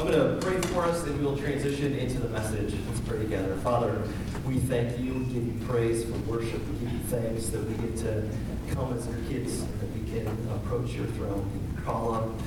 I'm 0.00 0.10
going 0.10 0.40
to 0.40 0.46
pray 0.46 0.58
for 0.72 0.84
us 0.84 1.04
and 1.04 1.22
we'll 1.22 1.36
transition 1.36 1.94
into 1.94 2.20
the 2.20 2.30
message. 2.30 2.74
Let's 2.88 3.00
pray 3.00 3.18
together. 3.18 3.54
Father, 3.56 4.02
we 4.46 4.58
thank 4.58 4.98
you, 4.98 5.12
we 5.12 5.24
give 5.26 5.44
you 5.44 5.66
praise 5.68 6.04
for 6.04 6.16
worship, 6.20 6.66
we 6.68 6.78
give 6.78 6.92
you 6.94 6.98
thanks 7.00 7.50
that 7.50 7.62
we 7.62 7.74
get 7.86 7.98
to 7.98 8.26
come 8.70 8.94
as 8.96 9.06
your 9.06 9.18
kids, 9.28 9.62
that 9.62 9.92
we 9.92 10.10
can 10.10 10.26
approach 10.54 10.92
your 10.92 11.04
throne, 11.08 11.76
call 11.84 12.14
on 12.14 12.38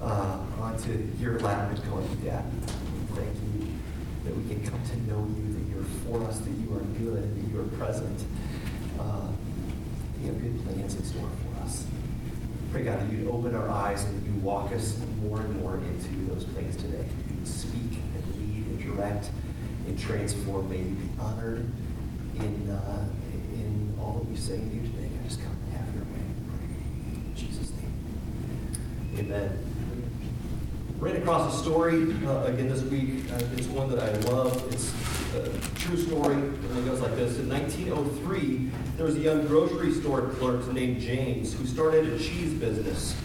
uh, 0.00 0.38
onto 0.58 1.06
your 1.18 1.38
lap 1.40 1.68
and 1.68 1.84
call 1.84 2.00
you 2.00 2.16
Dad. 2.24 2.50
We 2.50 3.20
thank 3.20 3.36
you 3.36 3.68
that 4.24 4.34
we 4.34 4.48
can 4.48 4.66
come 4.66 4.82
to 4.82 4.96
know 5.02 5.28
you, 5.36 5.52
that 5.52 5.70
you're 5.70 5.84
for 6.06 6.26
us, 6.26 6.38
that 6.38 6.50
you 6.50 6.74
are 6.74 6.80
good, 6.98 7.36
that 7.36 7.52
you 7.52 7.60
are 7.60 7.68
present. 7.76 8.24
Uh, 8.98 9.28
you 10.18 10.28
have 10.28 10.40
good 10.40 10.64
plans 10.64 10.94
in 10.94 11.04
store 11.04 11.28
for 11.28 11.62
us. 11.62 11.84
Pray, 12.72 12.84
God, 12.84 13.00
that 13.00 13.12
you'd 13.12 13.28
open 13.28 13.54
our 13.54 13.68
eyes 13.68 14.02
and 14.04 14.18
that 14.18 14.26
you 14.26 14.40
walk 14.40 14.72
us 14.72 14.96
more 15.20 15.40
and 15.40 15.60
more 15.60 15.74
into 15.74 16.32
those 16.32 16.44
plans 16.44 16.74
today. 16.76 17.04
You 17.28 17.36
would 17.36 17.46
speak 17.46 18.00
and 18.14 18.34
lead 18.34 18.64
and 18.66 18.80
direct 18.82 19.28
and 19.86 19.98
transform. 19.98 20.70
May 20.70 20.78
you 20.78 20.84
be 20.84 21.08
honored 21.20 21.70
in, 22.36 22.70
uh, 22.70 23.04
in 23.52 23.94
all 24.00 24.20
that 24.20 24.26
we 24.26 24.36
say 24.36 24.54
and 24.54 24.72
do 24.72 24.90
today. 24.90 25.06
God, 25.14 25.28
just 25.28 25.42
come 25.42 25.52
and 25.52 25.76
have 25.76 25.94
your 25.94 26.04
way. 26.04 26.20
In 27.26 27.34
Jesus' 27.36 27.72
name. 27.72 29.18
Amen. 29.18 29.58
Ran 30.98 31.16
across 31.16 31.54
a 31.54 31.62
story 31.62 32.14
uh, 32.24 32.44
again 32.44 32.70
this 32.70 32.80
week. 32.84 33.30
Uh, 33.30 33.44
it's 33.54 33.66
one 33.66 33.90
that 33.90 33.98
I 33.98 34.16
love. 34.30 34.72
It's 34.72 34.90
true 35.76 35.96
story. 35.96 36.34
and 36.34 36.78
It 36.78 36.84
goes 36.86 37.00
like 37.00 37.16
this. 37.16 37.38
In 37.38 37.48
1903, 37.48 38.70
there 38.96 39.06
was 39.06 39.16
a 39.16 39.20
young 39.20 39.46
grocery 39.46 39.92
store 39.92 40.28
clerk 40.30 40.66
named 40.72 41.00
James 41.00 41.54
who 41.54 41.66
started 41.66 42.12
a 42.12 42.18
cheese 42.18 42.52
business. 42.54 43.16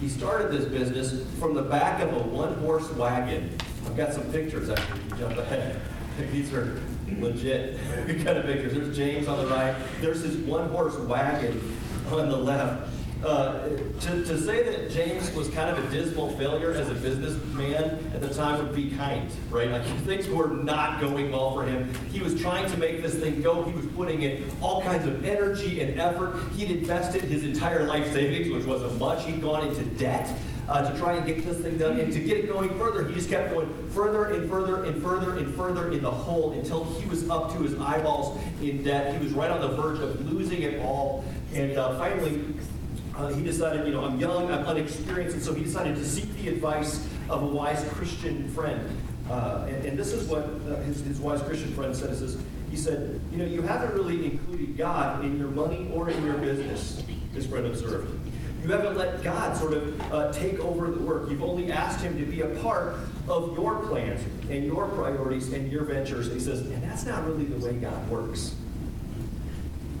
He 0.00 0.08
started 0.08 0.52
this 0.52 0.66
business 0.66 1.26
from 1.38 1.54
the 1.54 1.62
back 1.62 2.02
of 2.02 2.12
a 2.12 2.18
one-horse 2.18 2.90
wagon. 2.92 3.56
I've 3.86 3.96
got 3.96 4.12
some 4.12 4.24
pictures 4.30 4.68
after 4.68 4.94
you 4.96 5.16
jump 5.18 5.38
ahead. 5.38 5.80
These 6.32 6.52
are 6.52 6.82
legit 7.18 7.78
kind 8.06 8.38
of 8.38 8.44
pictures. 8.44 8.74
There's 8.74 8.96
James 8.96 9.28
on 9.28 9.38
the 9.38 9.46
right. 9.46 9.74
There's 10.00 10.22
his 10.22 10.36
one-horse 10.36 10.96
wagon 10.96 11.76
on 12.10 12.28
the 12.28 12.36
left. 12.36 12.90
Uh, 13.24 13.68
to, 13.98 14.24
to 14.24 14.38
say 14.38 14.62
that 14.62 14.90
James 14.90 15.32
was 15.32 15.48
kind 15.48 15.70
of 15.70 15.82
a 15.82 15.90
dismal 15.90 16.30
failure 16.36 16.72
as 16.72 16.90
a 16.90 16.94
businessman 16.94 17.98
at 18.12 18.20
the 18.20 18.32
time 18.32 18.58
would 18.58 18.74
be 18.74 18.90
kind, 18.90 19.30
right? 19.50 19.70
Like 19.70 19.82
things 20.04 20.28
were 20.28 20.48
not 20.48 21.00
going 21.00 21.32
well 21.32 21.54
for 21.54 21.64
him. 21.64 21.92
He 22.12 22.20
was 22.20 22.38
trying 22.40 22.70
to 22.70 22.76
make 22.76 23.02
this 23.02 23.14
thing 23.14 23.40
go. 23.40 23.64
He 23.64 23.72
was 23.72 23.86
putting 23.86 24.22
in 24.22 24.44
all 24.60 24.82
kinds 24.82 25.06
of 25.06 25.24
energy 25.24 25.80
and 25.80 25.98
effort. 25.98 26.38
He'd 26.52 26.70
invested 26.70 27.22
his 27.22 27.42
entire 27.42 27.84
life 27.84 28.12
savings, 28.12 28.52
which 28.52 28.66
wasn't 28.66 28.98
much. 28.98 29.24
He'd 29.24 29.40
gone 29.40 29.66
into 29.66 29.84
debt. 29.96 30.30
Uh, 30.68 30.90
to 30.90 30.98
try 30.98 31.12
and 31.12 31.24
get 31.24 31.44
this 31.44 31.58
thing 31.58 31.78
done. 31.78 32.00
And 32.00 32.12
to 32.12 32.18
get 32.18 32.38
it 32.38 32.48
going 32.48 32.76
further, 32.76 33.06
he 33.06 33.14
just 33.14 33.30
kept 33.30 33.52
going 33.52 33.72
further 33.90 34.32
and 34.32 34.50
further 34.50 34.82
and 34.82 35.00
further 35.00 35.36
and 35.38 35.54
further 35.54 35.92
in 35.92 36.02
the 36.02 36.10
hole 36.10 36.50
until 36.54 36.82
he 36.84 37.08
was 37.08 37.30
up 37.30 37.52
to 37.52 37.58
his 37.58 37.78
eyeballs 37.78 38.36
in 38.60 38.82
debt. 38.82 39.14
He 39.14 39.22
was 39.22 39.32
right 39.32 39.48
on 39.48 39.60
the 39.60 39.80
verge 39.80 40.00
of 40.00 40.32
losing 40.32 40.62
it 40.62 40.80
all. 40.80 41.24
And 41.54 41.78
uh, 41.78 41.96
finally, 42.00 42.42
uh, 43.16 43.28
he 43.28 43.42
decided, 43.42 43.86
you 43.86 43.92
know, 43.92 44.04
I'm 44.04 44.18
young, 44.18 44.50
I'm 44.50 44.64
unexperienced, 44.66 45.34
and 45.34 45.42
so 45.42 45.54
he 45.54 45.64
decided 45.64 45.96
to 45.96 46.04
seek 46.04 46.30
the 46.34 46.48
advice 46.48 47.06
of 47.30 47.42
a 47.42 47.46
wise 47.46 47.84
Christian 47.92 48.48
friend. 48.50 48.80
Uh, 49.30 49.66
and, 49.68 49.84
and, 49.86 49.98
this 49.98 50.12
is 50.12 50.28
what 50.28 50.44
uh, 50.44 50.76
his, 50.82 51.00
his, 51.00 51.18
wise 51.18 51.42
Christian 51.42 51.72
friend 51.74 51.96
said. 51.96 52.16
Says, 52.16 52.38
he 52.70 52.76
said, 52.76 53.20
you 53.32 53.38
know, 53.38 53.44
you 53.44 53.60
haven't 53.62 53.92
really 53.94 54.24
included 54.24 54.76
God 54.76 55.24
in 55.24 55.36
your 55.36 55.48
money 55.48 55.90
or 55.92 56.10
in 56.10 56.24
your 56.24 56.36
business, 56.38 57.02
his 57.34 57.44
friend 57.46 57.66
observed. 57.66 58.08
You 58.62 58.70
haven't 58.70 58.96
let 58.96 59.22
God 59.22 59.56
sort 59.56 59.74
of 59.74 60.12
uh, 60.12 60.32
take 60.32 60.60
over 60.60 60.90
the 60.90 61.00
work. 61.00 61.30
You've 61.30 61.42
only 61.42 61.72
asked 61.72 62.00
him 62.00 62.16
to 62.18 62.24
be 62.24 62.42
a 62.42 62.48
part 62.60 62.96
of 63.28 63.56
your 63.56 63.80
plans 63.86 64.20
and 64.50 64.64
your 64.64 64.88
priorities 64.88 65.52
and 65.52 65.70
your 65.70 65.84
ventures. 65.84 66.26
And 66.28 66.36
he 66.36 66.44
says, 66.44 66.60
and 66.60 66.82
that's 66.82 67.04
not 67.04 67.24
really 67.26 67.44
the 67.44 67.64
way 67.64 67.74
God 67.74 68.08
works. 68.08 68.54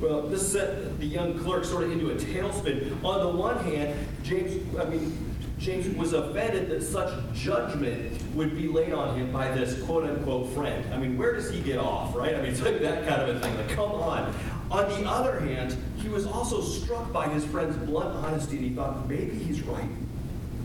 Well, 0.00 0.22
this 0.22 0.52
set 0.52 0.98
the 0.98 1.06
young 1.06 1.38
clerk 1.38 1.64
sort 1.64 1.84
of 1.84 1.92
into 1.92 2.10
a 2.10 2.14
tailspin. 2.16 3.02
On 3.02 3.20
the 3.20 3.28
one 3.28 3.58
hand, 3.64 3.98
James, 4.22 4.62
I 4.78 4.84
mean, 4.84 5.34
James 5.58 5.88
was 5.96 6.12
offended 6.12 6.68
that 6.68 6.82
such 6.82 7.12
judgment 7.32 8.20
would 8.34 8.54
be 8.54 8.68
laid 8.68 8.92
on 8.92 9.18
him 9.18 9.32
by 9.32 9.50
this 9.52 9.82
quote 9.84 10.04
unquote 10.04 10.52
friend. 10.52 10.92
I 10.92 10.98
mean, 10.98 11.16
where 11.16 11.34
does 11.34 11.50
he 11.50 11.60
get 11.60 11.78
off, 11.78 12.14
right? 12.14 12.34
I 12.34 12.42
mean, 12.42 12.50
it's 12.50 12.60
like 12.60 12.80
that 12.80 13.08
kind 13.08 13.22
of 13.22 13.36
a 13.36 13.40
thing. 13.40 13.56
Like, 13.56 13.70
come 13.70 13.92
on. 13.92 14.34
On 14.70 14.88
the 15.02 15.08
other 15.08 15.40
hand, 15.40 15.76
he 15.96 16.08
was 16.08 16.26
also 16.26 16.60
struck 16.60 17.10
by 17.12 17.28
his 17.28 17.44
friend's 17.46 17.76
blunt 17.76 18.14
honesty 18.16 18.56
and 18.56 18.64
he 18.66 18.70
thought, 18.72 19.08
maybe 19.08 19.34
he's 19.34 19.62
right. 19.62 19.88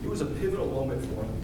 It 0.03 0.09
was 0.09 0.19
a 0.21 0.25
pivotal 0.25 0.67
moment 0.67 1.05
for 1.05 1.23
him. 1.23 1.41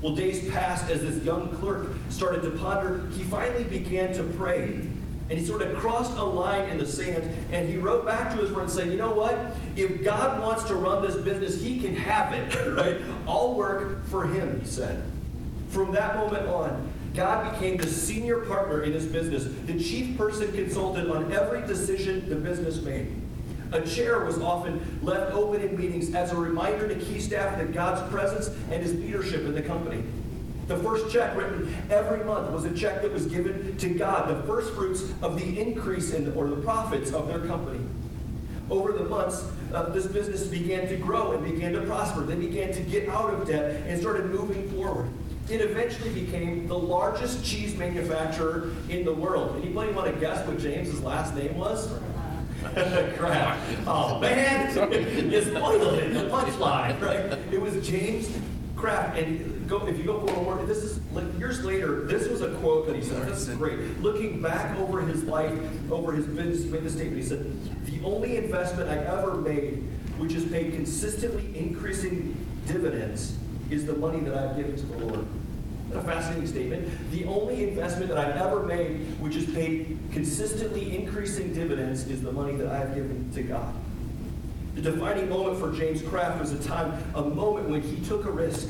Well, 0.00 0.14
days 0.14 0.48
passed 0.50 0.90
as 0.90 1.02
this 1.02 1.22
young 1.24 1.54
clerk 1.56 1.88
started 2.08 2.42
to 2.42 2.50
ponder. 2.50 3.06
He 3.12 3.24
finally 3.24 3.64
began 3.64 4.14
to 4.14 4.22
pray 4.22 4.88
and 5.30 5.38
he 5.38 5.44
sort 5.44 5.62
of 5.62 5.76
crossed 5.78 6.16
a 6.18 6.22
line 6.22 6.68
in 6.68 6.78
the 6.78 6.86
sand 6.86 7.30
and 7.50 7.68
he 7.68 7.78
wrote 7.78 8.04
back 8.04 8.34
to 8.34 8.38
his 8.38 8.50
friend 8.50 8.70
saying, 8.70 8.90
You 8.90 8.98
know 8.98 9.12
what? 9.12 9.38
If 9.76 10.04
God 10.04 10.40
wants 10.42 10.64
to 10.64 10.74
run 10.74 11.02
this 11.02 11.16
business, 11.16 11.60
he 11.60 11.80
can 11.80 11.94
have 11.96 12.32
it, 12.32 12.54
right? 12.76 13.00
I'll 13.26 13.54
work 13.54 14.04
for 14.06 14.26
him, 14.26 14.60
he 14.60 14.66
said. 14.66 15.02
From 15.70 15.92
that 15.92 16.16
moment 16.16 16.46
on, 16.46 16.92
God 17.14 17.52
became 17.52 17.76
the 17.76 17.86
senior 17.86 18.40
partner 18.40 18.82
in 18.82 18.92
his 18.92 19.06
business, 19.06 19.44
the 19.66 19.78
chief 19.78 20.18
person 20.18 20.52
consulted 20.52 21.08
on 21.10 21.32
every 21.32 21.66
decision 21.66 22.28
the 22.28 22.36
business 22.36 22.82
made. 22.82 23.14
A 23.72 23.80
chair 23.80 24.24
was 24.24 24.38
often 24.40 25.00
left 25.02 25.32
open 25.32 25.60
in 25.60 25.76
meetings 25.76 26.14
as 26.14 26.32
a 26.32 26.36
reminder 26.36 26.86
to 26.86 26.94
key 26.94 27.20
staff 27.20 27.56
that 27.58 27.72
God's 27.72 28.08
presence 28.12 28.48
and 28.70 28.82
his 28.82 28.94
leadership 28.94 29.40
in 29.46 29.54
the 29.54 29.62
company. 29.62 30.04
The 30.66 30.78
first 30.78 31.12
check 31.12 31.36
written 31.36 31.74
every 31.90 32.24
month 32.24 32.50
was 32.50 32.64
a 32.64 32.72
check 32.74 33.02
that 33.02 33.12
was 33.12 33.26
given 33.26 33.76
to 33.76 33.88
God, 33.90 34.28
the 34.28 34.46
first 34.46 34.72
fruits 34.72 35.12
of 35.20 35.38
the 35.38 35.60
increase 35.60 36.12
in 36.12 36.32
or 36.34 36.48
the 36.48 36.56
profits 36.56 37.12
of 37.12 37.28
their 37.28 37.40
company. 37.40 37.80
Over 38.70 38.92
the 38.92 39.04
months, 39.04 39.44
uh, 39.74 39.90
this 39.90 40.06
business 40.06 40.46
began 40.46 40.88
to 40.88 40.96
grow 40.96 41.32
and 41.32 41.44
began 41.44 41.72
to 41.74 41.82
prosper. 41.82 42.22
They 42.22 42.36
began 42.36 42.72
to 42.72 42.80
get 42.80 43.10
out 43.10 43.34
of 43.34 43.46
debt 43.46 43.82
and 43.86 44.00
started 44.00 44.26
moving 44.26 44.70
forward. 44.70 45.10
It 45.50 45.60
eventually 45.60 46.08
became 46.08 46.66
the 46.66 46.78
largest 46.78 47.44
cheese 47.44 47.76
manufacturer 47.76 48.72
in 48.88 49.04
the 49.04 49.12
world. 49.12 49.60
Anybody 49.62 49.92
want 49.92 50.14
to 50.14 50.18
guess 50.18 50.46
what 50.46 50.58
James's 50.58 51.02
last 51.02 51.34
name 51.36 51.58
was? 51.58 51.92
Crap. 53.18 53.58
Oh 53.86 54.18
man, 54.20 54.74
you 55.30 55.42
spoiled 55.42 55.98
it. 55.98 56.14
The 56.14 56.30
punchline, 56.30 56.98
right? 57.02 57.38
It 57.52 57.60
was 57.60 57.86
James 57.86 58.30
Kraft. 58.74 59.18
And 59.18 59.53
go, 59.68 59.86
if 59.86 59.98
you 59.98 60.04
go 60.04 60.26
forward, 60.26 60.66
this 60.66 60.78
is 60.78 61.00
years 61.38 61.64
later, 61.64 62.02
this 62.04 62.28
was 62.28 62.40
a 62.40 62.54
quote 62.56 62.86
that 62.86 62.96
he 62.96 63.02
said. 63.02 63.26
This 63.26 63.48
is 63.48 63.56
great. 63.56 64.00
Looking 64.00 64.40
back 64.40 64.78
over 64.78 65.00
his 65.00 65.24
life, 65.24 65.52
over 65.90 66.12
his 66.12 66.26
business, 66.26 66.64
he 66.64 66.70
made 66.70 66.84
this 66.84 66.94
statement. 66.94 67.16
He 67.16 67.26
said, 67.26 67.86
The 67.86 68.04
only 68.04 68.36
investment 68.36 68.90
I 68.90 68.96
ever 68.96 69.36
made, 69.36 69.82
which 70.18 70.32
has 70.32 70.44
paid 70.44 70.74
consistently 70.74 71.56
increasing 71.56 72.36
dividends, 72.66 73.36
is 73.70 73.86
the 73.86 73.94
money 73.94 74.20
that 74.20 74.36
I've 74.36 74.56
given 74.56 74.76
to 74.76 74.86
the 74.86 74.98
Lord. 74.98 75.26
A 75.94 76.02
fascinating 76.02 76.46
statement. 76.46 77.10
The 77.12 77.24
only 77.26 77.68
investment 77.68 78.08
that 78.08 78.18
I've 78.18 78.36
ever 78.36 78.62
made, 78.62 79.20
which 79.20 79.34
has 79.34 79.46
paid 79.46 79.98
consistently 80.12 80.96
increasing 80.96 81.54
dividends, 81.54 82.08
is 82.08 82.22
the 82.22 82.32
money 82.32 82.56
that 82.56 82.68
I've 82.68 82.94
given 82.94 83.30
to 83.34 83.42
God. 83.42 83.74
The 84.74 84.82
defining 84.82 85.28
moment 85.28 85.58
for 85.60 85.70
James 85.72 86.02
Kraft 86.02 86.40
was 86.40 86.52
a 86.52 86.62
time, 86.64 87.00
a 87.14 87.22
moment 87.22 87.68
when 87.68 87.80
he 87.80 88.04
took 88.04 88.24
a 88.24 88.30
risk 88.30 88.68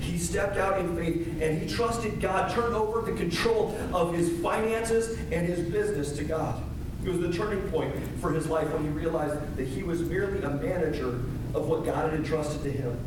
he 0.00 0.18
stepped 0.18 0.56
out 0.56 0.80
in 0.80 0.96
faith 0.96 1.40
and 1.40 1.60
he 1.60 1.68
trusted 1.68 2.20
God, 2.20 2.50
turned 2.52 2.74
over 2.74 3.02
the 3.02 3.16
control 3.16 3.76
of 3.92 4.14
his 4.14 4.40
finances 4.40 5.18
and 5.30 5.46
his 5.46 5.60
business 5.70 6.12
to 6.16 6.24
God. 6.24 6.62
It 7.04 7.08
was 7.08 7.20
the 7.20 7.32
turning 7.32 7.62
point 7.70 7.94
for 8.20 8.30
his 8.32 8.46
life 8.46 8.70
when 8.72 8.82
he 8.82 8.90
realized 8.90 9.56
that 9.56 9.66
he 9.66 9.82
was 9.82 10.00
merely 10.02 10.42
a 10.42 10.50
manager 10.50 11.20
of 11.54 11.68
what 11.68 11.84
God 11.84 12.10
had 12.10 12.14
entrusted 12.14 12.62
to 12.62 12.70
him. 12.70 12.98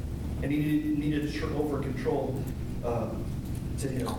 And 0.42 0.52
he 0.52 0.60
needed 0.98 1.32
to 1.32 1.40
turn 1.40 1.54
over 1.54 1.80
control 1.80 2.44
uh, 2.84 3.10
to 3.80 3.88
him. 3.88 4.10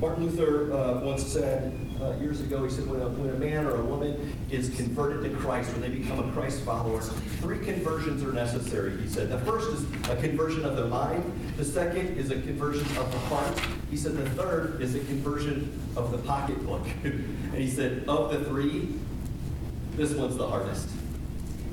Martin 0.00 0.26
Luther 0.26 0.72
uh, 0.72 1.00
once 1.00 1.26
said, 1.26 1.76
uh, 2.00 2.14
years 2.20 2.40
ago, 2.40 2.64
he 2.64 2.70
said, 2.70 2.86
when 2.86 3.00
a, 3.00 3.08
when 3.08 3.30
a 3.30 3.38
man 3.38 3.66
or 3.66 3.76
a 3.76 3.84
woman 3.84 4.34
is 4.50 4.74
converted 4.76 5.30
to 5.30 5.36
Christ, 5.38 5.72
when 5.72 5.80
they 5.80 5.88
become 5.88 6.28
a 6.28 6.32
Christ 6.32 6.62
follower, 6.62 7.00
three 7.00 7.58
conversions 7.58 8.22
are 8.22 8.32
necessary. 8.32 9.00
He 9.00 9.08
said, 9.08 9.30
the 9.30 9.38
first 9.40 9.70
is 9.70 10.10
a 10.10 10.16
conversion 10.16 10.64
of 10.64 10.76
the 10.76 10.86
mind. 10.86 11.24
The 11.56 11.64
second 11.64 12.16
is 12.18 12.30
a 12.30 12.40
conversion 12.40 12.86
of 12.96 13.10
the 13.12 13.18
heart. 13.18 13.60
He 13.90 13.96
said, 13.96 14.16
the 14.16 14.28
third 14.30 14.80
is 14.80 14.94
a 14.94 15.00
conversion 15.00 15.80
of 15.96 16.10
the 16.10 16.18
pocketbook. 16.18 16.86
and 17.04 17.54
he 17.54 17.68
said, 17.68 18.04
of 18.08 18.32
the 18.32 18.44
three, 18.44 18.94
this 19.96 20.12
one's 20.14 20.36
the 20.36 20.46
hardest. 20.46 20.88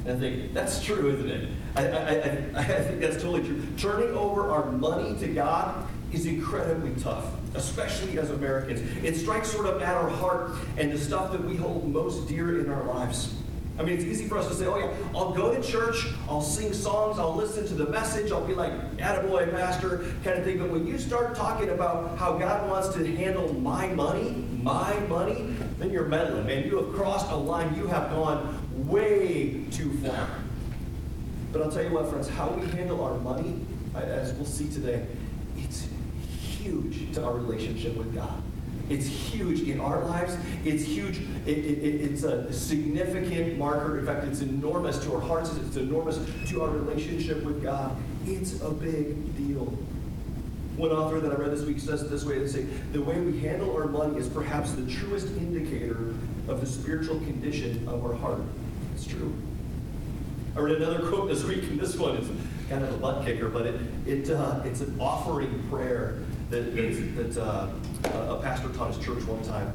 And 0.06 0.18
I 0.18 0.20
think 0.20 0.54
that's 0.54 0.84
true, 0.84 1.14
isn't 1.14 1.30
it? 1.30 1.50
I, 1.76 1.88
I, 1.88 2.00
I, 2.00 2.60
I 2.60 2.84
think 2.84 3.02
that's 3.02 3.18
totally 3.18 3.44
true. 3.44 3.62
Turning 3.78 4.16
over 4.16 4.52
our 4.52 4.72
money 4.72 5.18
to 5.20 5.28
God 5.28 5.88
is 6.14 6.26
incredibly 6.26 7.00
tough 7.02 7.26
especially 7.58 8.18
as 8.20 8.30
Americans. 8.30 8.80
It 9.04 9.16
strikes 9.16 9.50
sort 9.50 9.66
of 9.66 9.82
at 9.82 9.96
our 9.96 10.10
heart 10.10 10.52
and 10.78 10.92
the 10.92 10.98
stuff 10.98 11.32
that 11.32 11.44
we 11.44 11.56
hold 11.56 11.92
most 11.92 12.28
dear 12.28 12.60
in 12.60 12.70
our 12.70 12.84
lives. 12.84 13.34
I 13.80 13.84
mean, 13.84 13.94
it's 13.94 14.06
easy 14.06 14.28
for 14.28 14.40
us 14.40 14.48
to 14.48 14.56
say, 14.56 14.66
oh 14.66 14.80
yeah, 14.80 14.92
I'll 15.16 15.34
go 15.34 15.54
to 15.54 15.62
church, 15.62 16.08
I'll 16.28 16.42
sing 16.42 16.74
songs, 16.74 17.20
I'll 17.20 17.36
listen 17.36 17.68
to 17.68 17.76
the 17.76 17.88
message, 17.92 18.32
I'll 18.32 18.46
be 18.46 18.56
like, 18.56 18.72
attaboy, 18.98 19.52
pastor, 19.52 20.14
kind 20.24 20.40
of 20.40 20.44
thing. 20.46 20.58
But 20.58 20.72
when 20.72 20.88
you 20.88 20.98
start 20.98 21.36
talking 21.36 21.70
about 21.70 22.18
how 22.18 22.38
God 22.38 22.68
wants 22.70 22.90
to 22.96 23.16
handle 23.16 23.54
my 23.54 23.88
money, 23.90 24.32
my 24.64 24.98
money, 25.02 25.56
then 25.78 25.92
you're 25.92 26.06
meddling, 26.06 26.48
man. 26.48 26.66
You 26.66 26.78
have 26.78 26.94
crossed 26.96 27.30
a 27.30 27.36
line. 27.36 27.76
You 27.76 27.86
have 27.86 28.10
gone 28.10 28.58
way 28.88 29.64
too 29.72 29.92
far. 30.00 30.28
But 31.54 31.62
I'll 31.62 31.72
tell 31.72 31.84
you 31.84 31.94
what, 31.94 32.10
friends, 32.10 32.28
how 32.28 32.50
we 32.50 32.66
handle 32.72 33.04
our 33.04 33.20
money, 33.20 33.60
as 33.94 34.34
we'll 34.34 34.46
see 34.46 34.70
today, 34.70 35.06
huge 36.68 37.14
to 37.14 37.24
our 37.24 37.34
relationship 37.34 37.96
with 37.96 38.14
God. 38.14 38.42
It's 38.90 39.06
huge 39.06 39.62
in 39.62 39.82
our 39.82 40.04
lives. 40.06 40.38
It's 40.64 40.84
huge. 40.84 41.18
It, 41.46 41.58
it, 41.58 42.02
it's 42.02 42.24
a 42.24 42.52
significant 42.54 43.58
marker. 43.58 44.00
In 44.00 44.06
fact, 44.06 44.26
it's 44.26 44.42
enormous 44.42 44.98
to 45.00 45.16
our 45.16 45.22
hearts. 45.22 45.54
It's 45.58 45.76
enormous 45.76 46.20
to 46.50 46.62
our 46.64 46.70
relationship 46.70 47.44
with 47.44 47.62
God. 47.62 47.98
It's 48.26 48.62
a 48.62 48.72
big 48.72 49.36
deal. 49.36 49.66
One 50.78 50.92
author 50.92 51.20
that 51.20 51.32
I 51.32 51.36
read 51.36 51.52
this 51.52 51.66
week 51.66 51.80
says 51.80 52.04
it 52.04 52.10
this 52.10 52.24
way 52.24 52.40
they 52.40 52.48
say, 52.48 52.64
the 52.94 53.02
way 53.02 53.20
we 53.20 53.40
handle 53.40 53.76
our 53.76 53.88
money 53.88 54.18
is 54.18 54.30
perhaps 54.30 54.74
the 54.74 54.90
truest 54.90 55.28
indicator 55.28 56.14
of 56.48 56.62
the 56.62 56.68
spiritual 56.68 57.20
condition 57.22 57.86
of 57.90 58.06
our 58.06 58.14
heart. 58.14 58.42
It's 58.94 59.06
true. 59.06 59.34
I 60.56 60.60
read 60.60 60.78
another 60.78 61.10
quote 61.10 61.28
this 61.30 61.44
week, 61.44 61.64
and 61.64 61.80
this 61.80 61.98
one 61.98 62.18
is 62.18 62.30
kind 62.70 62.84
of 62.84 62.94
a 62.94 62.98
butt 62.98 63.26
kicker, 63.26 63.50
but 63.50 63.66
it, 63.66 63.82
it 64.06 64.30
uh, 64.30 64.62
it's 64.66 64.82
an 64.82 64.96
offering 65.00 65.68
prayer 65.70 66.20
that, 66.50 66.76
that, 67.36 67.38
uh, 67.38 67.70
a 68.36 68.40
pastor 68.42 68.70
taught 68.70 68.94
his 68.94 69.06
church 69.06 69.24
one 69.24 69.44
time, 69.44 69.68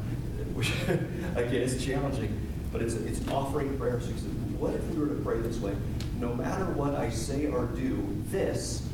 which 0.54 0.72
again 1.36 1.62
is 1.62 1.84
challenging, 1.84 2.50
but 2.72 2.82
it's, 2.82 2.94
it's 2.94 3.26
offering 3.28 3.76
prayer. 3.78 4.00
So 4.00 4.08
he 4.08 4.18
said, 4.18 4.30
what 4.58 4.74
if 4.74 4.84
we 4.88 4.98
were 4.98 5.08
to 5.08 5.20
pray 5.22 5.40
this 5.40 5.58
way? 5.58 5.74
No 6.18 6.34
matter 6.34 6.64
what 6.66 6.94
I 6.94 7.10
say 7.10 7.46
or 7.46 7.66
do, 7.66 8.06
this, 8.30 8.88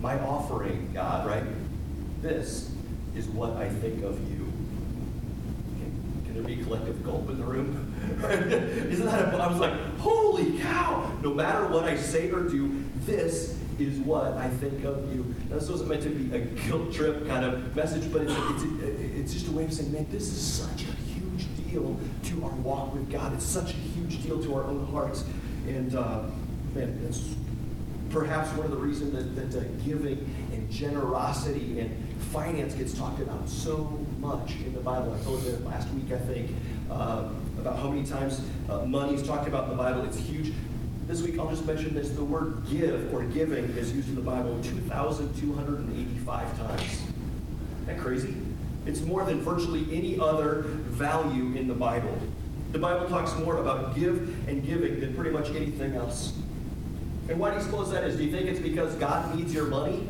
my 0.00 0.18
offering, 0.20 0.90
God, 0.92 1.26
right? 1.26 1.44
This 2.22 2.70
is 3.14 3.26
what 3.28 3.52
I 3.56 3.68
think 3.68 4.04
of 4.04 4.20
you. 4.30 4.44
Can, 5.78 6.22
can 6.26 6.34
there 6.34 6.42
be 6.42 6.62
collective 6.62 7.02
gulp 7.02 7.30
in 7.30 7.38
the 7.38 7.44
room? 7.44 7.94
Isn't 8.22 9.06
that 9.06 9.34
a, 9.34 9.36
I 9.36 9.46
was 9.48 9.58
like, 9.58 9.72
holy 9.98 10.58
cow! 10.58 11.10
No 11.22 11.32
matter 11.32 11.66
what 11.66 11.84
I 11.84 11.96
say 11.96 12.30
or 12.30 12.42
do, 12.42 12.84
this 13.00 13.55
is 13.78 13.98
what 13.98 14.32
I 14.34 14.48
think 14.48 14.84
of 14.84 15.12
you. 15.14 15.34
Now, 15.48 15.58
this 15.58 15.68
wasn't 15.68 15.90
meant 15.90 16.02
to 16.02 16.10
be 16.10 16.34
a 16.34 16.40
guilt 16.40 16.92
trip 16.92 17.26
kind 17.26 17.44
of 17.44 17.74
message, 17.76 18.10
but 18.12 18.22
it's, 18.22 18.32
it's, 18.32 18.62
it's 18.82 19.32
just 19.32 19.48
a 19.48 19.52
way 19.52 19.64
of 19.64 19.72
saying, 19.72 19.92
man, 19.92 20.06
this 20.10 20.28
is 20.28 20.40
such 20.40 20.82
a 20.82 20.92
huge 21.12 21.46
deal 21.68 21.98
to 22.24 22.44
our 22.44 22.54
walk 22.56 22.94
with 22.94 23.10
God. 23.10 23.34
It's 23.34 23.46
such 23.46 23.70
a 23.70 23.76
huge 23.76 24.22
deal 24.22 24.42
to 24.42 24.54
our 24.54 24.64
own 24.64 24.86
hearts. 24.86 25.24
And, 25.66 25.94
uh, 25.94 26.22
man, 26.74 27.00
it's 27.08 27.34
perhaps 28.10 28.50
one 28.56 28.66
of 28.66 28.70
the 28.70 28.78
reasons 28.78 29.12
that, 29.12 29.52
that 29.52 29.60
uh, 29.60 29.64
giving 29.84 30.18
and 30.52 30.70
generosity 30.70 31.80
and 31.80 31.90
finance 32.32 32.74
gets 32.74 32.94
talked 32.94 33.20
about 33.20 33.48
so 33.48 33.98
much 34.20 34.52
in 34.64 34.72
the 34.72 34.80
Bible. 34.80 35.14
I 35.18 35.24
told 35.24 35.42
you 35.42 35.52
last 35.64 35.88
week, 35.90 36.12
I 36.12 36.18
think, 36.18 36.50
uh, 36.90 37.28
about 37.58 37.78
how 37.78 37.90
many 37.90 38.06
times 38.06 38.40
uh, 38.68 38.84
money 38.84 39.14
is 39.14 39.26
talked 39.26 39.48
about 39.48 39.64
in 39.64 39.70
the 39.70 39.76
Bible. 39.76 40.04
It's 40.04 40.18
huge. 40.18 40.52
This 41.06 41.22
week, 41.22 41.38
I'll 41.38 41.48
just 41.48 41.64
mention 41.64 41.94
this. 41.94 42.10
The 42.10 42.24
word 42.24 42.64
give 42.68 43.14
or 43.14 43.22
giving 43.22 43.64
is 43.76 43.92
used 43.92 44.08
in 44.08 44.16
the 44.16 44.20
Bible 44.20 44.60
2,285 44.62 46.58
times. 46.58 46.82
Isn't 46.82 47.86
that 47.86 47.98
crazy? 47.98 48.34
It's 48.86 49.02
more 49.02 49.24
than 49.24 49.40
virtually 49.40 49.86
any 49.92 50.18
other 50.18 50.62
value 50.62 51.56
in 51.56 51.68
the 51.68 51.74
Bible. 51.74 52.18
The 52.72 52.80
Bible 52.80 53.08
talks 53.08 53.36
more 53.36 53.58
about 53.58 53.94
give 53.94 54.48
and 54.48 54.66
giving 54.66 54.98
than 54.98 55.14
pretty 55.14 55.30
much 55.30 55.50
anything 55.50 55.94
else. 55.94 56.32
And 57.28 57.38
why 57.38 57.50
do 57.50 57.58
you 57.58 57.62
suppose 57.62 57.92
that 57.92 58.02
is? 58.02 58.16
Do 58.16 58.24
you 58.24 58.32
think 58.32 58.48
it's 58.48 58.60
because 58.60 58.94
God 58.96 59.32
needs 59.36 59.54
your 59.54 59.66
money? 59.66 60.08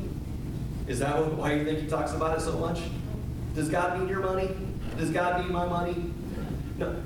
Is 0.86 1.00
that 1.00 1.34
why 1.34 1.54
you 1.54 1.64
think 1.64 1.80
he 1.80 1.86
talks 1.88 2.14
about 2.14 2.38
it 2.38 2.40
so 2.40 2.56
much? 2.58 2.80
Does 3.54 3.68
God 3.68 4.00
need 4.00 4.08
your 4.08 4.20
money? 4.20 4.48
Does 4.96 5.10
God 5.10 5.42
need 5.42 5.50
my 5.50 5.66
money? 5.66 6.10
No. 6.78 7.02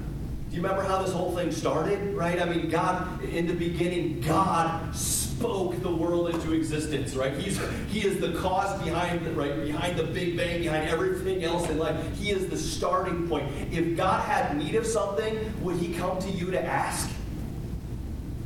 Do 0.51 0.57
you 0.57 0.63
remember 0.63 0.83
how 0.83 1.01
this 1.01 1.13
whole 1.13 1.31
thing 1.37 1.53
started? 1.53 2.13
Right? 2.17 2.43
I 2.43 2.45
mean, 2.45 2.69
God, 2.69 3.23
in 3.23 3.47
the 3.47 3.55
beginning, 3.55 4.21
God 4.21 4.93
spoke 4.97 5.81
the 5.81 5.95
world 5.95 6.35
into 6.35 6.55
existence, 6.55 7.15
right? 7.15 7.33
He's 7.35 7.61
He 7.89 8.05
is 8.05 8.19
the 8.19 8.33
cause 8.33 8.83
behind 8.83 9.25
right 9.37 9.63
behind 9.63 9.97
the 9.97 10.03
Big 10.03 10.37
Bang, 10.37 10.63
behind 10.63 10.89
everything 10.89 11.45
else 11.45 11.71
in 11.71 11.79
life. 11.79 11.97
He 12.19 12.31
is 12.31 12.49
the 12.49 12.59
starting 12.59 13.29
point. 13.29 13.49
If 13.71 13.97
God 13.97 14.25
had 14.25 14.57
need 14.57 14.75
of 14.75 14.85
something, 14.87 15.39
would 15.63 15.77
he 15.77 15.95
come 15.95 16.19
to 16.19 16.31
you 16.31 16.51
to 16.51 16.61
ask? 16.61 17.09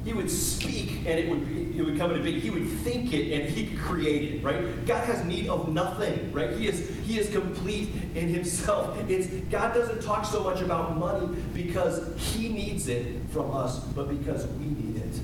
He 0.04 0.12
would 0.12 0.30
speak 0.30 0.98
and 1.06 1.18
it 1.18 1.28
would 1.28 1.76
it 1.76 1.82
would 1.82 1.98
come 1.98 2.10
into 2.10 2.22
being. 2.22 2.40
He 2.40 2.50
would 2.50 2.68
think 2.68 3.12
it 3.12 3.32
and 3.32 3.48
he 3.48 3.66
could 3.66 3.78
create 3.78 4.34
it, 4.34 4.44
right? 4.44 4.86
God 4.86 5.04
has 5.04 5.24
need 5.24 5.48
of 5.48 5.68
nothing, 5.68 6.30
right? 6.32 6.50
He 6.50 6.68
is 6.68 6.88
he 7.04 7.18
is 7.18 7.30
complete 7.30 7.88
in 8.14 8.28
himself. 8.28 8.98
It's 9.08 9.28
God 9.50 9.74
doesn't 9.74 10.02
talk 10.02 10.24
so 10.24 10.42
much 10.44 10.60
about 10.60 10.96
money 10.96 11.26
because 11.54 12.16
he 12.18 12.48
needs 12.48 12.88
it 12.88 13.06
from 13.30 13.50
us, 13.50 13.78
but 13.78 14.08
because 14.08 14.46
we 14.46 14.66
need 14.66 14.96
it. 14.96 15.20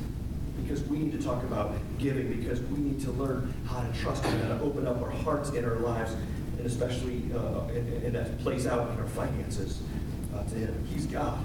Because 0.62 0.82
we 0.84 0.98
need 0.98 1.12
to 1.12 1.22
talk 1.22 1.42
about 1.44 1.72
giving, 1.98 2.32
because 2.32 2.60
we 2.62 2.78
need 2.78 3.00
to 3.02 3.10
learn 3.12 3.52
how 3.66 3.80
to 3.80 3.92
trust 4.00 4.24
him, 4.24 4.40
how 4.40 4.56
to 4.56 4.60
open 4.62 4.86
up 4.86 5.02
our 5.02 5.10
hearts 5.10 5.50
and 5.50 5.66
our 5.66 5.76
lives, 5.76 6.12
and 6.58 6.66
especially 6.66 7.22
uh, 7.34 7.64
and, 7.74 8.04
and 8.04 8.14
that 8.14 8.38
plays 8.40 8.66
out 8.66 8.90
in 8.90 8.98
our 8.98 9.08
finances 9.08 9.82
uh, 10.34 10.42
to 10.44 10.54
him. 10.54 10.86
He's 10.92 11.06
God. 11.06 11.38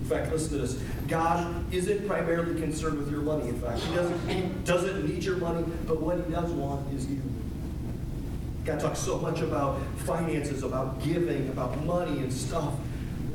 In 0.00 0.04
fact, 0.06 0.30
listen 0.30 0.50
to 0.50 0.58
this. 0.58 0.80
God 1.08 1.72
isn't 1.72 2.06
primarily 2.06 2.60
concerned 2.60 2.98
with 2.98 3.10
your 3.10 3.20
money. 3.20 3.48
In 3.48 3.60
fact, 3.60 3.80
He 3.80 3.94
doesn't, 3.94 4.64
doesn't 4.64 5.08
need 5.08 5.22
your 5.24 5.36
money, 5.36 5.64
but 5.86 6.00
what 6.00 6.18
He 6.18 6.32
does 6.32 6.50
want 6.52 6.92
is 6.92 7.06
you. 7.06 7.22
God 8.64 8.80
talks 8.80 8.98
so 8.98 9.18
much 9.18 9.40
about 9.40 9.80
finances, 9.98 10.62
about 10.62 11.02
giving, 11.02 11.48
about 11.50 11.84
money 11.84 12.18
and 12.18 12.32
stuff, 12.32 12.74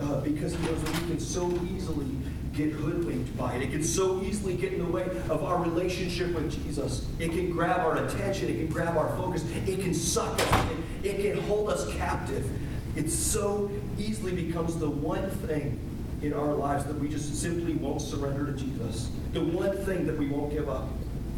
uh, 0.02 0.20
because 0.22 0.56
He 0.56 0.66
knows 0.66 0.84
that 0.84 1.02
we 1.02 1.08
can 1.08 1.20
so 1.20 1.50
easily 1.74 2.08
get 2.54 2.72
hoodwinked 2.72 3.38
by 3.38 3.56
it. 3.56 3.62
It 3.62 3.72
can 3.72 3.84
so 3.84 4.22
easily 4.22 4.56
get 4.56 4.74
in 4.74 4.80
the 4.80 4.92
way 4.92 5.06
of 5.30 5.44
our 5.44 5.62
relationship 5.64 6.34
with 6.34 6.52
Jesus. 6.52 7.08
It 7.20 7.32
can 7.32 7.50
grab 7.52 7.80
our 7.80 8.04
attention. 8.06 8.50
It 8.50 8.58
can 8.58 8.68
grab 8.68 8.98
our 8.98 9.16
focus. 9.16 9.46
It 9.66 9.80
can 9.80 9.94
suck 9.94 10.38
us. 10.38 10.66
It, 11.04 11.16
it 11.16 11.34
can 11.34 11.42
hold 11.44 11.70
us 11.70 11.90
captive. 11.94 12.50
It 12.98 13.10
so 13.10 13.72
easily 13.98 14.34
becomes 14.34 14.76
the 14.76 14.90
one 14.90 15.30
thing 15.30 15.80
in 16.22 16.34
our 16.34 16.54
lives 16.54 16.86
that 16.86 17.00
we 17.00 17.10
just 17.10 17.36
simply 17.36 17.74
won't 17.74 18.02
surrender 18.02 18.46
to 18.46 18.54
Jesus. 18.54 19.10
The 19.34 19.44
one 19.44 19.76
thing 19.86 20.06
that 20.06 20.18
we 20.18 20.28
won't 20.28 20.52
give 20.52 20.70
up. 20.70 20.88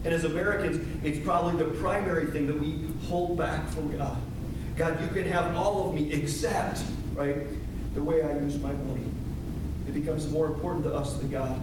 And 0.03 0.13
as 0.13 0.25
Americans, 0.25 0.85
it's 1.03 1.19
probably 1.25 1.63
the 1.63 1.71
primary 1.79 2.25
thing 2.27 2.47
that 2.47 2.59
we 2.59 2.87
hold 3.07 3.37
back 3.37 3.67
from 3.69 3.95
God. 3.97 4.17
God, 4.75 4.99
you 5.01 5.07
can 5.07 5.31
have 5.31 5.55
all 5.55 5.89
of 5.89 5.95
me 5.95 6.11
except, 6.11 6.81
right, 7.13 7.37
the 7.93 8.03
way 8.03 8.23
I 8.23 8.33
use 8.39 8.59
my 8.59 8.71
money. 8.73 9.05
It 9.87 9.93
becomes 9.93 10.29
more 10.29 10.47
important 10.47 10.83
to 10.85 10.93
us 10.93 11.13
than 11.17 11.29
God. 11.29 11.55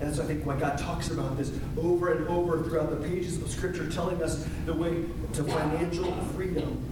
And 0.00 0.02
that's, 0.02 0.18
I 0.18 0.24
think, 0.24 0.44
why 0.44 0.58
God 0.58 0.76
talks 0.78 1.10
about 1.10 1.38
this 1.38 1.52
over 1.78 2.12
and 2.12 2.28
over 2.28 2.62
throughout 2.62 2.90
the 2.90 3.08
pages 3.08 3.40
of 3.40 3.50
Scripture, 3.50 3.88
telling 3.90 4.22
us 4.22 4.46
the 4.66 4.74
way 4.74 5.04
to 5.34 5.44
financial 5.44 6.12
freedom 6.34 6.82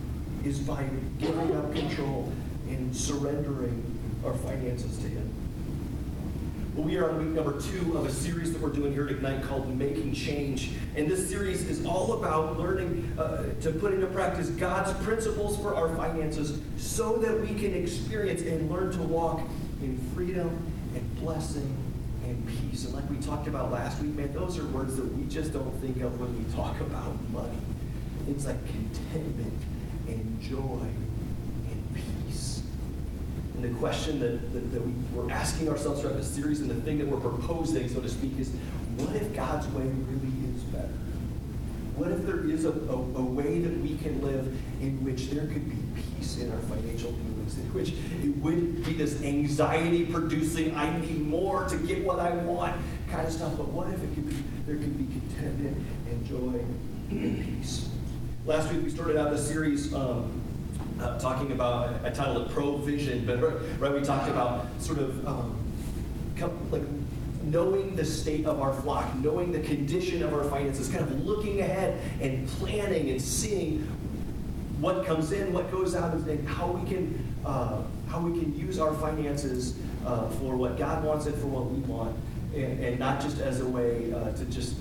is 0.44 0.58
by 0.58 0.84
giving 1.18 1.56
up 1.56 1.74
control 1.74 2.32
and 2.68 2.94
surrendering 2.94 3.87
our 4.24 4.34
finances 4.34 4.98
to 4.98 5.08
Him. 5.08 5.32
Well, 6.74 6.86
we 6.86 6.96
are 6.96 7.10
on 7.10 7.18
week 7.18 7.34
number 7.34 7.60
two 7.60 7.98
of 7.98 8.06
a 8.06 8.12
series 8.12 8.52
that 8.52 8.62
we're 8.62 8.70
doing 8.70 8.92
here 8.92 9.06
at 9.06 9.10
Ignite 9.10 9.42
called 9.42 9.76
Making 9.76 10.14
Change. 10.14 10.70
And 10.94 11.10
this 11.10 11.28
series 11.28 11.68
is 11.68 11.84
all 11.84 12.12
about 12.12 12.56
learning 12.56 13.12
uh, 13.18 13.52
to 13.62 13.72
put 13.72 13.92
into 13.92 14.06
practice 14.06 14.48
God's 14.50 14.92
principles 15.04 15.58
for 15.58 15.74
our 15.74 15.94
finances 15.96 16.60
so 16.76 17.16
that 17.16 17.40
we 17.40 17.48
can 17.48 17.74
experience 17.74 18.42
and 18.42 18.70
learn 18.70 18.92
to 18.92 19.02
walk 19.02 19.40
in 19.82 19.98
freedom 20.14 20.50
and 20.94 21.16
blessing 21.20 21.76
and 22.24 22.46
peace. 22.46 22.84
And 22.84 22.94
like 22.94 23.10
we 23.10 23.16
talked 23.16 23.48
about 23.48 23.72
last 23.72 24.00
week, 24.00 24.14
man, 24.14 24.32
those 24.32 24.56
are 24.56 24.66
words 24.66 24.96
that 24.96 25.16
we 25.16 25.24
just 25.24 25.52
don't 25.52 25.74
think 25.80 26.00
of 26.02 26.20
when 26.20 26.36
we 26.38 26.52
talk 26.54 26.78
about 26.80 27.16
money. 27.30 27.58
Things 28.24 28.46
like 28.46 28.64
contentment 28.66 29.60
and 30.06 30.40
joy 30.40 30.86
and 33.58 33.74
the 33.74 33.78
question 33.80 34.20
that, 34.20 34.52
that, 34.52 34.72
that 34.72 34.86
we, 34.86 34.92
we're 35.12 35.30
asking 35.32 35.68
ourselves 35.68 36.00
throughout 36.00 36.16
this 36.16 36.30
series 36.30 36.60
and 36.60 36.70
the 36.70 36.76
thing 36.76 36.96
that 36.98 37.08
we're 37.08 37.18
proposing, 37.18 37.88
so 37.88 38.00
to 38.00 38.08
speak, 38.08 38.38
is 38.38 38.50
what 38.96 39.16
if 39.16 39.34
God's 39.34 39.66
way 39.68 39.82
really 39.82 40.54
is 40.54 40.62
better? 40.64 40.86
What 41.96 42.12
if 42.12 42.24
there 42.24 42.48
is 42.48 42.64
a, 42.64 42.70
a, 42.70 42.94
a 42.94 43.22
way 43.22 43.58
that 43.58 43.76
we 43.80 43.96
can 43.98 44.22
live 44.22 44.46
in 44.80 45.02
which 45.04 45.30
there 45.30 45.46
could 45.48 45.68
be 45.68 45.76
peace 46.00 46.38
in 46.38 46.52
our 46.52 46.58
financial 46.60 47.10
dealings, 47.10 47.58
in 47.58 47.74
which 47.74 47.94
it 48.22 48.36
wouldn't 48.36 48.84
be 48.84 48.92
this 48.92 49.20
anxiety 49.24 50.04
producing, 50.04 50.76
I 50.76 50.96
need 51.00 51.26
more 51.26 51.68
to 51.68 51.76
get 51.78 52.04
what 52.04 52.20
I 52.20 52.30
want 52.30 52.80
kind 53.10 53.26
of 53.26 53.32
stuff, 53.32 53.56
but 53.56 53.66
what 53.68 53.88
if 53.88 54.00
it 54.00 54.14
could 54.14 54.28
be, 54.28 54.36
there 54.66 54.76
could 54.76 54.96
be 54.96 55.12
contentment 55.18 55.84
and 56.08 56.26
joy 56.28 56.60
and 57.10 57.58
peace? 57.58 57.88
Last 58.46 58.72
week 58.72 58.84
we 58.84 58.90
started 58.90 59.16
out 59.16 59.30
the 59.30 59.38
series 59.38 59.92
um, 59.92 60.47
uh, 61.00 61.18
talking 61.18 61.52
about, 61.52 61.94
I 62.04 62.10
titled 62.10 62.48
it 62.48 62.52
Provision, 62.52 63.24
but 63.24 63.40
right, 63.80 63.92
we 63.92 64.00
talked 64.00 64.28
about 64.28 64.66
sort 64.80 64.98
of 64.98 65.26
um, 65.26 65.56
like 66.70 66.82
knowing 67.42 67.96
the 67.96 68.04
state 68.04 68.46
of 68.46 68.60
our 68.60 68.72
flock, 68.72 69.14
knowing 69.16 69.52
the 69.52 69.60
condition 69.60 70.22
of 70.22 70.34
our 70.34 70.44
finances, 70.44 70.88
kind 70.88 71.02
of 71.02 71.24
looking 71.24 71.60
ahead 71.60 72.00
and 72.20 72.48
planning 72.48 73.10
and 73.10 73.20
seeing 73.20 73.80
what 74.80 75.06
comes 75.06 75.32
in, 75.32 75.52
what 75.52 75.70
goes 75.70 75.94
out, 75.94 76.12
and 76.14 76.48
how 76.48 76.68
we 76.68 76.88
can 76.88 77.24
uh, 77.44 77.82
how 78.08 78.20
we 78.20 78.38
can 78.38 78.56
use 78.58 78.78
our 78.78 78.94
finances 78.94 79.78
uh, 80.04 80.28
for 80.30 80.56
what 80.56 80.78
God 80.78 81.04
wants 81.04 81.26
and 81.26 81.34
for 81.36 81.46
what 81.46 81.66
we 81.66 81.78
want, 81.80 82.16
and, 82.54 82.82
and 82.82 82.98
not 82.98 83.20
just 83.20 83.40
as 83.40 83.60
a 83.60 83.66
way 83.66 84.12
uh, 84.12 84.32
to 84.32 84.44
just 84.46 84.76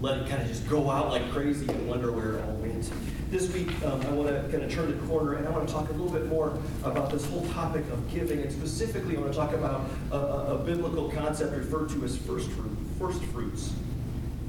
let 0.00 0.18
it 0.18 0.28
kind 0.28 0.42
of 0.42 0.48
just 0.48 0.68
go 0.68 0.90
out 0.90 1.10
like 1.10 1.30
crazy 1.30 1.68
and 1.68 1.88
wonder 1.88 2.12
where 2.12 2.34
it 2.34 2.44
all 2.44 2.54
went. 2.56 2.90
This 3.28 3.52
week, 3.52 3.68
um, 3.84 4.00
I 4.02 4.10
want 4.10 4.28
to 4.28 4.48
kind 4.52 4.62
of 4.62 4.72
turn 4.72 4.88
the 4.88 5.06
corner 5.08 5.34
and 5.34 5.48
I 5.48 5.50
want 5.50 5.66
to 5.66 5.74
talk 5.74 5.88
a 5.88 5.92
little 5.92 6.12
bit 6.12 6.26
more 6.26 6.56
about 6.84 7.10
this 7.10 7.28
whole 7.28 7.44
topic 7.48 7.82
of 7.90 8.08
giving, 8.08 8.40
and 8.40 8.52
specifically, 8.52 9.16
I 9.16 9.20
want 9.20 9.32
to 9.32 9.38
talk 9.38 9.52
about 9.52 9.90
a, 10.12 10.16
a, 10.16 10.58
biblical 10.58 11.10
concept 11.10 11.52
referred 11.56 11.88
to 11.88 12.04
as 12.04 12.16
first 12.16 12.48
fruit, 12.52 12.78
first 13.00 13.20
fruits, 13.24 13.72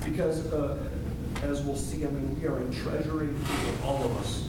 because 0.06 0.46
uh, 0.54 0.78
as 1.42 1.64
we'll 1.64 1.76
see, 1.76 2.06
I 2.06 2.10
mean, 2.10 2.40
we 2.40 2.48
are 2.48 2.60
in 2.60 2.72
treasuring 2.72 3.44
all 3.84 4.04
of 4.04 4.16
us. 4.18 4.48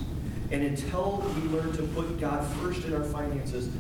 And 0.51 0.63
until 0.63 1.25
we 1.35 1.49
learn 1.49 1.73
to 1.79 1.83
put 1.95 2.21
God 2.21 2.47
first 2.57 2.85
in 2.85 2.93
our 2.93 3.05
finances, 3.05 3.71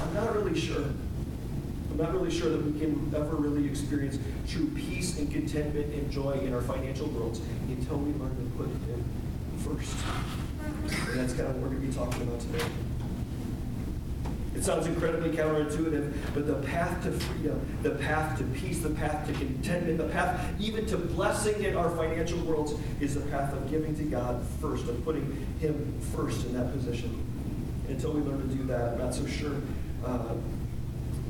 I'm 0.00 0.14
not 0.14 0.34
really 0.34 0.58
sure. 0.58 0.84
I'm 0.84 1.98
not 1.98 2.14
really 2.14 2.30
sure 2.30 2.48
that 2.48 2.64
we 2.64 2.80
can 2.80 3.12
ever 3.14 3.36
really 3.36 3.68
experience 3.68 4.18
true 4.48 4.68
peace 4.68 5.18
and 5.18 5.30
contentment 5.30 5.92
and 5.92 6.10
joy 6.10 6.32
in 6.32 6.54
our 6.54 6.62
financial 6.62 7.08
worlds 7.08 7.42
until 7.68 7.98
we 7.98 8.12
learn 8.18 8.34
to 8.34 8.56
put 8.56 8.68
Him 8.88 9.04
first. 9.62 9.96
And 11.10 11.20
that's 11.20 11.34
kind 11.34 11.48
of 11.48 11.56
what 11.56 11.70
we're 11.70 11.76
going 11.76 11.80
to 11.82 11.86
be 11.88 11.92
talking 11.92 12.22
about 12.22 12.40
today. 12.40 12.64
It 14.54 14.64
sounds 14.64 14.86
incredibly 14.86 15.30
counterintuitive, 15.30 16.12
but 16.34 16.46
the 16.46 16.54
path 16.66 17.02
to 17.04 17.12
freedom, 17.12 17.66
the 17.82 17.92
path 17.92 18.38
to 18.38 18.44
peace, 18.44 18.80
the 18.80 18.90
path 18.90 19.26
to 19.26 19.32
contentment, 19.32 19.98
the 19.98 20.08
path 20.08 20.54
even 20.60 20.86
to 20.86 20.98
blessing 20.98 21.64
in 21.64 21.74
our 21.74 21.90
financial 21.96 22.38
worlds 22.40 22.74
is 23.00 23.14
the 23.14 23.22
path 23.22 23.52
of 23.54 23.70
giving 23.70 23.96
to 23.96 24.04
God 24.04 24.44
first, 24.60 24.86
of 24.88 25.02
putting 25.04 25.46
Him 25.58 25.98
first 26.14 26.44
in 26.46 26.54
that 26.54 26.72
position. 26.72 27.26
Until 27.88 28.12
we 28.12 28.20
learn 28.20 28.46
to 28.48 28.54
do 28.54 28.64
that, 28.64 28.92
I'm 28.92 28.98
not 28.98 29.14
so 29.14 29.26
sure 29.26 29.56
uh, 30.04 30.34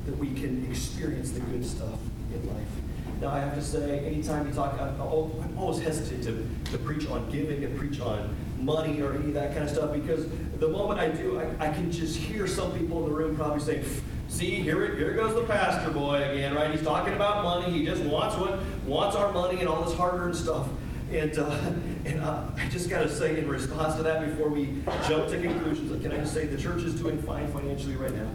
that 0.05 0.17
we 0.17 0.33
can 0.33 0.69
experience 0.69 1.31
the 1.31 1.39
good 1.39 1.65
stuff 1.65 1.99
in 2.33 2.47
life. 2.53 2.82
Now, 3.23 3.29
I 3.29 3.39
have 3.39 3.55
to 3.55 3.61
say, 3.61 3.99
anytime 3.99 4.49
you 4.49 4.53
talk, 4.53 4.77
I'm 4.81 4.99
always 4.99 5.81
hesitant 5.81 6.25
to, 6.25 6.71
to 6.71 6.77
preach 6.77 7.07
on 7.07 7.31
giving 7.31 7.63
and 7.63 7.77
preach 7.77 8.01
on 8.01 8.35
money 8.59 9.01
or 9.01 9.13
any 9.13 9.27
of 9.27 9.33
that 9.35 9.53
kind 9.53 9.63
of 9.63 9.69
stuff 9.69 9.93
because 9.93 10.27
the 10.59 10.67
moment 10.67 10.99
I 10.99 11.07
do, 11.07 11.39
I, 11.39 11.69
I 11.69 11.73
can 11.73 11.89
just 11.89 12.17
hear 12.17 12.47
some 12.47 12.77
people 12.77 13.01
in 13.01 13.09
the 13.09 13.15
room 13.15 13.37
probably 13.37 13.61
saying, 13.61 13.85
see, 14.27 14.61
here, 14.61 14.83
it 14.83 14.97
here 14.97 15.13
goes 15.13 15.35
the 15.35 15.43
pastor 15.43 15.89
boy 15.91 16.15
again, 16.31 16.53
right? 16.53 16.69
He's 16.69 16.83
talking 16.83 17.13
about 17.13 17.45
money. 17.45 17.71
He 17.71 17.85
just 17.85 18.03
wants 18.03 18.35
what 18.35 18.59
wants 18.85 19.15
our 19.15 19.31
money 19.31 19.61
and 19.61 19.69
all 19.69 19.83
this 19.83 19.95
hard-earned 19.95 20.35
stuff. 20.35 20.67
And, 21.09 21.37
uh, 21.39 21.71
and 22.03 22.19
uh, 22.19 22.43
I 22.57 22.67
just 22.67 22.89
got 22.89 23.03
to 23.03 23.09
say, 23.09 23.39
in 23.39 23.47
response 23.47 23.95
to 23.95 24.03
that, 24.03 24.25
before 24.25 24.49
we 24.49 24.83
jump 25.07 25.29
to 25.29 25.41
conclusions, 25.41 26.01
can 26.01 26.11
I 26.11 26.17
just 26.17 26.33
say 26.33 26.45
the 26.45 26.61
church 26.61 26.83
is 26.83 26.95
doing 26.95 27.21
fine 27.21 27.47
financially 27.53 27.95
right 27.95 28.13
now? 28.13 28.29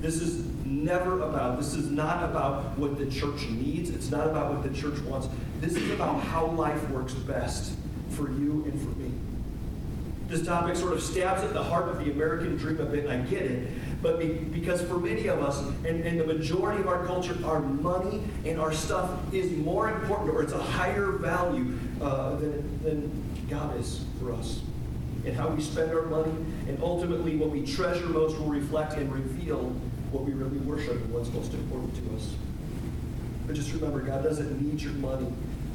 This 0.00 0.22
is 0.22 0.46
never 0.82 1.22
about, 1.22 1.58
this 1.58 1.74
is 1.74 1.90
not 1.90 2.24
about 2.24 2.78
what 2.78 2.98
the 2.98 3.06
church 3.06 3.48
needs. 3.48 3.90
It's 3.90 4.10
not 4.10 4.26
about 4.26 4.52
what 4.52 4.62
the 4.62 4.78
church 4.78 4.98
wants. 5.00 5.28
This 5.60 5.76
is 5.76 5.90
about 5.90 6.20
how 6.20 6.46
life 6.46 6.88
works 6.90 7.14
best 7.14 7.74
for 8.10 8.30
you 8.30 8.64
and 8.66 8.80
for 8.80 8.98
me. 8.98 9.12
This 10.28 10.44
topic 10.44 10.76
sort 10.76 10.94
of 10.94 11.02
stabs 11.02 11.42
at 11.42 11.52
the 11.52 11.62
heart 11.62 11.88
of 11.88 12.04
the 12.04 12.10
American 12.10 12.56
dream 12.56 12.80
a 12.80 12.84
bit, 12.84 13.04
and 13.04 13.12
I 13.12 13.18
get 13.28 13.42
it. 13.42 13.70
But 14.02 14.18
be, 14.18 14.28
because 14.28 14.82
for 14.82 14.98
many 14.98 15.28
of 15.28 15.42
us, 15.42 15.60
and, 15.86 16.04
and 16.04 16.18
the 16.18 16.26
majority 16.26 16.80
of 16.80 16.88
our 16.88 17.06
culture, 17.06 17.36
our 17.44 17.60
money 17.60 18.22
and 18.44 18.60
our 18.60 18.72
stuff 18.72 19.10
is 19.32 19.52
more 19.52 19.90
important, 19.90 20.30
or 20.30 20.42
it's 20.42 20.52
a 20.52 20.62
higher 20.62 21.12
value 21.12 21.78
uh, 22.00 22.36
than, 22.36 22.82
than 22.82 23.46
God 23.48 23.78
is 23.78 24.04
for 24.20 24.32
us. 24.32 24.60
And 25.24 25.34
how 25.34 25.48
we 25.48 25.62
spend 25.62 25.90
our 25.92 26.02
money, 26.02 26.32
and 26.68 26.78
ultimately 26.82 27.36
what 27.36 27.50
we 27.50 27.64
treasure 27.64 28.06
most 28.06 28.38
will 28.38 28.46
reflect 28.46 28.94
and 28.94 29.10
reveal 29.12 29.74
what 30.14 30.24
we 30.24 30.32
really 30.32 30.58
worship 30.58 30.92
and 30.92 31.12
what's 31.12 31.28
most 31.32 31.52
important 31.52 31.92
to 31.96 32.14
us. 32.14 32.34
But 33.46 33.56
just 33.56 33.72
remember, 33.72 34.00
God 34.00 34.22
doesn't 34.22 34.62
need 34.62 34.80
your 34.80 34.92
money. 34.94 35.26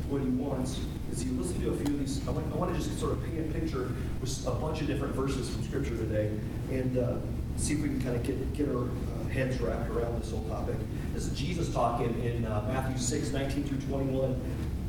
What 0.07 0.21
he 0.21 0.29
wants 0.29 0.79
is 1.11 1.21
he 1.21 1.29
listen 1.31 1.61
to 1.61 1.71
a 1.71 1.75
few 1.75 1.93
of 1.93 1.99
these. 1.99 2.25
I 2.25 2.31
want, 2.31 2.51
I 2.53 2.55
want 2.55 2.71
to 2.71 2.81
just 2.81 2.97
sort 2.99 3.11
of 3.11 3.23
paint 3.25 3.49
a 3.49 3.59
picture 3.59 3.91
with 4.21 4.47
a 4.47 4.51
bunch 4.51 4.79
of 4.79 4.87
different 4.87 5.13
verses 5.13 5.49
from 5.49 5.63
Scripture 5.63 5.97
today 5.97 6.31
and 6.71 6.97
uh, 6.97 7.17
see 7.57 7.73
if 7.73 7.81
we 7.81 7.89
can 7.89 8.01
kind 8.01 8.15
of 8.15 8.23
get, 8.23 8.53
get 8.53 8.69
our 8.69 8.85
uh, 8.85 9.27
heads 9.29 9.59
wrapped 9.59 9.89
around 9.91 10.19
this 10.19 10.31
whole 10.31 10.43
topic. 10.45 10.77
This 11.13 11.25
is 11.25 11.37
Jesus 11.37 11.71
talking 11.73 12.23
in 12.23 12.45
uh, 12.45 12.63
Matthew 12.69 12.97
6, 12.97 13.31
19 13.33 13.65
through 13.65 13.81
21. 13.81 14.41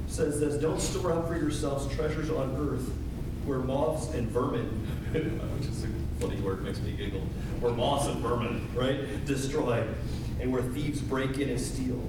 says 0.07 0.39
this, 0.39 0.55
Don't 0.63 0.81
store 0.81 1.13
up 1.13 1.27
for 1.27 1.37
yourselves 1.37 1.93
treasures 1.95 2.31
on 2.31 2.57
earth 2.57 2.89
where 3.45 3.59
moths 3.59 4.15
and 4.15 4.29
vermin, 4.29 4.69
which 5.13 5.67
is 5.67 5.85
funny 6.21 6.41
word, 6.41 6.63
makes 6.63 6.81
me 6.81 6.93
giggle, 6.93 7.23
where 7.61 7.73
moths 7.73 8.07
and 8.07 8.21
vermin, 8.21 8.69
right, 8.75 9.25
destroy, 9.25 9.87
and 10.41 10.53
where 10.53 10.63
thieves 10.63 11.01
break 11.01 11.39
in 11.39 11.49
and 11.49 11.61
steal. 11.61 12.01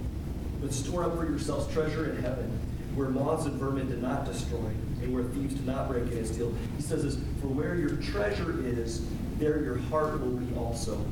But 0.61 0.73
store 0.73 1.05
up 1.05 1.15
for 1.15 1.25
yourselves 1.25 1.71
treasure 1.73 2.11
in 2.11 2.21
heaven 2.21 2.59
where 2.95 3.09
moths 3.09 3.45
and 3.45 3.59
vermin 3.59 3.89
do 3.89 3.95
not 3.97 4.25
destroy, 4.25 4.69
and 5.01 5.13
where 5.13 5.23
thieves 5.23 5.55
do 5.55 5.63
not 5.63 5.87
break 5.87 6.03
in 6.11 6.17
and 6.17 6.27
steal. 6.27 6.53
He 6.75 6.83
says 6.83 7.03
this, 7.03 7.15
for 7.39 7.47
where 7.47 7.75
your 7.75 7.95
treasure 7.97 8.65
is, 8.65 9.05
there 9.37 9.63
your 9.63 9.77
heart 9.77 10.19
will 10.19 10.37
be 10.37 10.55
also. 10.57 11.03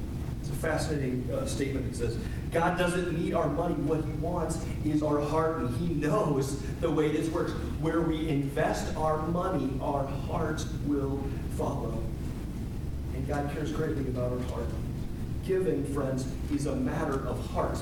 It's 0.41 0.49
a 0.49 0.53
fascinating 0.53 1.29
uh, 1.31 1.45
statement. 1.45 1.87
He 1.87 1.93
says, 1.93 2.17
God 2.51 2.77
doesn't 2.77 3.17
need 3.17 3.33
our 3.33 3.47
money. 3.47 3.75
What 3.75 4.03
he 4.03 4.11
wants 4.13 4.59
is 4.83 5.03
our 5.03 5.21
heart, 5.21 5.57
and 5.57 5.75
he 5.77 5.93
knows 5.93 6.61
the 6.81 6.89
way 6.89 7.11
this 7.11 7.29
works. 7.29 7.51
Where 7.79 8.01
we 8.01 8.27
invest 8.27 8.95
our 8.97 9.25
money, 9.27 9.71
our 9.81 10.05
hearts 10.05 10.65
will 10.85 11.23
follow. 11.57 12.01
God 13.29 13.51
cares 13.53 13.71
greatly 13.71 14.07
about 14.07 14.31
our 14.31 14.39
heart. 14.49 14.65
Giving, 15.45 15.85
friends, 15.93 16.27
is 16.51 16.65
a 16.65 16.75
matter 16.75 17.27
of 17.27 17.39
heart. 17.51 17.77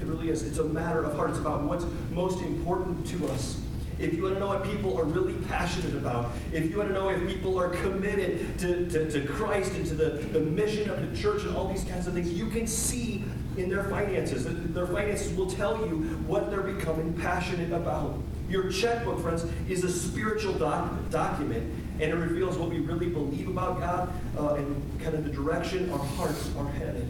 It 0.00 0.06
really 0.06 0.30
is. 0.30 0.42
It's 0.42 0.56
a 0.56 0.64
matter 0.64 1.04
of 1.04 1.14
heart. 1.14 1.30
It's 1.30 1.38
about 1.38 1.64
what's 1.64 1.84
most 2.10 2.40
important 2.40 3.06
to 3.08 3.28
us. 3.28 3.60
If 3.98 4.14
you 4.14 4.22
want 4.22 4.36
to 4.36 4.40
know 4.40 4.46
what 4.46 4.64
people 4.64 4.98
are 4.98 5.04
really 5.04 5.34
passionate 5.48 5.94
about, 5.94 6.32
if 6.54 6.70
you 6.70 6.78
want 6.78 6.88
to 6.88 6.94
know 6.94 7.10
if 7.10 7.28
people 7.28 7.60
are 7.60 7.68
committed 7.68 8.58
to, 8.60 8.88
to, 8.88 9.10
to 9.10 9.26
Christ 9.26 9.74
and 9.74 9.84
to 9.84 9.94
the, 9.94 10.10
the 10.32 10.40
mission 10.40 10.88
of 10.88 11.10
the 11.10 11.14
church 11.14 11.42
and 11.42 11.54
all 11.54 11.68
these 11.68 11.84
kinds 11.84 12.06
of 12.06 12.14
things, 12.14 12.32
you 12.32 12.46
can 12.46 12.66
see 12.66 13.22
in 13.58 13.68
their 13.68 13.84
finances. 13.84 14.46
Their 14.72 14.86
finances 14.86 15.36
will 15.36 15.50
tell 15.50 15.76
you 15.86 15.98
what 16.26 16.50
they're 16.50 16.62
becoming 16.62 17.12
passionate 17.12 17.72
about. 17.72 18.18
Your 18.48 18.72
checkbook, 18.72 19.20
friends, 19.20 19.44
is 19.68 19.84
a 19.84 19.92
spiritual 19.92 20.54
doc- 20.54 20.90
document, 21.10 21.70
and 22.00 22.12
it 22.12 22.16
reveals 22.16 22.56
what 22.56 22.70
we 22.70 22.78
really 22.78 23.08
believe 23.08 23.48
about 23.48 23.78
God 23.78 24.12
uh, 24.38 24.54
and 24.54 25.00
kind 25.00 25.14
of 25.14 25.24
the 25.24 25.30
direction 25.30 25.90
our 25.90 25.98
hearts 25.98 26.50
are 26.56 26.68
headed. 26.72 27.06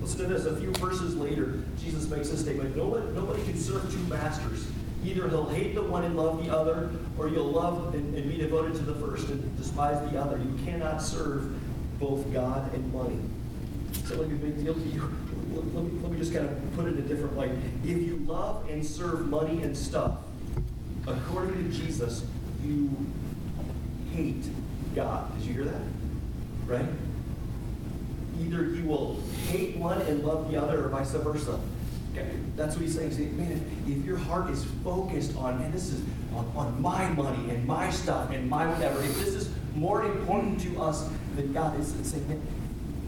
Listen 0.00 0.18
to 0.18 0.26
this. 0.26 0.46
A 0.46 0.56
few 0.56 0.72
verses 0.72 1.14
later, 1.14 1.60
Jesus 1.78 2.08
makes 2.08 2.30
a 2.30 2.36
statement. 2.36 2.76
Nobody, 2.76 3.06
nobody 3.12 3.40
can 3.44 3.56
serve 3.56 3.88
two 3.92 4.02
masters. 4.08 4.66
Either 5.04 5.28
he'll 5.28 5.48
hate 5.48 5.76
the 5.76 5.82
one 5.82 6.02
and 6.02 6.16
love 6.16 6.44
the 6.44 6.52
other, 6.52 6.90
or 7.16 7.28
you'll 7.28 7.52
love 7.52 7.94
and, 7.94 8.14
and 8.16 8.28
be 8.28 8.36
devoted 8.36 8.74
to 8.74 8.82
the 8.82 8.94
first 8.94 9.28
and 9.28 9.56
despise 9.56 10.10
the 10.10 10.20
other. 10.20 10.38
You 10.38 10.58
cannot 10.64 11.00
serve 11.00 11.54
both 12.00 12.32
God 12.32 12.72
and 12.74 12.92
money. 12.92 13.18
So 14.06 14.20
like 14.20 14.26
a 14.26 14.34
big 14.34 14.64
deal 14.64 14.74
to 14.74 14.80
you? 14.80 15.02
Let 15.52 15.84
me, 15.84 15.90
let 16.02 16.10
me 16.10 16.18
just 16.18 16.32
kind 16.32 16.48
of 16.48 16.74
put 16.74 16.86
it 16.86 16.94
in 16.94 16.98
a 16.98 17.02
different 17.02 17.36
way. 17.36 17.50
If 17.84 17.98
you 17.98 18.24
love 18.26 18.68
and 18.70 18.84
serve 18.84 19.28
money 19.28 19.62
and 19.62 19.76
stuff, 19.76 20.16
according 21.06 21.70
to 21.70 21.78
Jesus, 21.78 22.24
you 22.64 22.90
hate 24.12 24.44
God. 24.94 25.36
Did 25.38 25.46
you 25.46 25.54
hear 25.54 25.64
that? 25.64 25.80
Right? 26.66 26.86
either 28.42 28.64
you 28.74 28.84
will 28.84 29.20
hate 29.48 29.76
one 29.76 30.00
and 30.02 30.24
love 30.24 30.50
the 30.50 30.60
other, 30.60 30.84
or 30.84 30.88
vice 30.88 31.12
versa. 31.12 31.58
Okay, 32.12 32.28
that's 32.56 32.76
what 32.76 32.82
he's 32.82 32.94
saying. 32.94 33.12
See, 33.12 33.26
man, 33.26 33.64
if 33.86 34.04
your 34.04 34.18
heart 34.18 34.50
is 34.50 34.64
focused 34.84 35.36
on, 35.36 35.58
man, 35.58 35.72
this 35.72 35.92
is 35.92 36.02
on, 36.34 36.50
on 36.54 36.80
my 36.82 37.08
money 37.10 37.50
and 37.50 37.66
my 37.66 37.90
stuff 37.90 38.30
and 38.30 38.48
my 38.50 38.66
whatever, 38.66 39.02
if 39.02 39.18
this 39.18 39.28
is 39.28 39.50
more 39.74 40.04
important 40.04 40.60
to 40.60 40.80
us 40.80 41.08
than 41.36 41.52
God 41.52 41.78
is 41.80 41.94
saying, 42.02 42.28
man, 42.28 42.42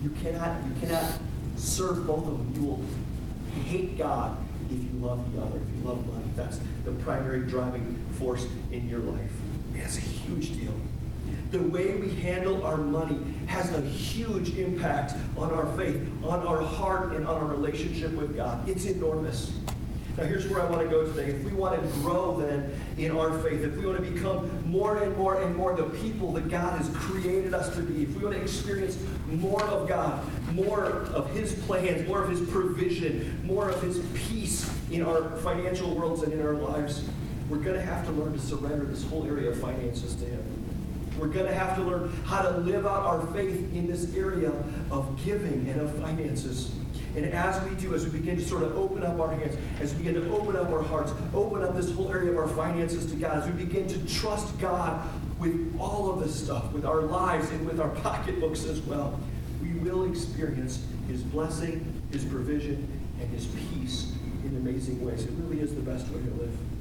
you 0.03 0.11
cannot, 0.23 0.59
you 0.65 0.87
cannot 0.87 1.19
serve 1.57 2.07
both 2.07 2.27
of 2.27 2.39
them. 2.39 2.53
You 2.55 2.63
will 2.63 2.85
hate 3.67 3.99
God 3.99 4.39
if 4.71 4.79
you 4.79 4.91
love 5.01 5.35
the 5.35 5.43
other, 5.43 5.59
if 5.59 5.77
you 5.77 5.87
love 5.87 6.07
money. 6.07 6.25
That's 6.35 6.59
the 6.85 6.93
primary 6.93 7.41
driving 7.41 8.03
force 8.19 8.47
in 8.73 8.89
your 8.89 9.01
life. 9.01 9.33
It's 9.75 9.99
a 9.99 10.01
huge 10.01 10.57
deal. 10.59 10.73
The 11.55 11.63
way 11.63 11.95
we 11.95 12.13
handle 12.17 12.67
our 12.67 12.77
money 12.77 13.17
has 13.47 13.73
a 13.73 13.81
huge 13.81 14.59
impact 14.59 15.15
on 15.37 15.53
our 15.53 15.67
faith, 15.77 16.05
on 16.25 16.45
our 16.45 16.61
heart, 16.61 17.13
and 17.13 17.29
on 17.29 17.37
our 17.37 17.47
relationship 17.47 18.11
with 18.15 18.35
God. 18.35 18.69
It's 18.69 18.87
enormous. 18.87 19.53
Now, 20.19 20.25
here's 20.25 20.49
where 20.49 20.63
I 20.63 20.69
want 20.69 20.83
to 20.83 20.89
go 20.89 21.07
today. 21.07 21.31
If 21.31 21.45
we 21.45 21.53
want 21.53 21.81
to 21.81 21.89
grow 22.01 22.41
then 22.41 22.77
in 22.99 23.17
our 23.17 23.39
faith, 23.39 23.63
if 23.63 23.77
we 23.77 23.87
want 23.87 24.05
to 24.05 24.11
become 24.11 24.69
more 24.69 25.01
and 25.01 25.17
more 25.17 25.41
and 25.43 25.55
more 25.55 25.77
the 25.77 25.85
people 26.01 26.33
that 26.33 26.49
God 26.51 26.77
has 26.77 26.89
created 26.89 27.55
us 27.55 27.73
to 27.77 27.83
be, 27.83 28.03
if 28.03 28.17
we 28.17 28.25
want 28.25 28.35
to 28.35 28.43
experience 28.43 28.99
more 29.29 29.63
of 29.63 29.89
God, 29.89 30.27
more 30.55 30.87
of 30.87 31.31
His 31.37 31.55
plans, 31.67 32.05
more 32.09 32.25
of 32.25 32.31
His 32.31 32.41
provision, 32.51 33.41
more 33.47 33.71
of 33.71 33.81
His 33.81 34.01
peace 34.29 34.69
in 34.91 35.05
our 35.05 35.37
financial 35.37 35.95
worlds 35.95 36.25
and 36.25 36.33
in 36.33 36.45
our 36.45 36.55
lives, 36.55 37.09
we're 37.49 37.59
going 37.59 37.77
to 37.77 37.87
have 37.87 38.05
to 38.07 38.11
learn 38.11 38.33
to 38.33 38.41
surrender 38.41 38.87
this 38.87 39.05
whole 39.05 39.25
area 39.25 39.51
of 39.51 39.61
finances 39.61 40.17
to 40.17 40.25
Him. 40.25 40.54
We're 41.19 41.29
going 41.29 41.47
to 41.47 41.55
have 41.55 41.77
to 41.77 41.83
learn 41.83 42.13
how 42.25 42.43
to 42.43 42.51
live 42.59 42.87
out 42.87 43.05
our 43.05 43.27
faith 43.29 43.73
in 43.73 43.87
this 43.87 44.15
area 44.15 44.53
of 44.91 45.21
giving 45.25 45.69
and 45.69 45.81
of 45.81 45.95
finances. 45.99 46.73
And 47.17 47.27
as 47.27 47.63
we 47.69 47.77
do, 47.77 47.95
as 47.95 48.05
we 48.05 48.19
begin 48.19 48.37
to 48.37 48.45
sort 48.45 48.65
of 48.65 48.77
open 48.77 49.05
up 49.05 49.21
our 49.21 49.31
hands, 49.31 49.57
as 49.81 49.93
we 49.95 50.05
begin 50.05 50.15
to 50.15 50.37
open 50.37 50.57
up 50.57 50.71
our 50.71 50.83
hearts, 50.83 51.13
open 51.33 51.63
up 51.63 51.77
this 51.77 51.93
whole 51.93 52.11
area 52.11 52.31
of 52.33 52.37
our 52.37 52.49
finances 52.49 53.07
to 53.07 53.17
God, 53.17 53.39
as 53.39 53.47
we 53.47 53.65
begin 53.65 53.87
to 53.87 53.99
trust 54.13 54.59
God 54.59 55.09
with 55.39 55.77
all 55.79 56.11
of 56.11 56.21
this 56.21 56.35
stuff, 56.35 56.73
with 56.73 56.85
our 56.85 57.03
lives 57.03 57.51
and 57.51 57.65
with 57.67 57.81
our 57.81 57.89
pocketbooks 58.03 58.65
as 58.65 58.81
well, 58.81 59.19
we 59.63 59.73
will 59.75 60.11
experience 60.11 60.85
His 61.07 61.23
blessing, 61.23 62.03
His 62.11 62.25
provision, 62.25 62.89
and 63.21 63.31
His 63.31 63.47
peace 63.47 64.13
in 64.45 64.57
amazing 64.57 65.05
ways. 65.05 65.25
It 65.25 65.31
really 65.37 65.61
is 65.61 65.75
the 65.75 65.83
best 65.83 66.09
way 66.09 66.21
to 66.21 66.31
live. 66.35 66.74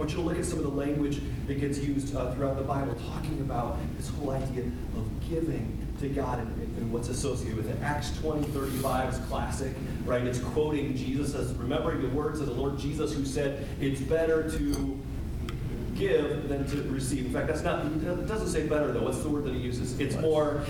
I 0.00 0.02
want 0.04 0.12
you 0.12 0.22
to 0.22 0.22
look 0.22 0.38
at 0.38 0.46
some 0.46 0.58
of 0.58 0.64
the 0.64 0.70
language 0.70 1.20
that 1.46 1.60
gets 1.60 1.78
used 1.78 2.16
uh, 2.16 2.32
throughout 2.32 2.56
the 2.56 2.62
Bible, 2.62 2.94
talking 3.12 3.38
about 3.40 3.76
this 3.98 4.08
whole 4.08 4.30
idea 4.30 4.62
of 4.96 5.28
giving 5.28 5.76
to 6.00 6.08
God 6.08 6.38
and, 6.38 6.48
and, 6.78 6.90
what's 6.90 7.10
associated 7.10 7.58
with 7.58 7.68
it. 7.68 7.76
Acts 7.82 8.16
20, 8.20 8.44
35 8.44 9.12
is 9.12 9.18
classic, 9.26 9.74
right? 10.06 10.24
It's 10.24 10.38
quoting 10.38 10.96
Jesus 10.96 11.34
as 11.34 11.52
remembering 11.52 12.00
the 12.00 12.08
words 12.16 12.40
of 12.40 12.46
the 12.46 12.54
Lord 12.54 12.78
Jesus 12.78 13.12
who 13.12 13.26
said, 13.26 13.68
It's 13.78 14.00
better 14.00 14.50
to 14.52 14.98
give 15.96 16.48
than 16.48 16.66
to 16.70 16.82
receive. 16.90 17.26
In 17.26 17.32
fact, 17.34 17.48
that's 17.48 17.62
not, 17.62 17.84
it 17.84 18.26
doesn't 18.26 18.48
say 18.48 18.66
better 18.66 18.92
though. 18.92 19.02
What's 19.02 19.18
the 19.18 19.28
word 19.28 19.44
that 19.44 19.52
he 19.52 19.60
uses? 19.60 20.00
It's 20.00 20.16
more 20.16 20.64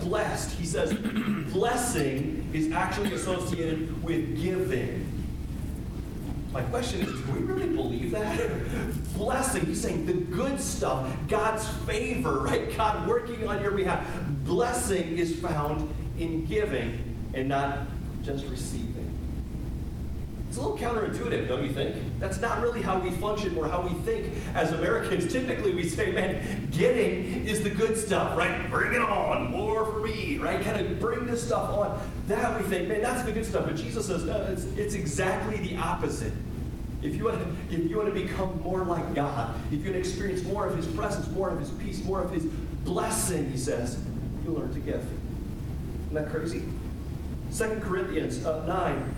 blessed. 0.00 0.56
He 0.56 0.64
says, 0.64 0.94
blessing 1.52 2.48
is 2.54 2.72
actually 2.72 3.12
associated 3.12 4.02
with 4.02 4.40
giving. 4.40 5.11
My 6.52 6.62
question 6.64 7.00
is, 7.00 7.06
do 7.08 7.32
we 7.32 7.40
really 7.40 7.74
believe 7.74 8.10
that? 8.10 8.38
Blessing, 9.14 9.64
he's 9.64 9.80
saying 9.80 10.04
the 10.04 10.12
good 10.12 10.60
stuff, 10.60 11.10
God's 11.26 11.66
favor, 11.86 12.40
right? 12.40 12.76
God 12.76 13.08
working 13.08 13.48
on 13.48 13.62
your 13.62 13.70
behalf. 13.70 14.06
Blessing 14.44 15.16
is 15.16 15.34
found 15.40 15.92
in 16.18 16.44
giving 16.44 16.98
and 17.32 17.48
not 17.48 17.86
just 18.22 18.44
receiving. 18.46 18.91
It's 20.52 20.58
a 20.58 20.68
little 20.68 20.76
counterintuitive, 20.76 21.48
don't 21.48 21.62
you 21.62 21.70
think? 21.70 21.96
That's 22.20 22.38
not 22.38 22.60
really 22.60 22.82
how 22.82 22.98
we 22.98 23.10
function 23.12 23.56
or 23.56 23.66
how 23.68 23.80
we 23.80 23.94
think 24.00 24.34
as 24.54 24.70
Americans. 24.72 25.32
Typically, 25.32 25.74
we 25.74 25.88
say, 25.88 26.12
man, 26.12 26.68
getting 26.70 27.46
is 27.46 27.62
the 27.62 27.70
good 27.70 27.96
stuff, 27.96 28.36
right? 28.36 28.68
Bring 28.68 28.92
it 28.92 29.00
on, 29.00 29.50
more 29.50 29.86
for 29.86 30.00
me, 30.00 30.36
right? 30.36 30.62
Kind 30.62 30.78
of 30.86 31.00
bring 31.00 31.24
this 31.24 31.42
stuff 31.46 31.70
on. 31.70 31.98
That 32.26 32.60
we 32.60 32.68
think, 32.68 32.86
man, 32.86 33.00
that's 33.00 33.22
the 33.22 33.32
good 33.32 33.46
stuff. 33.46 33.64
But 33.64 33.76
Jesus 33.76 34.08
says, 34.08 34.24
no, 34.24 34.42
it's, 34.42 34.64
it's 34.76 34.92
exactly 34.92 35.56
the 35.56 35.78
opposite. 35.78 36.34
If 37.00 37.16
you, 37.16 37.24
want 37.24 37.38
to, 37.38 37.74
if 37.74 37.88
you 37.88 37.96
want 37.96 38.14
to 38.14 38.20
become 38.20 38.60
more 38.60 38.84
like 38.84 39.14
God, 39.14 39.54
if 39.68 39.78
you 39.78 39.84
want 39.84 39.94
to 39.94 39.98
experience 40.00 40.42
more 40.42 40.66
of 40.66 40.76
His 40.76 40.86
presence, 40.86 41.30
more 41.30 41.48
of 41.48 41.60
His 41.60 41.70
peace, 41.70 42.04
more 42.04 42.20
of 42.20 42.30
His 42.30 42.44
blessing, 42.84 43.50
He 43.50 43.56
says, 43.56 44.04
you 44.44 44.50
learn 44.50 44.70
to 44.74 44.80
give. 44.80 44.96
Isn't 44.96 46.12
that 46.12 46.30
crazy? 46.30 46.62
2 47.56 47.80
Corinthians 47.80 48.44
uh, 48.44 48.66
9, 48.66 49.14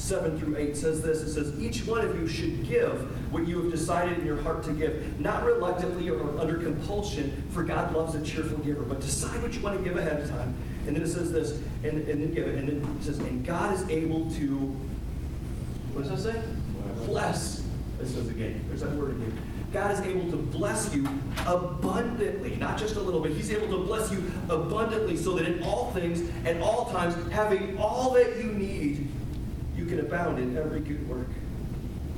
7 0.00 0.38
through 0.38 0.56
8 0.56 0.76
says 0.76 1.02
this 1.02 1.20
It 1.20 1.32
says, 1.32 1.60
Each 1.60 1.86
one 1.86 2.04
of 2.04 2.18
you 2.18 2.26
should 2.26 2.66
give 2.66 2.92
what 3.32 3.46
you 3.46 3.62
have 3.62 3.70
decided 3.70 4.18
in 4.18 4.26
your 4.26 4.40
heart 4.42 4.62
to 4.64 4.72
give, 4.72 5.20
not 5.20 5.44
reluctantly 5.44 6.08
or 6.08 6.38
under 6.40 6.58
compulsion, 6.58 7.44
for 7.50 7.62
God 7.62 7.94
loves 7.94 8.14
a 8.14 8.22
cheerful 8.22 8.58
giver. 8.58 8.82
But 8.82 9.00
decide 9.00 9.42
what 9.42 9.54
you 9.54 9.60
want 9.60 9.78
to 9.78 9.84
give 9.84 9.96
ahead 9.96 10.22
of 10.22 10.28
time. 10.30 10.54
And 10.86 10.96
then 10.96 11.02
it 11.02 11.08
says 11.08 11.30
this, 11.30 11.60
and, 11.84 12.08
and 12.08 12.22
then 12.22 12.32
give 12.32 12.48
it. 12.48 12.56
And 12.56 12.68
then 12.68 12.96
it 12.98 13.04
says, 13.04 13.18
And 13.18 13.44
God 13.44 13.74
is 13.74 13.88
able 13.88 14.30
to, 14.32 14.56
what 15.92 16.08
does 16.08 16.24
that 16.24 16.32
say? 16.32 16.42
Bless. 17.06 17.62
It 18.00 18.06
says 18.06 18.28
again. 18.28 18.64
There's 18.68 18.80
that 18.80 18.92
word 18.92 19.10
again. 19.10 19.38
God 19.72 19.92
is 19.92 20.00
able 20.00 20.28
to 20.32 20.36
bless 20.36 20.92
you 20.92 21.06
abundantly, 21.46 22.56
not 22.56 22.76
just 22.76 22.96
a 22.96 23.00
little 23.00 23.20
bit. 23.20 23.32
He's 23.32 23.52
able 23.52 23.68
to 23.68 23.84
bless 23.84 24.10
you 24.10 24.30
abundantly 24.48 25.16
so 25.16 25.34
that 25.34 25.46
in 25.46 25.62
all 25.62 25.92
things, 25.92 26.28
at 26.44 26.60
all 26.60 26.86
times, 26.86 27.14
having 27.30 27.78
all 27.78 28.12
that 28.14 28.36
you 28.38 28.50
need, 28.52 28.99
can 29.90 30.00
abound 30.00 30.38
in 30.38 30.56
every 30.56 30.80
good 30.80 31.06
work. 31.08 31.26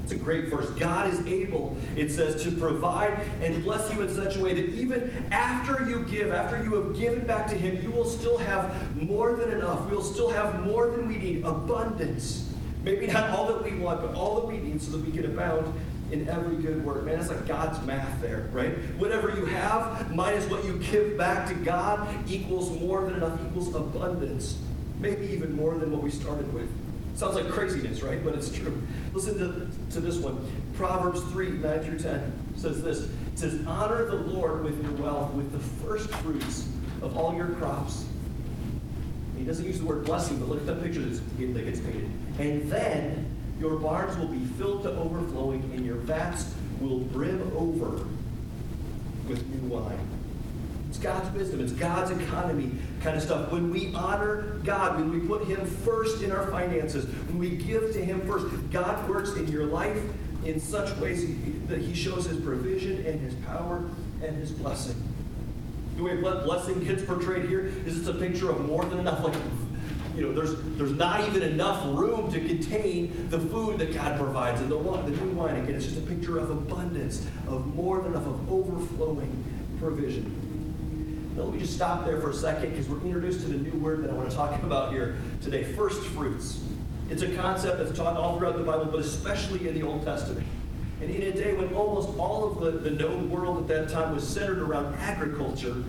It's 0.03 0.13
a 0.13 0.17
great 0.17 0.49
verse. 0.49 0.69
God 0.71 1.13
is 1.13 1.25
able, 1.27 1.77
it 1.97 2.11
says, 2.11 2.43
to 2.43 2.51
provide 2.51 3.21
and 3.41 3.63
bless 3.63 3.93
you 3.95 4.03
in 4.03 4.15
such 4.15 4.37
a 4.37 4.43
way 4.43 4.53
that 4.53 4.69
even 4.75 5.11
after 5.31 5.89
you 5.89 6.05
give, 6.05 6.33
after 6.33 6.63
you 6.63 6.75
have 6.75 6.97
given 6.97 7.25
back 7.25 7.47
to 7.49 7.55
Him, 7.55 7.83
you 7.83 7.91
will 7.91 8.05
still 8.05 8.37
have 8.39 9.01
more 9.01 9.37
than 9.37 9.53
enough. 9.53 9.89
We'll 9.89 10.03
still 10.03 10.31
have 10.31 10.65
more 10.67 10.89
than 10.91 11.09
we 11.09 11.17
need 11.17 11.45
abundance. 11.45 12.53
Maybe 12.83 13.07
not 13.07 13.31
all 13.31 13.47
that 13.47 13.63
we 13.63 13.79
want, 13.79 14.01
but 14.01 14.15
all 14.15 14.41
that 14.41 14.47
we 14.47 14.59
need 14.59 14.83
so 14.83 14.93
that 14.93 15.07
we 15.07 15.13
can 15.13 15.25
abound 15.25 15.73
in 16.11 16.29
every 16.29 16.57
good 16.57 16.85
work. 16.85 17.05
Man, 17.05 17.19
that's 17.19 17.31
like 17.31 17.47
God's 17.47 17.85
math 17.87 18.21
there, 18.21 18.49
right? 18.53 18.73
Whatever 18.99 19.31
you 19.31 19.47
have 19.47 20.15
minus 20.15 20.45
what 20.51 20.65
you 20.65 20.79
give 20.79 21.17
back 21.17 21.49
to 21.49 21.55
God 21.55 22.09
equals 22.29 22.71
more 22.81 23.05
than 23.05 23.15
enough, 23.15 23.41
equals 23.47 23.75
abundance. 23.75 24.59
Maybe 24.99 25.27
even 25.29 25.55
more 25.55 25.79
than 25.79 25.91
what 25.91 26.03
we 26.03 26.11
started 26.11 26.53
with. 26.53 26.69
Sounds 27.15 27.35
like 27.35 27.49
craziness, 27.49 28.03
right? 28.03 28.25
But 28.25 28.35
it's 28.35 28.51
true. 28.51 28.83
Listen 29.13 29.39
to, 29.39 29.93
to 29.95 30.01
this 30.01 30.17
one. 30.17 30.45
Proverbs 30.75 31.21
3, 31.25 31.51
9 31.51 31.81
through 31.81 31.99
10 31.99 32.33
says 32.57 32.83
this. 32.83 33.03
It 33.03 33.11
says, 33.39 33.67
Honor 33.67 34.05
the 34.07 34.17
Lord 34.17 34.65
with 34.65 34.83
your 34.83 34.93
wealth, 34.93 35.33
with 35.35 35.53
the 35.53 35.59
first 35.85 36.11
fruits 36.17 36.69
of 37.03 37.17
all 37.17 37.35
your 37.35 37.49
crops. 37.49 38.07
He 39.37 39.45
doesn't 39.45 39.65
use 39.65 39.79
the 39.81 39.87
word 39.87 40.05
blessing, 40.05 40.39
but 40.39 40.49
look 40.49 40.61
at 40.61 40.67
the 40.67 40.75
picture 40.77 41.01
that 41.03 41.65
gets 41.65 41.81
painted. 41.81 42.11
And 42.39 42.71
then 42.71 43.29
your 43.61 43.77
barns 43.77 44.17
will 44.17 44.29
be 44.29 44.45
filled 44.57 44.83
to 44.85 44.91
overflowing, 44.91 45.63
and 45.75 45.85
your 45.85 45.97
vats 45.97 46.55
will 46.81 47.01
brim 47.01 47.53
over 47.57 48.07
with 49.29 49.47
new 49.49 49.69
wine. 49.69 49.99
It's 50.93 50.99
God's 50.99 51.35
wisdom, 51.35 51.61
it's 51.61 51.73
God's 51.73 52.11
economy 52.11 52.71
kind 53.01 53.17
of 53.17 53.23
stuff. 53.23 53.51
When 53.51 53.71
we 53.71 53.95
honor 53.95 54.59
God, 54.63 54.97
when 54.97 55.11
we 55.11 55.27
put 55.27 55.47
Him 55.47 55.65
first 55.65 56.23
in 56.23 56.31
our 56.31 56.47
finances, 56.49 57.07
when 57.29 57.39
we 57.39 57.57
give 57.57 57.95
to 57.95 58.05
Him 58.05 58.21
first, 58.27 58.45
God 58.71 59.09
works 59.09 59.33
in 59.37 59.49
your 59.49 59.65
life 59.65 59.99
in 60.45 60.61
such 60.61 60.95
ways 60.99 61.35
that 61.69 61.79
He 61.79 61.95
shows 61.95 62.27
His 62.27 62.39
provision 62.39 63.07
and 63.07 63.19
His 63.19 63.33
power 63.47 63.89
and 64.23 64.37
His 64.37 64.53
blessing. 64.53 64.95
The 65.97 66.03
way 66.03 66.21
blessing 66.21 66.85
gets 66.85 67.03
portrayed 67.05 67.49
here 67.49 67.73
is 67.87 68.01
it's 68.01 68.09
a 68.09 68.13
picture 68.13 68.51
of 68.51 68.61
more 68.67 68.85
than 68.85 68.99
enough, 68.99 69.25
like 69.25 69.35
you 70.15 70.21
know, 70.21 70.35
there's 70.35 70.57
there's 70.77 70.93
not 70.93 71.27
even 71.27 71.43
enough 71.43 71.83
room 71.87 72.31
to 72.33 72.39
contain 72.39 73.31
the 73.31 73.39
food 73.39 73.79
that 73.79 73.95
God 73.95 74.19
provides 74.19 74.61
and 74.61 74.71
the 74.71 74.77
wine, 74.77 75.11
the 75.11 75.25
new 75.25 75.33
wine. 75.33 75.57
Again, 75.57 75.75
it's 75.75 75.87
just 75.87 75.97
a 75.97 76.03
picture 76.03 76.37
of 76.37 76.51
abundance, 76.51 77.27
of 77.49 77.75
more 77.75 78.03
than 78.03 78.13
enough, 78.13 78.27
of 78.27 78.53
overflowing 78.53 79.43
provision. 79.81 80.52
Now, 81.37 81.45
let 81.45 81.55
me 81.55 81.61
just 81.61 81.75
stop 81.75 82.05
there 82.05 82.21
for 82.21 82.31
a 82.31 82.35
second 82.35 82.71
because 82.71 82.89
we're 82.89 83.01
introduced 83.01 83.41
to 83.41 83.49
the 83.49 83.59
new 83.59 83.79
word 83.79 84.05
that 84.05 84.11
I 84.11 84.13
want 84.13 84.29
to 84.29 84.37
talk 84.37 84.63
about 84.63 84.93
here 84.93 85.17
today 85.41 85.65
first 85.65 86.03
fruits. 86.09 86.63
It's 87.09 87.23
a 87.23 87.35
concept 87.37 87.79
that's 87.79 87.97
taught 87.97 88.17
all 88.17 88.39
throughout 88.39 88.57
the 88.57 88.65
Bible, 88.65 88.87
but 88.87 89.01
especially 89.01 89.69
in 89.69 89.75
the 89.75 89.83
Old 89.83 90.05
Testament. 90.05 90.47
And 91.01 91.11
in 91.11 91.23
a 91.23 91.33
day 91.33 91.55
when 91.55 91.75
almost 91.75 92.17
all 92.19 92.45
of 92.45 92.61
the, 92.61 92.71
the 92.71 92.91
known 92.91 93.31
world 93.31 93.59
at 93.59 93.69
that 93.69 93.89
time 93.89 94.15
was 94.15 94.27
centered 94.27 94.59
around 94.59 94.95
agriculture, 94.97 95.83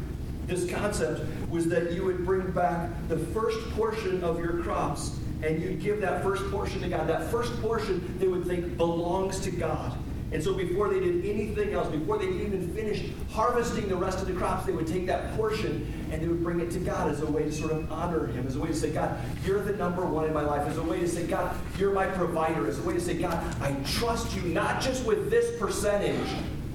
this 0.47 0.69
concept 0.69 1.21
was 1.49 1.67
that 1.67 1.91
you 1.91 2.03
would 2.03 2.25
bring 2.25 2.49
back 2.51 2.89
the 3.09 3.17
first 3.17 3.59
portion 3.71 4.23
of 4.23 4.39
your 4.39 4.63
crops 4.63 5.17
and 5.43 5.61
you'd 5.61 5.81
give 5.81 6.01
that 6.01 6.23
first 6.23 6.49
portion 6.51 6.81
to 6.81 6.89
God. 6.89 7.07
That 7.07 7.29
first 7.29 7.53
portion 7.61 8.17
they 8.17 8.27
would 8.27 8.45
think 8.45 8.77
belongs 8.77 9.39
to 9.41 9.51
God. 9.51 9.97
And 10.33 10.43
so 10.43 10.55
before 10.55 10.89
they 10.89 10.99
did 10.99 11.23
anything 11.25 11.73
else, 11.73 11.87
before 11.89 12.17
they 12.17 12.25
even 12.25 12.73
finished 12.73 13.05
harvesting 13.29 13.87
the 13.87 13.95
rest 13.95 14.19
of 14.19 14.27
the 14.27 14.33
crops, 14.33 14.65
they 14.65 14.71
would 14.71 14.87
take 14.87 15.05
that 15.05 15.35
portion 15.37 15.93
and 16.11 16.19
they 16.19 16.27
would 16.27 16.43
bring 16.43 16.59
it 16.59 16.71
to 16.71 16.79
God 16.79 17.11
as 17.11 17.21
a 17.21 17.25
way 17.27 17.43
to 17.43 17.51
sort 17.51 17.71
of 17.71 17.91
honor 17.91 18.25
Him, 18.25 18.47
as 18.47 18.55
a 18.55 18.59
way 18.59 18.69
to 18.69 18.75
say, 18.75 18.89
God, 18.89 19.15
you're 19.45 19.61
the 19.61 19.73
number 19.73 20.03
one 20.03 20.25
in 20.25 20.33
my 20.33 20.41
life, 20.41 20.67
as 20.67 20.77
a 20.77 20.83
way 20.83 20.99
to 20.99 21.07
say, 21.07 21.27
God, 21.27 21.55
you're 21.77 21.93
my 21.93 22.07
provider, 22.07 22.67
as 22.67 22.79
a 22.79 22.81
way 22.81 22.95
to 22.95 22.99
say, 22.99 23.15
God, 23.15 23.43
I 23.61 23.75
trust 23.85 24.35
you 24.35 24.41
not 24.41 24.81
just 24.81 25.05
with 25.05 25.29
this 25.29 25.59
percentage, 25.59 26.27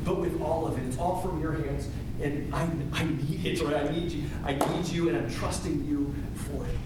but 0.05 0.19
with 0.19 0.41
all 0.41 0.67
of 0.67 0.79
it. 0.79 0.87
It's 0.87 0.99
all 0.99 1.21
from 1.21 1.41
your 1.41 1.53
hands, 1.53 1.89
and 2.23 2.55
I, 2.55 2.63
I 2.93 3.05
need 3.05 3.45
it, 3.45 3.61
right? 3.63 3.75
I 3.75 3.89
need 3.91 4.13
you. 4.13 4.25
I 4.45 4.53
need 4.55 4.87
you, 4.87 5.09
and 5.09 5.19
I'm 5.19 5.31
trusting 5.35 5.85
you 5.85 6.15
for 6.35 6.65
it. 6.65 6.77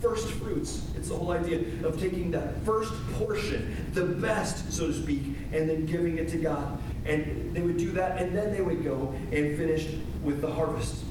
First 0.00 0.28
fruits. 0.32 0.86
It's 0.94 1.08
the 1.08 1.16
whole 1.16 1.32
idea 1.32 1.60
of 1.84 1.98
taking 2.00 2.30
that 2.30 2.62
first 2.64 2.92
portion, 3.14 3.76
the 3.94 4.04
best, 4.04 4.72
so 4.72 4.86
to 4.88 4.94
speak, 4.94 5.22
and 5.56 5.68
then 5.68 5.86
giving 5.86 6.18
it 6.18 6.28
to 6.28 6.36
God. 6.36 6.78
And 7.06 7.54
they 7.54 7.62
would 7.62 7.76
do 7.76 7.90
that, 7.92 8.20
and 8.20 8.36
then 8.36 8.52
they 8.52 8.60
would 8.60 8.84
go 8.84 9.14
and 9.32 9.56
finish 9.56 9.88
with 10.22 10.40
the 10.40 10.50
harvest. 10.50 11.04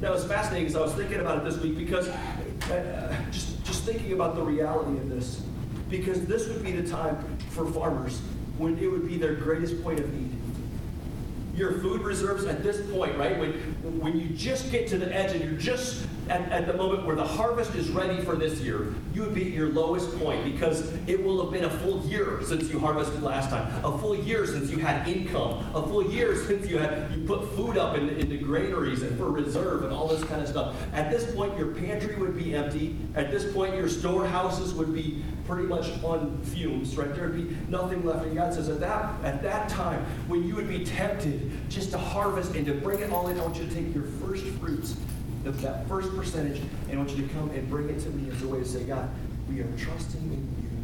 Now, 0.00 0.12
it's 0.12 0.24
fascinating 0.24 0.66
because 0.68 0.80
I 0.80 0.84
was 0.84 0.94
thinking 0.94 1.20
about 1.20 1.38
it 1.38 1.44
this 1.44 1.58
week 1.58 1.76
because 1.76 2.08
uh, 2.08 3.16
just, 3.30 3.62
just 3.64 3.84
thinking 3.84 4.12
about 4.12 4.34
the 4.34 4.42
reality 4.42 4.98
of 4.98 5.08
this. 5.08 5.42
because 5.90 6.24
this 6.26 6.48
would 6.48 6.62
be 6.62 6.72
the 6.72 6.88
time 6.88 7.18
for 7.50 7.66
farmers 7.66 8.20
when 8.58 8.78
it 8.78 8.86
would 8.86 9.06
be 9.06 9.16
their 9.18 9.34
greatest 9.34 9.82
point 9.82 9.98
of 9.98 10.12
need. 10.12 10.30
Your 11.54 11.80
food 11.80 12.02
reserves 12.02 12.44
at 12.44 12.62
this 12.62 12.80
point, 12.92 13.16
right? 13.18 13.38
When, 13.38 13.52
when 14.00 14.18
you 14.18 14.28
just 14.28 14.70
get 14.70 14.88
to 14.88 14.98
the 14.98 15.14
edge 15.14 15.32
and 15.32 15.44
you're 15.44 15.60
just 15.60 16.06
at, 16.30 16.52
at 16.52 16.66
the 16.66 16.74
moment 16.74 17.04
where 17.04 17.16
the 17.16 17.26
harvest 17.26 17.74
is 17.74 17.90
ready 17.90 18.22
for 18.22 18.36
this 18.36 18.60
year, 18.60 18.94
you 19.12 19.22
would 19.22 19.34
be 19.34 19.46
at 19.46 19.52
your 19.52 19.68
lowest 19.70 20.16
point 20.18 20.44
because 20.44 20.92
it 21.08 21.22
will 21.22 21.42
have 21.42 21.52
been 21.52 21.64
a 21.64 21.78
full 21.78 22.06
year 22.06 22.40
since 22.44 22.70
you 22.70 22.78
harvested 22.78 23.20
last 23.20 23.50
time, 23.50 23.66
a 23.84 23.98
full 23.98 24.16
year 24.16 24.46
since 24.46 24.70
you 24.70 24.78
had 24.78 25.06
income, 25.08 25.66
a 25.74 25.82
full 25.82 26.08
year 26.08 26.36
since 26.36 26.68
you 26.68 26.78
had 26.78 27.10
you 27.10 27.24
put 27.24 27.44
food 27.56 27.76
up 27.76 27.98
in, 27.98 28.08
in 28.10 28.28
the 28.28 28.38
granaries 28.38 29.02
and 29.02 29.18
for 29.18 29.30
reserve 29.30 29.82
and 29.82 29.92
all 29.92 30.06
this 30.06 30.22
kind 30.24 30.40
of 30.40 30.48
stuff. 30.48 30.76
At 30.92 31.10
this 31.10 31.34
point, 31.34 31.58
your 31.58 31.74
pantry 31.74 32.14
would 32.14 32.36
be 32.36 32.54
empty. 32.54 32.96
At 33.16 33.32
this 33.32 33.52
point, 33.52 33.74
your 33.74 33.88
storehouses 33.88 34.72
would 34.74 34.94
be 34.94 35.24
pretty 35.48 35.66
much 35.66 35.90
on 36.04 36.40
fumes, 36.44 36.96
right? 36.96 37.12
There'd 37.12 37.34
be 37.34 37.56
nothing 37.68 38.06
left. 38.06 38.24
And 38.24 38.36
God 38.36 38.54
says, 38.54 38.68
at 38.68 38.78
that, 38.78 39.12
at 39.24 39.42
that 39.42 39.68
time, 39.68 40.04
when 40.28 40.46
you 40.46 40.54
would 40.54 40.68
be 40.68 40.84
tempted 40.84 41.50
just 41.68 41.90
to 41.90 41.98
harvest 41.98 42.54
and 42.54 42.64
to 42.66 42.74
bring 42.74 43.00
it 43.00 43.10
all 43.10 43.26
in, 43.26 43.40
I 43.40 43.42
want 43.42 43.56
you 43.56 43.66
to 43.66 43.74
take 43.74 43.92
your 43.92 44.04
first 44.04 44.44
fruits 44.60 44.94
of 45.46 45.60
that 45.62 45.88
first 45.88 46.14
percentage, 46.16 46.60
and 46.88 46.92
I 46.92 46.96
want 46.96 47.10
you 47.10 47.26
to 47.26 47.34
come 47.34 47.50
and 47.50 47.68
bring 47.68 47.88
it 47.88 48.00
to 48.00 48.10
me 48.10 48.30
as 48.30 48.42
a 48.42 48.48
way 48.48 48.58
to 48.58 48.64
say, 48.64 48.84
God, 48.84 49.08
we 49.48 49.60
are 49.60 49.76
trusting 49.76 50.20
in 50.20 50.32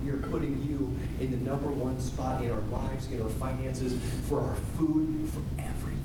you. 0.04 0.12
We 0.12 0.18
are 0.18 0.22
putting 0.28 0.62
you 0.62 0.96
in 1.20 1.30
the 1.30 1.50
number 1.50 1.68
one 1.68 2.00
spot 2.00 2.42
in 2.42 2.50
our 2.50 2.60
lives, 2.72 3.10
in 3.10 3.20
our 3.20 3.28
finances, 3.28 3.98
for 4.28 4.40
our 4.40 4.54
food, 4.78 5.28
for 5.30 5.40
everything. 5.60 5.96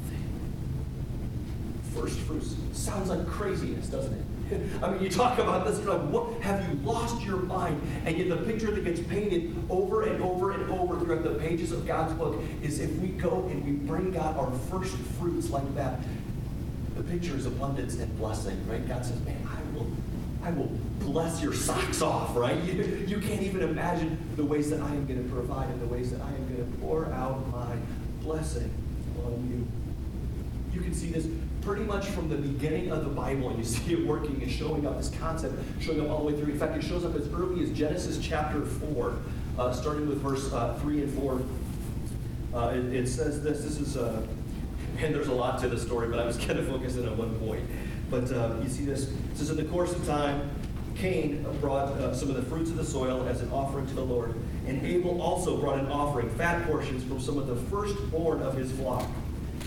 First 1.94 2.20
fruits. 2.20 2.56
Sounds 2.74 3.10
like 3.10 3.28
craziness, 3.28 3.88
doesn't 3.88 4.14
it? 4.14 4.26
I 4.84 4.92
mean, 4.92 5.04
you 5.04 5.10
talk 5.10 5.40
about 5.40 5.66
this, 5.66 5.80
you're 5.80 5.98
like, 5.98 6.10
what? 6.10 6.42
Have 6.42 6.68
you 6.68 6.76
lost 6.84 7.22
your 7.24 7.38
mind? 7.38 7.82
And 8.06 8.18
yet, 8.18 8.30
the 8.30 8.38
picture 8.38 8.72
that 8.72 8.84
gets 8.84 9.00
painted 9.00 9.56
over 9.70 10.04
and 10.04 10.22
over 10.22 10.52
and 10.52 10.70
over 10.72 11.00
throughout 11.00 11.24
the 11.24 11.36
pages 11.36 11.72
of 11.72 11.86
God's 11.86 12.14
book 12.14 12.42
is 12.62 12.80
if 12.80 12.92
we 12.98 13.10
go 13.10 13.48
and 13.50 13.64
we 13.66 13.72
bring 13.72 14.12
God 14.12 14.38
our 14.38 14.52
first 14.70 14.96
fruits 15.20 15.50
like 15.50 15.76
that, 15.76 16.00
the 17.02 17.12
picture 17.12 17.36
is 17.36 17.46
abundance 17.46 17.96
and 17.96 18.18
blessing, 18.18 18.58
right? 18.68 18.88
God 18.88 19.04
says, 19.04 19.20
man, 19.22 19.48
I 19.50 19.78
will, 19.78 19.88
I 20.44 20.52
will 20.52 20.72
bless 21.00 21.42
your 21.42 21.54
socks 21.54 22.02
off, 22.02 22.36
right? 22.36 22.58
You, 22.64 22.84
you 23.08 23.20
can't 23.20 23.42
even 23.42 23.64
imagine 23.64 24.18
the 24.36 24.46
ways 24.46 24.70
that 24.70 24.82
I 24.82 24.90
am 24.90 25.08
going 25.08 25.24
to 25.24 25.34
provide 25.34 25.70
and 25.70 25.82
the 25.82 25.88
ways 25.88 26.12
that 26.12 26.22
I 26.22 26.28
am 26.28 26.54
going 26.54 26.72
to 26.72 26.78
pour 26.78 27.08
out 27.08 27.48
my 27.52 27.76
blessing 28.22 28.72
on 29.26 29.32
you. 29.50 29.68
You 30.74 30.82
can 30.82 30.94
see 30.94 31.08
this 31.08 31.28
pretty 31.62 31.84
much 31.84 32.06
from 32.08 32.30
the 32.30 32.36
beginning 32.36 32.92
of 32.92 33.04
the 33.04 33.10
Bible, 33.10 33.50
and 33.50 33.58
you 33.58 33.66
see 33.66 33.94
it 33.94 34.06
working 34.06 34.42
and 34.42 34.52
showing 34.52 34.86
up, 34.86 34.98
this 34.98 35.12
concept 35.20 35.56
showing 35.80 36.02
up 36.02 36.10
all 36.10 36.20
the 36.20 36.34
way 36.34 36.40
through. 36.40 36.54
In 36.54 36.60
fact, 36.60 36.78
it 36.78 36.84
shows 36.84 37.04
up 37.04 37.16
as 37.16 37.28
early 37.30 37.64
as 37.64 37.72
Genesis 37.72 38.20
chapter 38.22 38.64
4, 38.66 39.18
uh, 39.58 39.74
starting 39.74 40.08
with 40.08 40.20
verse 40.22 40.52
uh, 40.54 40.78
3 40.82 41.02
and 41.02 41.20
4. 41.20 41.42
Uh, 42.54 42.68
it, 42.76 42.94
it, 42.94 43.08
says 43.08 43.42
this, 43.42 43.64
this 43.64 43.80
is, 43.80 43.96
uh, 43.96 44.22
and 45.04 45.16
there's 45.16 45.28
a 45.28 45.34
lot 45.34 45.60
to 45.62 45.68
the 45.68 45.80
story, 45.80 46.08
but 46.08 46.20
I 46.20 46.26
was 46.26 46.38
kind 46.38 46.60
of 46.60 46.68
focusing 46.68 47.08
on 47.08 47.18
one 47.18 47.34
point. 47.40 47.64
But 48.10 48.32
uh, 48.32 48.56
you 48.62 48.70
see 48.70 48.86
this, 48.86 49.10
it 49.10 49.38
says, 49.38 49.50
in 49.50 49.58
the 49.58 49.64
course 49.66 49.94
of 49.94 50.06
time, 50.06 50.50
Cain 50.96 51.46
brought 51.60 51.88
uh, 51.88 52.14
some 52.14 52.30
of 52.30 52.36
the 52.36 52.44
fruits 52.44 52.70
of 52.70 52.78
the 52.78 52.86
soil 52.86 53.28
as 53.28 53.42
an 53.42 53.52
offering 53.52 53.88
to 53.88 53.94
the 53.94 54.04
Lord, 54.04 54.36
and 54.68 54.86
Abel 54.86 55.22
also 55.22 55.58
brought 55.58 55.80
an 55.80 55.88
offering, 55.88 56.30
fat 56.32 56.68
portions 56.68 57.04
from 57.04 57.20
some 57.20 57.38
of 57.38 57.48
the 57.48 57.56
firstborn 57.56 58.42
of 58.44 58.56
his 58.56 58.72
flock. 58.74 59.10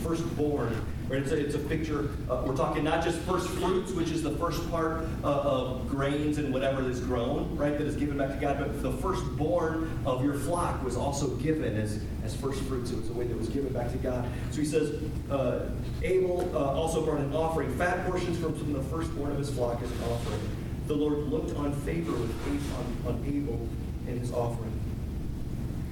Firstborn 0.02 0.84
It's, 1.10 1.32
a, 1.32 1.36
it's 1.36 1.54
a 1.54 1.58
picture, 1.58 2.08
uh, 2.30 2.42
we're 2.46 2.56
talking 2.56 2.82
not 2.82 3.04
just 3.04 3.18
first 3.20 3.48
fruits, 3.50 3.92
which 3.92 4.10
is 4.10 4.22
the 4.22 4.32
first 4.36 4.68
part 4.70 5.06
uh, 5.22 5.26
of 5.26 5.88
grains 5.88 6.38
and 6.38 6.52
whatever 6.52 6.88
is 6.88 7.00
grown, 7.00 7.54
right, 7.56 7.76
that 7.76 7.86
is 7.86 7.94
given 7.94 8.16
back 8.16 8.30
to 8.30 8.40
God, 8.40 8.58
but 8.58 8.82
the 8.82 8.92
firstborn 8.92 9.90
of 10.06 10.24
your 10.24 10.34
flock 10.34 10.82
was 10.82 10.96
also 10.96 11.28
given 11.36 11.76
as, 11.76 12.02
as 12.24 12.34
first 12.34 12.62
fruits. 12.62 12.90
It 12.90 12.96
was 12.96 13.10
a 13.10 13.12
way 13.12 13.26
that 13.26 13.36
was 13.36 13.48
given 13.48 13.72
back 13.72 13.92
to 13.92 13.98
God. 13.98 14.26
So 14.50 14.60
he 14.60 14.66
says, 14.66 15.00
uh, 15.30 15.66
Abel 16.02 16.50
uh, 16.54 16.72
also 16.72 17.04
brought 17.04 17.20
an 17.20 17.34
offering, 17.34 17.76
fat 17.76 18.06
portions 18.06 18.38
from, 18.38 18.54
from 18.58 18.72
the 18.72 18.82
firstborn 18.84 19.30
of 19.30 19.38
his 19.38 19.50
flock 19.50 19.82
as 19.82 19.90
an 19.90 20.02
offering. 20.04 20.40
The 20.86 20.94
Lord 20.94 21.18
looked 21.18 21.56
on 21.56 21.72
favor 21.82 22.12
with 22.12 23.06
on, 23.06 23.14
on 23.14 23.24
Abel 23.26 23.68
and 24.06 24.18
his 24.18 24.32
offering. 24.32 24.72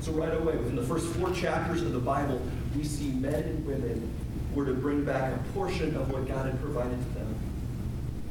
So 0.00 0.12
right 0.12 0.34
away, 0.34 0.56
within 0.56 0.74
the 0.74 0.82
first 0.82 1.06
four 1.14 1.32
chapters 1.32 1.82
of 1.82 1.92
the 1.92 2.00
Bible, 2.00 2.42
we 2.76 2.82
see 2.82 3.12
men 3.12 3.34
and 3.34 3.66
women 3.66 4.12
were 4.54 4.66
to 4.66 4.74
bring 4.74 5.04
back 5.04 5.34
a 5.34 5.38
portion 5.52 5.96
of 5.96 6.10
what 6.10 6.26
God 6.28 6.46
had 6.46 6.60
provided 6.60 6.98
to 6.98 7.18
them. 7.18 7.34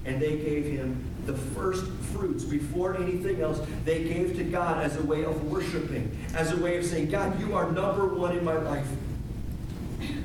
And 0.06 0.22
they 0.22 0.38
gave 0.38 0.66
him 0.66 1.04
the 1.26 1.34
first 1.34 1.86
fruits 2.14 2.44
before 2.44 2.98
anything 2.98 3.42
else. 3.42 3.62
They 3.86 4.04
gave 4.04 4.36
to 4.38 4.44
God 4.44 4.84
as 4.84 4.98
a 4.98 5.04
way 5.04 5.24
of 5.24 5.52
worshiping, 5.52 6.18
as 6.34 6.52
a 6.52 6.58
way 6.58 6.78
of 6.78 6.86
saying, 6.86 7.10
God, 7.10 7.40
you 7.40 7.56
are 7.56 7.72
number 7.72 8.08
one 8.08 8.38
in 8.38 8.44
my 8.44 8.58
life. 8.58 8.88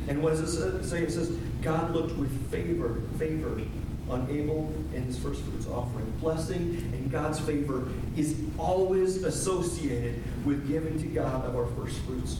And 0.09 0.22
what 0.22 0.30
does 0.30 0.59
it 0.59 0.85
say? 0.85 1.02
It 1.02 1.12
says, 1.12 1.30
God 1.62 1.90
looked 1.90 2.16
with 2.16 2.50
favor, 2.50 3.00
favor 3.18 3.61
on 4.09 4.26
Abel 4.30 4.72
and 4.94 5.04
his 5.04 5.18
first 5.18 5.42
fruits 5.42 5.66
offering. 5.66 6.09
Blessing 6.20 6.90
and 6.94 7.11
God's 7.11 7.40
favor 7.40 7.88
is 8.16 8.37
always 8.56 9.24
associated 9.24 10.22
with 10.44 10.68
giving 10.68 10.98
to 11.00 11.06
God 11.06 11.44
of 11.44 11.56
our 11.56 11.66
first 11.66 11.98
fruits 12.00 12.38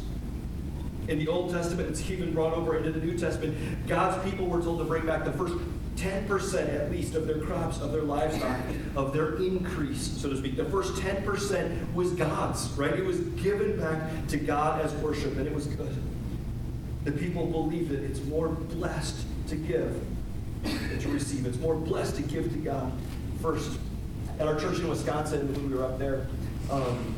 in 1.09 1.19
the 1.19 1.29
Old 1.29 1.53
Testament, 1.53 1.88
it's 1.88 2.09
even 2.11 2.33
brought 2.33 2.55
over 2.55 2.77
into 2.77 2.90
the 2.90 3.05
New 3.05 3.16
Testament. 3.16 3.57
God's 3.87 4.29
people 4.29 4.47
were 4.47 4.61
told 4.61 4.79
to 4.79 4.85
bring 4.85 5.07
back 5.07 5.25
the 5.25 5.33
first 5.33 5.55
10% 5.97 6.75
at 6.75 6.90
least 6.90 7.14
of 7.14 7.27
their 7.27 7.38
crops, 7.38 7.81
of 7.81 7.92
their 7.92 8.03
livestock, 8.03 8.61
of 8.97 9.12
their 9.12 9.37
increase, 9.37 10.03
so 10.21 10.29
to 10.29 10.37
speak. 10.37 10.57
The 10.57 10.64
first 10.66 10.95
10% 10.95 11.95
was 11.95 12.12
God's, 12.12 12.69
right? 12.73 12.92
It 12.92 13.05
was 13.05 13.21
given 13.21 13.81
back 13.81 14.27
to 14.29 14.37
God 14.37 14.85
as 14.85 14.92
worship, 14.95 15.37
and 15.37 15.47
it 15.47 15.55
was 15.55 15.66
good. 15.66 15.97
The 17.05 17.12
people 17.12 17.47
believe 17.47 17.88
that 17.88 18.01
it's 18.01 18.23
more 18.25 18.49
blessed 18.49 19.16
to 19.49 19.57
give 19.57 20.05
than 20.64 20.99
to 20.99 21.09
receive. 21.09 21.47
It's 21.47 21.59
more 21.59 21.77
blessed 21.77 22.16
to 22.16 22.23
give 22.23 22.53
to 22.53 22.59
God 22.59 22.92
first. 23.40 23.79
At 24.38 24.47
our 24.47 24.59
church 24.59 24.81
in 24.81 24.88
Wisconsin, 24.88 25.51
when 25.53 25.71
we 25.71 25.77
were 25.77 25.85
up 25.85 25.99
there, 25.99 26.27
um, 26.71 27.16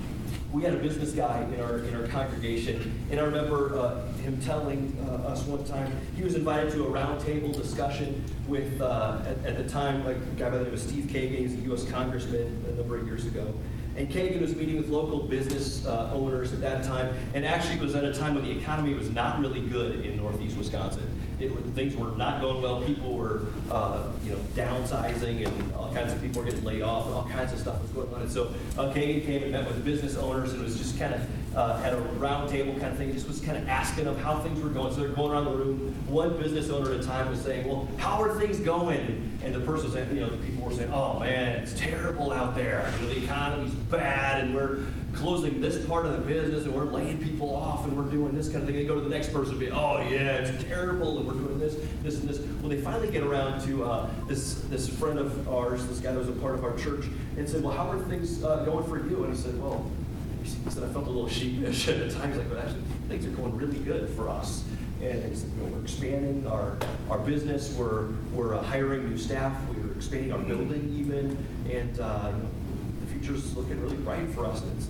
we 0.52 0.62
had 0.62 0.72
a 0.72 0.78
business 0.78 1.12
guy 1.12 1.46
in 1.54 1.60
our 1.60 1.78
in 1.80 1.94
our 1.94 2.06
congregation, 2.08 3.06
and 3.10 3.20
I 3.20 3.24
remember 3.24 3.78
uh, 3.78 4.06
him 4.22 4.40
telling 4.40 4.96
uh, 5.06 5.28
us 5.28 5.42
one 5.44 5.62
time 5.64 5.92
he 6.16 6.22
was 6.22 6.34
invited 6.34 6.72
to 6.72 6.86
a 6.86 6.90
roundtable 6.90 7.54
discussion 7.54 8.24
with 8.46 8.80
uh, 8.80 9.20
at, 9.26 9.44
at, 9.44 9.58
the 9.58 9.68
time 9.68 10.04
like 10.06 10.16
a 10.16 10.38
guy 10.38 10.48
by 10.48 10.58
the 10.58 10.64
name 10.64 10.72
of 10.72 10.80
Steve 10.80 11.04
Kagan, 11.04 11.36
he's 11.36 11.54
a 11.54 11.58
U.S. 11.68 11.84
congressman 11.90 12.64
a 12.66 12.72
number 12.76 12.96
of 12.96 13.06
years 13.06 13.26
ago. 13.26 13.52
And 13.96 14.08
Kagan 14.08 14.40
was 14.40 14.54
meeting 14.54 14.76
with 14.76 14.88
local 14.88 15.24
business 15.24 15.84
uh, 15.84 16.10
owners 16.14 16.52
at 16.52 16.60
that 16.60 16.84
time, 16.84 17.14
and 17.34 17.44
actually 17.44 17.74
it 17.74 17.82
was 17.82 17.94
at 17.94 18.04
a 18.04 18.14
time 18.14 18.34
when 18.34 18.44
the 18.44 18.50
economy 18.50 18.94
was 18.94 19.10
not 19.10 19.40
really 19.40 19.60
good 19.60 20.06
in 20.06 20.16
Northeast 20.16 20.56
Wisconsin 20.56 21.17
it, 21.40 21.50
things 21.74 21.96
were 21.96 22.10
not 22.12 22.40
going 22.40 22.62
well. 22.62 22.82
People 22.82 23.14
were, 23.16 23.42
uh, 23.70 24.04
you 24.24 24.32
know, 24.32 24.38
downsizing, 24.54 25.46
and 25.46 25.74
all 25.74 25.92
kinds 25.92 26.12
of 26.12 26.20
people 26.20 26.42
were 26.42 26.50
getting 26.50 26.64
laid 26.64 26.82
off, 26.82 27.06
and 27.06 27.14
all 27.14 27.28
kinds 27.28 27.52
of 27.52 27.58
stuff 27.58 27.80
was 27.82 27.90
going 27.92 28.12
on. 28.14 28.22
And 28.22 28.30
so 28.30 28.54
uh, 28.76 28.92
Kagan 28.92 29.24
came 29.24 29.42
and 29.42 29.52
met 29.52 29.66
with 29.66 29.84
business 29.84 30.16
owners, 30.16 30.52
and 30.52 30.60
it 30.60 30.64
was 30.64 30.78
just 30.78 30.98
kind 30.98 31.14
of 31.14 31.56
uh, 31.56 31.76
had 31.78 31.94
a 31.94 32.00
roundtable 32.18 32.78
kind 32.80 32.92
of 32.92 32.98
thing. 32.98 33.12
Just 33.12 33.28
was 33.28 33.40
kind 33.40 33.56
of 33.56 33.68
asking 33.68 34.04
them 34.04 34.16
how 34.16 34.38
things 34.40 34.60
were 34.60 34.70
going. 34.70 34.92
So 34.92 35.00
they're 35.00 35.08
going 35.10 35.32
around 35.32 35.46
the 35.46 35.52
room. 35.52 35.94
One 36.06 36.36
business 36.38 36.70
owner 36.70 36.92
at 36.92 37.00
a 37.00 37.04
time 37.04 37.30
was 37.30 37.40
saying, 37.40 37.66
"Well, 37.68 37.88
how 37.98 38.22
are 38.22 38.38
things 38.38 38.58
going?" 38.58 39.38
And 39.44 39.54
the 39.54 39.60
person 39.60 39.84
was 39.84 39.94
saying, 39.94 40.14
you 40.14 40.20
know, 40.20 40.30
the 40.30 40.36
people 40.38 40.64
were 40.64 40.74
saying, 40.74 40.92
"Oh 40.92 41.20
man, 41.20 41.62
it's 41.62 41.78
terrible 41.78 42.32
out 42.32 42.54
there. 42.54 42.92
You 43.00 43.06
know, 43.06 43.14
the 43.14 43.24
economy's 43.24 43.72
bad, 43.74 44.44
and 44.44 44.54
we're." 44.54 44.80
Closing 45.18 45.60
this 45.60 45.84
part 45.86 46.06
of 46.06 46.12
the 46.12 46.18
business 46.18 46.64
and 46.64 46.72
we're 46.72 46.84
laying 46.84 47.18
people 47.18 47.54
off 47.54 47.84
and 47.84 47.96
we're 47.96 48.10
doing 48.10 48.34
this 48.34 48.48
kind 48.48 48.62
of 48.62 48.66
thing. 48.66 48.76
They 48.76 48.84
go 48.84 48.94
to 48.94 49.00
the 49.00 49.08
next 49.08 49.32
person 49.32 49.52
and 49.52 49.60
be, 49.60 49.70
oh 49.70 49.98
yeah, 50.08 50.38
it's 50.38 50.64
terrible 50.64 51.18
and 51.18 51.26
we're 51.26 51.34
doing 51.34 51.58
this, 51.58 51.76
this, 52.02 52.20
and 52.20 52.28
this. 52.28 52.38
Well, 52.38 52.68
they 52.68 52.80
finally 52.80 53.10
get 53.10 53.24
around 53.24 53.60
to 53.66 53.84
uh, 53.84 54.10
this 54.26 54.60
this 54.62 54.88
friend 54.88 55.18
of 55.18 55.48
ours, 55.48 55.86
this 55.86 55.98
guy 55.98 56.12
that 56.12 56.18
was 56.18 56.28
a 56.28 56.32
part 56.32 56.54
of 56.54 56.64
our 56.64 56.76
church, 56.76 57.06
and 57.36 57.48
said, 57.48 57.62
well, 57.62 57.76
how 57.76 57.90
are 57.90 57.98
things 58.04 58.44
uh, 58.44 58.64
going 58.64 58.86
for 58.88 58.98
you? 59.08 59.24
And 59.24 59.34
he 59.34 59.40
said, 59.40 59.60
well, 59.60 59.90
he 60.42 60.70
said, 60.70 60.84
I 60.84 60.88
felt 60.92 61.06
a 61.06 61.10
little 61.10 61.28
sheepish 61.28 61.88
at 61.88 61.98
the 61.98 62.14
time. 62.14 62.28
He's 62.28 62.38
like, 62.38 62.48
but 62.48 62.58
actually, 62.58 62.82
things 63.08 63.26
are 63.26 63.30
going 63.30 63.56
really 63.56 63.78
good 63.78 64.08
for 64.10 64.28
us. 64.28 64.64
And 65.02 65.24
he 65.24 65.34
said, 65.36 65.50
you 65.50 65.64
know, 65.64 65.72
we're 65.72 65.82
expanding 65.82 66.46
our, 66.48 66.76
our 67.08 67.18
business. 67.18 67.72
We're, 67.74 68.08
we're 68.32 68.56
uh, 68.56 68.62
hiring 68.62 69.08
new 69.08 69.16
staff. 69.16 69.56
We're 69.68 69.92
expanding 69.92 70.32
our 70.32 70.40
building 70.40 70.92
even. 70.98 71.36
And 71.70 72.00
uh, 72.00 72.32
you 72.34 72.42
know, 72.42 72.48
future's 73.18 73.56
looking 73.56 73.80
really 73.80 73.96
bright 73.96 74.28
for 74.30 74.46
us. 74.46 74.62
It's 74.76 74.88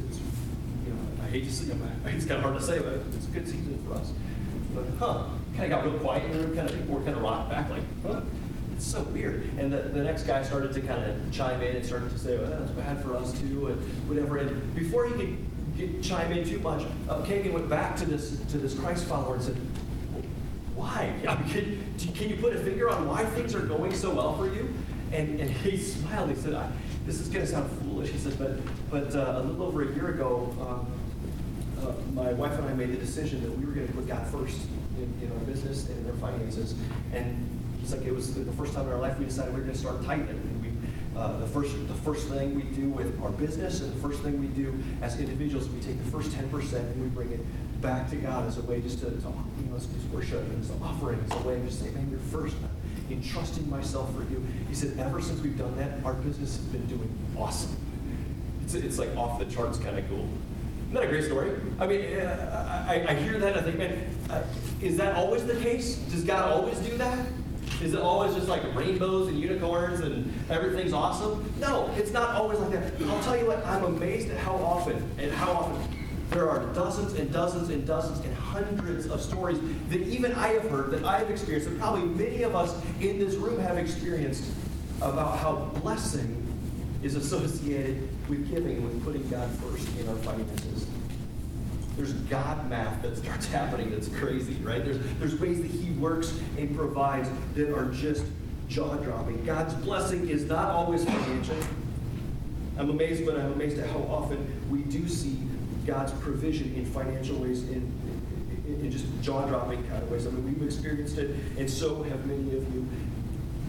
you 0.89 0.95
know, 0.95 1.25
I 1.25 1.29
hate 1.29 1.45
to 1.45 1.53
see 1.53 1.67
them. 1.67 1.83
It's 2.07 2.25
kind 2.25 2.39
of 2.39 2.43
hard 2.43 2.57
to 2.59 2.63
say, 2.63 2.79
but 2.79 2.95
it's 3.15 3.27
a 3.27 3.31
good 3.31 3.47
season 3.47 3.83
for 3.87 3.95
us. 3.95 4.13
But 4.75 4.85
huh, 4.99 5.25
kind 5.57 5.65
of 5.65 5.71
got 5.71 5.85
real 5.85 5.99
quiet 5.99 6.25
in 6.25 6.33
the 6.33 6.39
room. 6.39 6.57
Kind 6.57 6.71
of 6.71 6.77
people 6.77 6.95
were 6.95 7.03
kind 7.03 7.17
of 7.17 7.23
rocked 7.23 7.51
back, 7.51 7.71
like, 7.71 7.83
huh. 8.07 8.21
It's 8.75 8.87
so 8.87 9.03
weird. 9.03 9.43
And 9.59 9.73
the, 9.73 9.79
the 9.79 10.05
next 10.05 10.23
guy 10.23 10.43
started 10.45 10.73
to 10.73 10.81
kind 10.81 11.03
of 11.03 11.33
chime 11.33 11.61
in 11.63 11.75
and 11.75 11.85
started 11.85 12.11
to 12.11 12.19
say, 12.19 12.39
well, 12.39 12.49
that's 12.49 12.71
bad 12.71 13.03
for 13.03 13.17
us 13.17 13.33
too, 13.41 13.67
and 13.67 14.09
whatever. 14.09 14.39
And 14.39 14.75
before 14.75 15.07
he 15.07 15.15
could 15.15 15.37
get, 15.77 16.01
chime 16.01 16.31
in 16.31 16.49
too 16.49 16.61
much, 16.61 16.87
uh, 17.09 17.23
Kagan 17.23 17.53
went 17.53 17.69
back 17.69 17.97
to 17.97 18.05
this 18.05 18.39
to 18.51 18.59
this 18.59 18.79
Christ 18.79 19.07
follower 19.07 19.35
and 19.35 19.43
said, 19.43 19.57
why? 20.77 21.13
I 21.29 21.35
mean, 21.35 21.49
can, 21.99 22.15
can 22.15 22.29
you 22.31 22.37
put 22.37 22.55
a 22.55 22.61
finger 22.61 22.89
on 22.89 23.09
why 23.09 23.25
things 23.25 23.53
are 23.57 23.61
going 23.61 23.93
so 23.93 24.15
well 24.15 24.37
for 24.37 24.47
you? 24.47 24.73
And, 25.11 25.41
and 25.41 25.51
he 25.51 25.77
smiled. 25.83 26.31
He 26.31 26.37
said, 26.37 26.57
"This 27.05 27.19
is 27.19 27.29
going 27.29 27.45
to 27.45 27.51
sound 27.51 27.69
foolish." 27.99 28.13
He 28.13 28.19
said, 28.19 28.39
"But 28.39 28.53
but 28.91 29.15
uh, 29.15 29.41
a 29.41 29.43
little 29.43 29.67
over 29.67 29.83
a 29.83 29.95
year 29.95 30.09
ago, 30.09 30.55
um, 30.61 31.87
uh, 31.87 31.93
my 32.13 32.33
wife 32.33 32.59
and 32.59 32.69
I 32.69 32.75
made 32.75 32.93
the 32.93 32.97
decision 32.97 33.43
that 33.43 33.59
we 33.59 33.67
were 33.67 33.73
going 33.73 33.87
to 33.87 33.93
put 33.93 34.07
God 34.07 34.27
first 34.29 34.59
in, 34.97 35.13
in 35.23 35.33
our 35.33 35.45
business 35.45 35.89
and 35.89 36.05
in 36.05 36.11
our 36.11 36.17
finances." 36.19 36.75
And 37.13 37.49
he's 37.81 37.93
like, 37.93 38.05
"It 38.05 38.15
was 38.15 38.35
the 38.35 38.53
first 38.53 38.75
time 38.75 38.87
in 38.87 38.93
our 38.93 39.01
life 39.01 39.19
we 39.19 39.25
decided 39.25 39.53
we 39.53 39.61
were 39.61 39.67
going 39.67 39.77
to 39.77 39.81
start 39.81 40.05
tightening. 40.05 40.31
And 40.31 40.63
we, 40.63 41.19
uh, 41.19 41.39
the 41.39 41.47
first 41.49 41.73
the 41.89 41.95
first 41.95 42.29
thing 42.29 42.55
we 42.55 42.63
do 42.63 42.89
with 42.89 43.21
our 43.23 43.31
business 43.31 43.81
and 43.81 43.93
the 43.93 44.01
first 44.01 44.23
thing 44.23 44.41
we 44.41 44.49
do 44.49 44.75
as 45.03 45.19
individuals, 45.19 45.69
we 45.69 45.81
take 45.81 46.03
the 46.05 46.11
first 46.11 46.33
ten 46.33 46.49
percent 46.49 46.85
and 46.87 47.03
we 47.03 47.09
bring 47.09 47.33
it 47.33 47.41
back 47.81 48.11
to 48.11 48.17
God 48.17 48.47
as 48.47 48.59
a 48.59 48.63
way 48.63 48.81
just 48.81 48.99
to, 49.01 49.07
to 49.07 49.11
you 49.17 49.71
know, 49.71 49.77
as, 49.77 49.85
as 49.85 50.05
worship 50.13 50.41
and 50.41 50.65
as 50.65 50.71
an 50.71 50.83
offering, 50.83 51.25
as 51.31 51.33
a 51.33 51.43
way 51.47 51.55
of 51.55 51.67
just 51.67 51.81
saying, 51.81 51.95
"Man, 51.95 52.09
you're 52.11 52.21
first." 52.31 52.57
entrusting 53.11 53.69
myself 53.71 54.15
for 54.15 54.21
you. 54.31 54.47
He 54.69 54.75
said, 54.75 54.99
ever 54.99 55.23
since 55.23 55.41
we've 55.41 55.57
done 55.57 55.75
that, 55.79 56.05
our 56.05 56.15
business 56.15 56.57
has 56.57 56.65
been 56.67 56.87
doing 56.87 57.11
awesome. 57.39 57.75
It's, 58.69 58.75
it's 58.75 58.99
like 58.99 59.17
off 59.17 59.39
the 59.39 59.47
charts 59.47 59.79
kind 59.79 59.99
of 59.99 60.07
cool. 60.11 60.29
Isn't 60.89 60.93
that 60.93 61.05
a 61.05 61.07
great 61.07 61.25
story? 61.25 61.53
I 61.81 61.87
mean, 61.87 62.03
uh, 62.19 62.87
I, 62.87 63.03
I 63.09 63.15
hear 63.15 63.39
that 63.39 63.57
and 63.57 63.61
I 63.61 63.63
think, 63.63 63.79
man, 63.79 64.15
uh, 64.29 64.43
is 64.83 64.99
that 64.99 65.17
always 65.17 65.47
the 65.47 65.57
case? 65.57 65.97
Does 65.97 66.23
God 66.23 66.53
always 66.53 66.79
do 66.81 66.95
that? 66.99 67.27
Is 67.83 67.95
it 67.95 68.01
always 68.01 68.35
just 68.35 68.47
like 68.47 68.63
rainbows 68.75 69.29
and 69.29 69.41
unicorns 69.41 70.01
and 70.01 70.31
everything's 70.51 70.93
awesome? 70.93 71.51
No, 71.59 71.91
it's 71.97 72.11
not 72.11 72.35
always 72.35 72.59
like 72.59 72.73
that. 72.73 72.93
I'll 73.09 73.23
tell 73.23 73.39
you 73.39 73.47
what, 73.47 73.65
I'm 73.65 73.85
amazed 73.85 74.29
at 74.29 74.37
how 74.37 74.57
often 74.57 75.03
and 75.19 75.33
how 75.33 75.53
often 75.53 76.07
there 76.29 76.51
are 76.51 76.67
dozens 76.75 77.15
and 77.15 77.33
dozens 77.33 77.71
and 77.71 77.87
dozens 77.87 78.23
and 78.23 78.35
hundreds 78.37 79.07
of 79.07 79.23
stories 79.23 79.59
that 79.89 80.03
even 80.03 80.35
I 80.35 80.49
have 80.49 80.69
heard, 80.69 80.91
that 80.91 81.05
I 81.05 81.21
have 81.21 81.31
experienced, 81.31 81.71
that 81.71 81.79
probably 81.79 82.03
many 82.03 82.43
of 82.43 82.55
us 82.55 82.79
in 83.01 83.19
this 83.19 83.35
room 83.37 83.59
have 83.61 83.79
experienced 83.79 84.45
about 85.01 85.39
how 85.39 85.71
blessing 85.81 86.45
is 87.03 87.15
associated 87.15 88.09
with 88.29 88.51
giving 88.51 88.77
and 88.79 88.85
with 88.85 89.05
putting 89.05 89.29
God 89.29 89.49
first 89.61 89.89
in 89.99 90.09
our 90.09 90.17
finances. 90.17 90.87
There's 91.97 92.13
God 92.13 92.69
math 92.69 93.03
that 93.03 93.17
starts 93.17 93.47
happening 93.53 93.91
that's 93.91 94.09
crazy, 94.09 94.55
right? 94.63 94.85
There's, 94.85 94.99
there's 95.19 95.39
ways 95.41 95.61
that 95.63 95.71
He 95.71 95.91
works 95.93 96.39
and 96.57 96.77
provides 96.77 97.29
that 97.55 97.75
are 97.75 97.87
just 97.87 98.25
jaw 98.69 98.97
dropping. 98.97 99.45
God's 99.45 99.75
blessing 99.75 100.29
is 100.29 100.45
not 100.45 100.71
always 100.71 101.05
financial. 101.05 101.57
I'm 102.77 102.91
amazed, 102.91 103.27
but 103.27 103.37
I'm 103.37 103.53
amazed 103.53 103.79
at 103.79 103.91
how 103.91 104.01
often 104.01 104.47
we 104.71 104.83
do 104.83 105.09
see 105.09 105.39
God's 105.87 106.13
provision 106.13 106.75
in 106.75 106.85
financial 106.85 107.37
ways, 107.39 107.63
in, 107.65 107.91
in, 108.67 108.81
in 108.81 108.91
just 108.91 109.07
jaw 109.23 109.47
dropping 109.47 109.83
kind 109.89 110.03
of 110.03 110.11
ways. 110.11 110.27
I 110.27 110.31
mean, 110.31 110.45
we've 110.45 110.63
experienced 110.63 111.19
it, 111.19 111.35
and 111.57 111.69
so 111.69 112.03
have 112.03 112.27
many 112.27 112.57
of 112.57 112.75
you. 112.75 112.87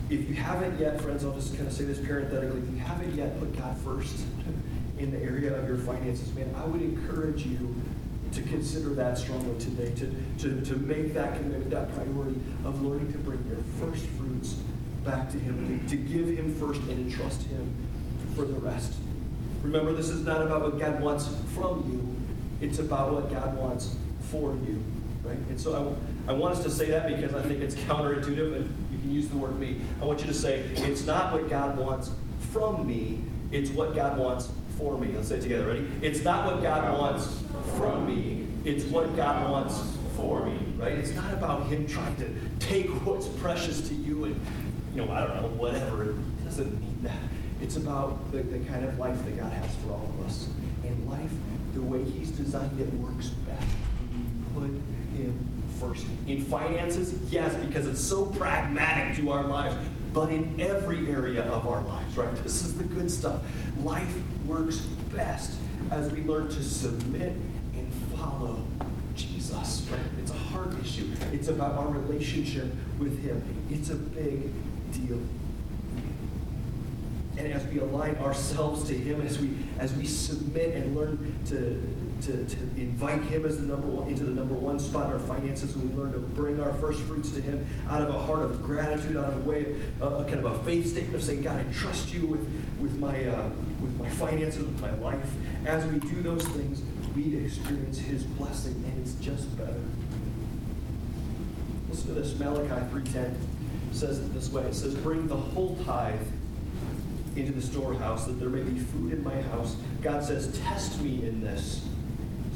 If 0.09 0.27
you 0.27 0.33
haven't 0.33 0.79
yet, 0.79 0.99
friends, 1.01 1.23
I'll 1.23 1.33
just 1.33 1.55
kind 1.55 1.67
of 1.67 1.73
say 1.73 1.83
this 1.83 1.99
parenthetically 1.99 2.61
if 2.61 2.69
you 2.69 2.77
haven't 2.77 3.13
yet 3.13 3.39
put 3.39 3.55
God 3.55 3.77
first 3.79 4.25
in 4.97 5.11
the 5.11 5.21
area 5.21 5.55
of 5.55 5.67
your 5.67 5.77
finances, 5.77 6.33
man, 6.33 6.53
I 6.57 6.65
would 6.65 6.81
encourage 6.81 7.45
you 7.45 7.75
to 8.33 8.41
consider 8.43 8.89
that 8.95 9.17
strongly 9.17 9.57
today, 9.59 9.93
to, 9.95 10.13
to, 10.39 10.61
to 10.65 10.75
make 10.77 11.13
that 11.13 11.35
commitment, 11.37 11.69
that 11.71 11.93
priority 11.93 12.39
of 12.65 12.81
learning 12.81 13.11
to 13.11 13.17
bring 13.19 13.43
your 13.47 13.57
first 13.79 14.05
fruits 14.17 14.55
back 15.03 15.29
to 15.31 15.39
Him, 15.39 15.79
to, 15.87 15.89
to 15.89 15.95
give 15.95 16.27
Him 16.27 16.55
first 16.55 16.81
and 16.81 17.11
entrust 17.11 17.43
Him 17.43 17.71
for 18.35 18.45
the 18.45 18.53
rest. 18.53 18.93
Remember, 19.61 19.93
this 19.93 20.09
is 20.09 20.25
not 20.25 20.41
about 20.41 20.61
what 20.61 20.79
God 20.79 21.01
wants 21.01 21.29
from 21.53 21.89
you, 21.91 22.67
it's 22.67 22.79
about 22.79 23.13
what 23.13 23.31
God 23.31 23.57
wants 23.57 23.95
for 24.31 24.53
you. 24.67 24.83
Right? 25.23 25.37
And 25.49 25.59
so 25.59 25.95
I, 26.27 26.31
I 26.31 26.33
want 26.33 26.55
us 26.55 26.63
to 26.63 26.69
say 26.69 26.89
that 26.89 27.07
because 27.07 27.33
I 27.35 27.41
think 27.47 27.61
it's 27.61 27.75
counterintuitive, 27.75 28.55
and 28.55 28.88
can 29.09 29.15
use 29.15 29.27
the 29.27 29.37
word 29.37 29.59
me. 29.59 29.81
I 30.01 30.05
want 30.05 30.21
you 30.21 30.27
to 30.27 30.33
say, 30.33 30.59
it's 30.75 31.05
not 31.05 31.33
what 31.33 31.49
God 31.49 31.77
wants 31.77 32.11
from 32.51 32.85
me, 32.85 33.23
it's 33.51 33.71
what 33.71 33.95
God 33.95 34.17
wants 34.17 34.49
for 34.77 34.97
me. 34.99 35.11
Let's 35.11 35.29
say 35.29 35.37
it 35.37 35.41
together. 35.41 35.67
Ready? 35.67 35.87
It's 36.01 36.23
not 36.23 36.45
what 36.45 36.61
God 36.61 36.97
wants 36.97 37.41
from 37.77 38.05
me, 38.05 38.47
it's 38.65 38.85
what 38.85 39.15
God 39.15 39.49
wants 39.49 39.81
for 40.15 40.45
me. 40.45 40.59
Right? 40.77 40.93
It's 40.93 41.13
not 41.13 41.33
about 41.33 41.65
Him 41.67 41.87
trying 41.87 42.15
to 42.17 42.29
take 42.59 42.87
what's 43.05 43.27
precious 43.27 43.87
to 43.89 43.95
you 43.95 44.25
and, 44.25 44.39
you 44.93 45.03
know, 45.03 45.11
I 45.11 45.25
don't 45.25 45.41
know, 45.41 45.47
whatever. 45.57 46.11
It 46.11 46.45
doesn't 46.45 46.79
mean 46.79 46.99
that. 47.03 47.17
It's 47.61 47.77
about 47.77 48.31
the, 48.31 48.43
the 48.43 48.59
kind 48.59 48.85
of 48.85 48.97
life 48.99 49.25
that 49.25 49.37
God 49.37 49.51
has 49.51 49.75
for 49.77 49.93
all 49.93 50.13
of 50.19 50.27
us. 50.27 50.47
And 50.83 51.09
life, 51.09 51.31
the 51.73 51.81
way 51.81 52.03
He's 52.03 52.29
designed 52.29 52.79
it, 52.79 52.93
works 52.93 53.29
best 53.29 53.65
when 54.53 54.71
we 54.71 54.79
put 54.79 54.98
first. 55.79 56.05
In 56.27 56.43
finances, 56.43 57.13
yes, 57.31 57.53
because 57.65 57.87
it's 57.87 58.03
so 58.03 58.25
pragmatic 58.25 59.17
to 59.17 59.31
our 59.31 59.43
lives, 59.43 59.75
but 60.13 60.29
in 60.29 60.59
every 60.59 61.09
area 61.09 61.43
of 61.43 61.67
our 61.67 61.81
lives, 61.81 62.17
right? 62.17 62.35
This 62.43 62.63
is 62.63 62.77
the 62.77 62.83
good 62.83 63.09
stuff. 63.09 63.41
Life 63.83 64.13
works 64.45 64.77
best 65.13 65.51
as 65.91 66.11
we 66.11 66.21
learn 66.23 66.49
to 66.49 66.63
submit 66.63 67.33
and 67.73 67.93
follow 68.15 68.63
Jesus, 69.15 69.87
right? 69.91 69.99
It's 70.21 70.31
a 70.31 70.35
heart 70.35 70.73
issue. 70.81 71.09
It's 71.31 71.47
about 71.47 71.77
our 71.77 71.87
relationship 71.87 72.65
with 72.99 73.23
Him. 73.23 73.41
It's 73.69 73.89
a 73.89 73.95
big 73.95 74.51
deal 74.91 75.19
and 77.39 77.53
as 77.53 77.65
we 77.67 77.79
align 77.79 78.17
ourselves 78.17 78.87
to 78.89 78.93
Him, 78.93 79.21
as 79.21 79.39
we 79.39 79.49
as 79.79 79.93
we 79.93 80.05
submit 80.05 80.75
and 80.75 80.95
learn 80.95 81.35
to, 81.47 81.81
to, 82.21 82.45
to 82.45 82.58
invite 82.77 83.21
Him 83.23 83.45
as 83.45 83.58
the 83.58 83.65
number 83.65 83.88
one 83.88 84.08
into 84.08 84.23
the 84.23 84.32
number 84.32 84.53
one 84.53 84.79
spot 84.79 85.08
in 85.08 85.13
our 85.13 85.19
finances, 85.19 85.75
we 85.75 85.89
learn 85.95 86.13
to 86.13 86.19
bring 86.19 86.60
our 86.60 86.73
first 86.73 87.01
fruits 87.01 87.32
to 87.32 87.41
Him 87.41 87.65
out 87.89 88.01
of 88.01 88.10
a 88.10 88.19
heart 88.19 88.41
of 88.43 88.62
gratitude, 88.63 89.17
out 89.17 89.25
of 89.25 89.45
a 89.45 89.49
way, 89.49 89.75
uh, 90.01 90.05
a 90.05 90.25
kind 90.25 90.45
of 90.45 90.45
a 90.45 90.63
faith 90.63 90.89
statement 90.89 91.15
of 91.15 91.23
saying, 91.23 91.41
God, 91.41 91.65
I 91.65 91.73
trust 91.73 92.13
You 92.13 92.27
with 92.27 92.63
with 92.79 92.97
my 92.97 93.25
uh, 93.25 93.49
with 93.82 93.97
my 93.99 94.10
finances, 94.10 94.60
with 94.60 94.82
my 94.82 94.93
life. 94.95 95.32
As 95.65 95.86
we 95.86 95.99
do 95.99 96.21
those 96.21 96.45
things, 96.47 96.82
we 97.15 97.36
experience 97.36 97.97
His 97.99 98.23
blessing, 98.23 98.84
and 98.86 99.01
it's 99.01 99.13
just 99.15 99.58
better. 99.58 99.82
Listen 101.89 102.08
to 102.08 102.21
this, 102.21 102.38
Malachi 102.38 102.86
three 102.91 103.03
ten 103.03 103.38
says 103.91 104.19
it 104.19 104.34
this 104.34 104.51
way. 104.51 104.63
It 104.63 104.75
says, 104.75 104.93
"Bring 104.95 105.27
the 105.27 105.38
whole 105.38 105.75
tithe." 105.86 106.19
into 107.36 107.51
the 107.51 107.62
storehouse, 107.62 108.25
that 108.25 108.34
there 108.34 108.49
may 108.49 108.62
be 108.62 108.79
food 108.79 109.13
in 109.13 109.23
my 109.23 109.41
house. 109.41 109.75
God 110.01 110.23
says, 110.23 110.58
Test 110.60 111.01
me 111.01 111.25
in 111.25 111.41
this, 111.41 111.88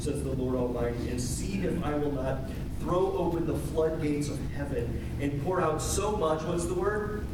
says 0.04 0.22
the 0.22 0.32
Lord 0.32 0.54
Almighty, 0.54 1.08
and 1.08 1.20
see 1.20 1.62
if 1.64 1.82
I 1.82 1.94
will 1.94 2.12
not 2.12 2.40
throw 2.80 3.12
open 3.16 3.46
the 3.46 3.56
floodgates 3.56 4.28
of 4.28 4.38
heaven 4.52 5.06
and 5.20 5.42
pour 5.42 5.60
out 5.60 5.80
so 5.80 6.12
much, 6.12 6.42
what's 6.42 6.66
the 6.66 6.74
word? 6.74 7.26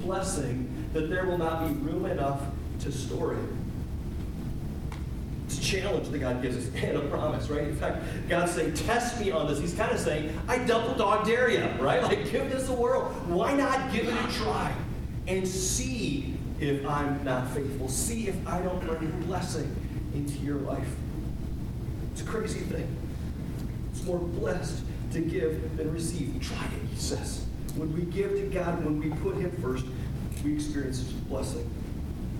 Blessing, 0.00 0.88
that 0.92 1.10
there 1.10 1.26
will 1.26 1.38
not 1.38 1.66
be 1.66 1.74
room 1.80 2.06
enough 2.06 2.40
to 2.80 2.92
store 2.92 3.34
it. 3.34 3.40
It's 5.46 5.58
a 5.58 5.62
challenge 5.62 6.08
that 6.08 6.18
God 6.18 6.42
gives 6.42 6.56
us 6.56 6.74
and 6.82 6.96
a 6.96 7.00
promise, 7.08 7.48
right? 7.48 7.64
In 7.64 7.76
fact, 7.76 8.04
God's 8.28 8.52
saying, 8.52 8.74
test 8.74 9.20
me 9.20 9.32
on 9.32 9.48
this. 9.48 9.58
He's 9.58 9.74
kind 9.74 9.90
of 9.90 9.98
saying, 9.98 10.32
I 10.46 10.58
double 10.58 10.94
dog 10.94 11.26
dare 11.26 11.50
you, 11.50 11.64
right? 11.80 12.02
Like, 12.02 12.30
give 12.30 12.50
this 12.50 12.68
a 12.68 12.72
whirl. 12.72 13.06
Why 13.26 13.52
not 13.54 13.92
give 13.92 14.08
it 14.08 14.14
a 14.14 14.32
try 14.32 14.72
and 15.26 15.46
see 15.46 16.36
if 16.60 16.86
I'm 16.86 17.22
not 17.24 17.50
faithful. 17.50 17.88
See 17.88 18.28
if 18.28 18.46
I 18.46 18.60
don't 18.62 18.80
bring 18.80 19.10
blessing 19.22 19.74
into 20.14 20.38
your 20.38 20.56
life. 20.56 20.88
It's 22.16 22.24
a 22.26 22.30
crazy 22.30 22.60
thing. 22.60 22.96
It's 23.92 24.02
more 24.04 24.18
blessed 24.18 24.82
to 25.12 25.20
give 25.20 25.76
than 25.76 25.92
receive. 25.92 26.34
Try 26.40 26.64
it, 26.64 26.88
he 26.90 26.96
says. 26.96 27.44
When 27.76 27.92
we 27.92 28.10
give 28.10 28.30
to 28.30 28.46
God, 28.46 28.82
when 28.82 28.98
we 28.98 29.10
put 29.18 29.36
Him 29.36 29.50
first, 29.60 29.84
we 30.42 30.54
experience 30.54 31.00
blessing. 31.00 31.70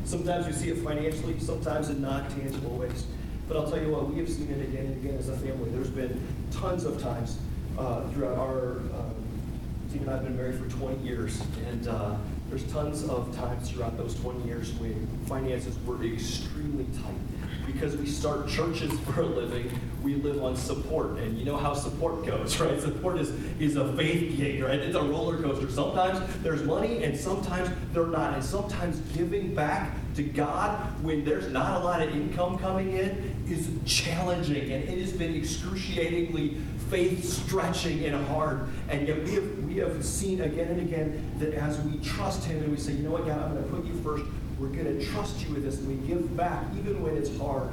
Sometimes 0.07 0.47
we 0.47 0.55
see 0.55 0.71
it 0.71 0.79
financially, 0.79 1.39
sometimes 1.41 1.91
in 1.91 2.01
non 2.01 2.27
tangible 2.31 2.71
ways. 2.71 3.05
But 3.47 3.59
I'll 3.59 3.71
tell 3.71 3.79
you 3.79 3.91
what, 3.91 4.09
we 4.09 4.19
have 4.21 4.31
seen 4.31 4.49
it 4.49 4.67
again 4.67 4.87
and 4.87 5.05
again 5.05 5.19
as 5.19 5.29
a 5.29 5.37
family. 5.37 5.69
There's 5.69 5.91
been 5.91 6.27
tons 6.51 6.85
of 6.85 6.99
times 7.03 7.37
uh, 7.79 8.09
throughout 8.09 8.39
our, 8.39 8.79
uh, 8.95 9.93
team 9.93 10.01
and 10.01 10.11
I 10.11 10.15
have 10.15 10.25
been 10.25 10.39
married 10.39 10.59
for 10.59 10.71
20 10.71 11.07
years. 11.07 11.43
And 11.69 11.87
uh, 11.87 12.17
there's 12.49 12.65
tons 12.73 13.07
of 13.11 13.37
times 13.37 13.71
throughout 13.71 13.99
those 13.99 14.19
20 14.21 14.43
years 14.47 14.73
when 14.77 15.07
finances 15.27 15.77
were 15.85 16.03
extremely 16.03 16.87
tight. 17.03 17.36
Because 17.77 17.95
we 17.95 18.07
start 18.07 18.49
churches 18.49 18.91
for 19.05 19.21
a 19.21 19.27
living, 19.27 19.71
we 20.03 20.15
live 20.15 20.43
on 20.43 20.57
support. 20.57 21.19
And 21.19 21.39
you 21.39 21.45
know 21.45 21.59
how 21.59 21.75
support 21.75 22.25
goes, 22.25 22.59
right? 22.61 22.81
Support 22.81 23.19
is, 23.19 23.31
is 23.61 23.77
a 23.77 23.93
faith 23.95 24.39
gig, 24.39 24.63
right? 24.63 24.79
It's 24.79 24.97
a 24.97 25.03
roller 25.03 25.37
coaster. 25.43 25.71
Sometimes 25.71 26.19
there's 26.43 26.63
money 26.63 27.05
and 27.05 27.19
sometimes 27.19 27.69
there's 27.93 28.11
not. 28.11 28.33
And 28.33 28.43
sometimes 28.43 29.01
giving 29.15 29.55
back 29.55 29.95
to 30.15 30.23
God 30.23 30.79
when 31.03 31.23
there's 31.23 31.49
not 31.53 31.83
a 31.83 31.85
lot 31.85 32.01
of 32.01 32.15
income 32.15 32.59
coming 32.59 32.93
in 32.93 33.45
is 33.47 33.69
challenging. 33.85 34.73
And 34.73 34.85
it 34.85 34.99
has 34.99 35.13
been 35.13 35.35
excruciatingly 35.35 36.57
faith 36.89 37.25
stretching 37.25 38.07
and 38.07 38.27
hard. 38.29 38.69
And 38.89 39.07
yet 39.07 39.23
we 39.23 39.35
have, 39.35 39.65
we 39.65 39.77
have 39.77 40.03
seen 40.03 40.41
again 40.41 40.69
and 40.69 40.81
again 40.81 41.31
that 41.41 41.53
as 41.53 41.79
we 41.81 41.99
trust 41.99 42.45
Him 42.45 42.59
and 42.59 42.71
we 42.71 42.79
say, 42.79 42.93
you 42.93 43.03
know 43.03 43.11
what, 43.11 43.27
God, 43.27 43.39
I'm 43.39 43.53
going 43.53 43.65
to 43.65 43.71
put 43.71 43.85
you 43.85 43.95
first, 44.03 44.25
we're 44.59 44.69
going 44.69 44.85
to 44.85 45.05
trust 45.07 45.47
you 45.47 45.55
with 45.55 45.65
this. 45.65 45.79
And 45.79 45.89
we 45.89 46.07
give 46.07 46.37
back 46.37 46.65
even 46.79 47.03
when 47.03 47.17
it's 47.17 47.37
hard, 47.39 47.71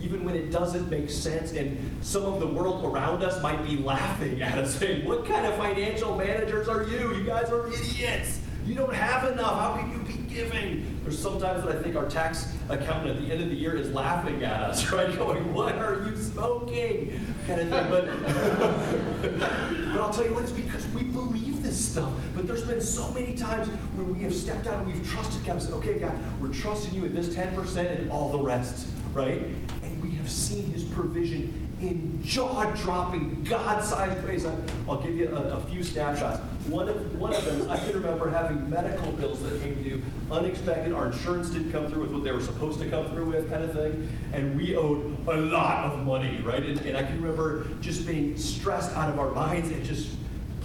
even 0.00 0.24
when 0.24 0.34
it 0.34 0.50
doesn't 0.50 0.90
make 0.90 1.10
sense. 1.10 1.52
And 1.52 1.78
some 2.04 2.24
of 2.24 2.40
the 2.40 2.46
world 2.46 2.84
around 2.84 3.22
us 3.22 3.42
might 3.42 3.64
be 3.64 3.76
laughing 3.78 4.42
at 4.42 4.58
us, 4.58 4.74
saying, 4.78 5.06
what 5.06 5.26
kind 5.26 5.46
of 5.46 5.56
financial 5.56 6.16
managers 6.16 6.68
are 6.68 6.84
you? 6.84 7.14
You 7.14 7.24
guys 7.24 7.50
are 7.50 7.68
idiots. 7.68 8.40
You 8.66 8.74
don't 8.74 8.94
have 8.94 9.30
enough. 9.32 9.60
How 9.60 9.76
can 9.76 9.92
you 9.92 9.98
be 9.98 10.34
giving? 10.34 11.00
There's 11.04 11.16
sometimes 11.16 11.64
that 11.64 11.76
I 11.76 11.80
think 11.80 11.94
our 11.94 12.08
tax 12.08 12.52
accountant 12.68 13.16
at 13.16 13.22
the 13.22 13.32
end 13.32 13.40
of 13.40 13.48
the 13.48 13.54
year 13.54 13.76
is 13.76 13.92
laughing 13.92 14.42
at 14.42 14.60
us, 14.60 14.90
right? 14.92 15.16
Going, 15.16 15.54
what 15.54 15.76
are 15.76 16.04
you 16.04 16.16
smoking? 16.16 17.20
Kind 17.46 17.60
of 17.60 17.68
thing. 17.68 17.88
But, 17.88 19.38
but 19.38 20.00
I'll 20.00 20.12
tell 20.12 20.24
you 20.24 20.34
what, 20.34 20.42
it's 20.42 20.52
because 20.52 20.84
we 20.88 21.04
believe 21.04 21.55
this 21.76 21.92
stuff. 21.92 22.10
But 22.34 22.46
there's 22.46 22.64
been 22.64 22.80
so 22.80 23.10
many 23.12 23.34
times 23.34 23.68
where 23.68 24.06
we 24.06 24.22
have 24.22 24.34
stepped 24.34 24.66
out 24.66 24.82
and 24.82 24.86
we've 24.86 25.08
trusted 25.08 25.44
God 25.44 25.52
and 25.52 25.62
said, 25.62 25.72
okay, 25.74 25.98
God, 25.98 26.14
we're 26.40 26.52
trusting 26.52 26.94
you 26.94 27.04
in 27.04 27.14
this 27.14 27.28
10% 27.28 27.76
and 27.76 28.10
all 28.10 28.30
the 28.30 28.38
rest, 28.38 28.88
right? 29.12 29.42
And 29.82 30.02
we 30.02 30.10
have 30.12 30.30
seen 30.30 30.64
his 30.72 30.84
provision 30.84 31.62
in 31.82 32.22
jaw-dropping, 32.24 33.44
God-sized 33.44 34.26
ways. 34.26 34.46
I, 34.46 34.54
will 34.86 34.96
give 34.96 35.14
you 35.14 35.28
a, 35.28 35.58
a, 35.58 35.60
few 35.66 35.84
snapshots. 35.84 36.40
One 36.68 36.88
of, 36.88 37.20
one 37.20 37.34
of 37.34 37.44
them, 37.44 37.70
I 37.70 37.76
can 37.76 37.92
remember 37.92 38.30
having 38.30 38.70
medical 38.70 39.12
bills 39.12 39.42
that 39.42 39.60
came 39.60 39.82
due, 39.82 40.02
unexpected. 40.30 40.94
Our 40.94 41.08
insurance 41.08 41.50
didn't 41.50 41.72
come 41.72 41.90
through 41.90 42.00
with 42.00 42.12
what 42.12 42.24
they 42.24 42.32
were 42.32 42.40
supposed 42.40 42.80
to 42.80 42.88
come 42.88 43.10
through 43.10 43.26
with, 43.26 43.50
kind 43.50 43.62
of 43.62 43.74
thing. 43.74 44.08
And 44.32 44.56
we 44.56 44.74
owed 44.74 45.28
a 45.28 45.36
lot 45.36 45.92
of 45.92 46.02
money, 46.06 46.40
right? 46.42 46.64
And, 46.64 46.80
and 46.80 46.96
I 46.96 47.02
can 47.02 47.20
remember 47.20 47.66
just 47.82 48.06
being 48.06 48.38
stressed 48.38 48.96
out 48.96 49.10
of 49.10 49.18
our 49.18 49.32
minds 49.32 49.70
and 49.70 49.84
just 49.84 50.16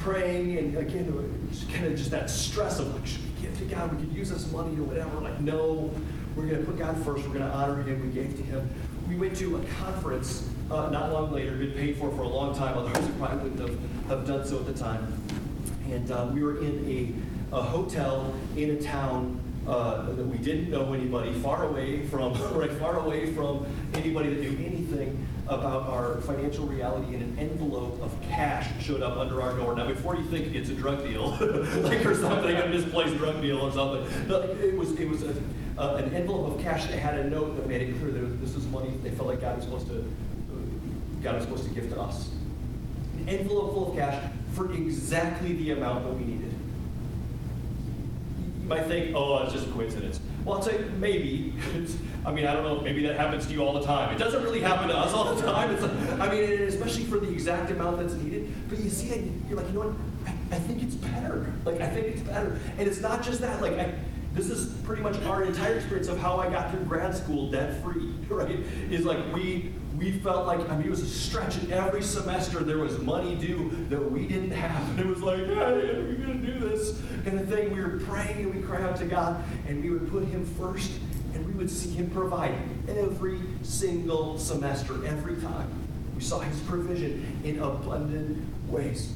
praying. 0.03 0.57
And 0.57 0.77
again, 0.77 1.05
kind 1.71 1.85
of 1.85 1.95
just 1.95 2.11
that 2.11 2.29
stress 2.29 2.79
of 2.79 2.93
like, 2.93 3.05
should 3.05 3.23
we 3.23 3.41
give 3.41 3.57
to 3.59 3.65
God? 3.65 3.91
We 3.93 4.05
could 4.05 4.15
use 4.15 4.29
this 4.29 4.51
money 4.51 4.77
or 4.77 4.83
whatever. 4.83 5.19
Like, 5.19 5.39
no, 5.39 5.91
we're 6.35 6.47
going 6.47 6.59
to 6.59 6.65
put 6.65 6.77
God 6.77 6.95
first. 6.97 7.27
We're 7.27 7.33
going 7.33 7.49
to 7.49 7.55
honor 7.55 7.81
Him. 7.83 8.01
We 8.01 8.13
gave 8.13 8.35
to 8.37 8.43
Him. 8.43 8.69
We 9.07 9.15
went 9.15 9.35
to 9.37 9.57
a 9.57 9.65
conference 9.83 10.49
uh, 10.71 10.89
not 10.89 11.11
long 11.11 11.31
later, 11.31 11.51
been 11.57 11.73
paid 11.73 11.97
for 11.97 12.09
for 12.11 12.21
a 12.21 12.27
long 12.27 12.55
time, 12.55 12.77
otherwise 12.77 13.05
we 13.05 13.11
probably 13.19 13.49
wouldn't 13.49 13.69
have, 13.69 14.07
have 14.07 14.27
done 14.27 14.47
so 14.47 14.57
at 14.59 14.65
the 14.65 14.73
time. 14.73 15.13
And 15.89 16.09
uh, 16.11 16.29
we 16.33 16.43
were 16.43 16.59
in 16.59 16.87
a, 17.51 17.55
a 17.57 17.61
hotel 17.61 18.33
in 18.55 18.71
a 18.71 18.81
town 18.81 19.39
uh, 19.67 20.03
that 20.03 20.25
we 20.25 20.37
didn't 20.37 20.69
know 20.69 20.93
anybody, 20.93 21.33
far 21.33 21.65
away 21.65 22.05
from, 22.07 22.33
right, 22.57 22.71
far 22.73 22.99
away 22.99 23.33
from 23.33 23.65
anybody 23.93 24.33
that 24.33 24.41
knew 24.41 24.65
anything 24.65 25.27
about 25.47 25.83
our 25.89 26.21
financial 26.21 26.65
reality, 26.65 27.13
and 27.13 27.23
an 27.23 27.39
envelope 27.39 28.01
of 28.01 28.15
cash 28.21 28.69
showed 28.83 29.01
up 29.01 29.17
under 29.17 29.41
our 29.41 29.53
door. 29.53 29.75
Now, 29.75 29.87
before 29.87 30.15
you 30.15 30.23
think 30.25 30.55
it's 30.55 30.69
a 30.69 30.73
drug 30.73 31.03
deal, 31.03 31.31
like 31.81 32.05
or 32.05 32.15
something, 32.15 32.55
a 32.55 32.67
misplaced 32.67 33.17
drug 33.17 33.41
deal 33.41 33.59
or 33.59 33.71
something, 33.71 34.03
it 34.61 34.77
was 34.77 34.91
it 34.99 35.09
was 35.09 35.23
a, 35.23 35.33
uh, 35.77 35.95
an 35.95 36.13
envelope 36.13 36.55
of 36.55 36.63
cash 36.63 36.85
that 36.85 36.97
had 36.97 37.17
a 37.17 37.29
note 37.29 37.55
that 37.57 37.67
made 37.67 37.81
it 37.81 37.99
clear 37.99 38.11
that 38.11 38.41
this 38.41 38.55
was 38.55 38.65
money 38.67 38.93
they 39.03 39.11
felt 39.11 39.27
like 39.27 39.41
God 39.41 39.57
was 39.57 39.65
supposed 39.65 39.87
to 39.87 40.05
God 41.21 41.35
was 41.35 41.43
supposed 41.43 41.65
to 41.65 41.69
give 41.69 41.89
to 41.89 41.99
us. 41.99 42.29
An 43.19 43.29
envelope 43.29 43.73
full 43.73 43.91
of 43.91 43.97
cash 43.97 44.31
for 44.53 44.73
exactly 44.73 45.53
the 45.53 45.71
amount 45.71 46.03
that 46.05 46.13
we 46.13 46.23
needed. 46.23 46.53
Might 48.71 48.85
think, 48.85 49.13
oh, 49.13 49.43
it's 49.43 49.51
just 49.51 49.67
a 49.67 49.71
coincidence. 49.71 50.21
Well, 50.45 50.55
I'll 50.55 50.71
you, 50.71 50.89
maybe. 50.97 51.53
I 52.25 52.31
mean, 52.31 52.45
I 52.45 52.53
don't 52.53 52.63
know, 52.63 52.79
maybe 52.79 53.05
that 53.05 53.17
happens 53.17 53.45
to 53.47 53.51
you 53.51 53.61
all 53.61 53.73
the 53.73 53.85
time. 53.85 54.15
It 54.15 54.17
doesn't 54.17 54.41
really 54.43 54.61
happen 54.61 54.87
to 54.87 54.97
us 54.97 55.11
all 55.11 55.35
the 55.35 55.41
time. 55.41 55.71
It's, 55.71 55.83
I 55.83 56.31
mean, 56.31 56.61
especially 56.61 57.03
for 57.03 57.17
the 57.19 57.29
exact 57.29 57.69
amount 57.69 57.99
that's 57.99 58.13
needed. 58.13 58.49
But 58.69 58.79
you 58.79 58.89
see 58.89 59.09
you're 59.49 59.57
like, 59.57 59.67
you 59.67 59.73
know 59.73 59.89
what? 59.89 59.95
I, 60.25 60.55
I 60.55 60.59
think 60.59 60.83
it's 60.83 60.95
better. 60.95 61.51
Like, 61.65 61.81
I 61.81 61.87
think 61.89 62.15
it's 62.15 62.21
better. 62.21 62.57
And 62.77 62.87
it's 62.87 63.01
not 63.01 63.23
just 63.23 63.41
that. 63.41 63.61
Like, 63.61 63.73
I, 63.73 63.93
this 64.33 64.49
is 64.49 64.73
pretty 64.83 65.01
much 65.01 65.21
our 65.23 65.43
entire 65.43 65.75
experience 65.75 66.07
of 66.07 66.17
how 66.17 66.37
I 66.37 66.49
got 66.49 66.71
through 66.71 66.85
grad 66.85 67.15
school 67.15 67.51
debt 67.51 67.81
free, 67.83 68.13
right? 68.29 68.59
Is 68.89 69.05
like 69.05 69.19
we 69.33 69.73
we 70.01 70.11
felt 70.11 70.47
like, 70.47 70.67
I 70.67 70.75
mean, 70.75 70.87
it 70.87 70.89
was 70.89 71.01
a 71.01 71.07
stretch, 71.07 71.57
and 71.57 71.71
every 71.71 72.01
semester 72.01 72.63
there 72.63 72.79
was 72.79 72.97
money 72.99 73.35
due 73.35 73.69
that 73.89 74.11
we 74.11 74.25
didn't 74.25 74.51
have. 74.51 74.89
And 74.89 74.99
it 74.99 75.05
was 75.05 75.21
like, 75.21 75.45
hey, 75.45 75.53
are 75.53 76.03
we 76.03 76.15
to 76.15 76.33
do 76.33 76.59
this? 76.59 76.99
And 77.25 77.37
the 77.37 77.45
thing, 77.45 77.71
we 77.71 77.81
were 77.81 77.99
praying 77.99 78.37
and 78.37 78.55
we 78.55 78.61
cried 78.63 78.81
out 78.81 78.95
to 78.97 79.05
God, 79.05 79.43
and 79.67 79.83
we 79.83 79.91
would 79.91 80.09
put 80.09 80.23
Him 80.25 80.43
first, 80.57 80.91
and 81.35 81.45
we 81.45 81.53
would 81.53 81.69
see 81.69 81.91
Him 81.91 82.09
provide 82.09 82.55
every 82.87 83.39
single 83.61 84.39
semester, 84.39 85.05
every 85.05 85.35
time. 85.35 85.69
We 86.15 86.21
saw 86.21 86.39
His 86.39 86.59
provision 86.61 87.39
in 87.43 87.59
abundant 87.59 88.43
ways. 88.67 89.13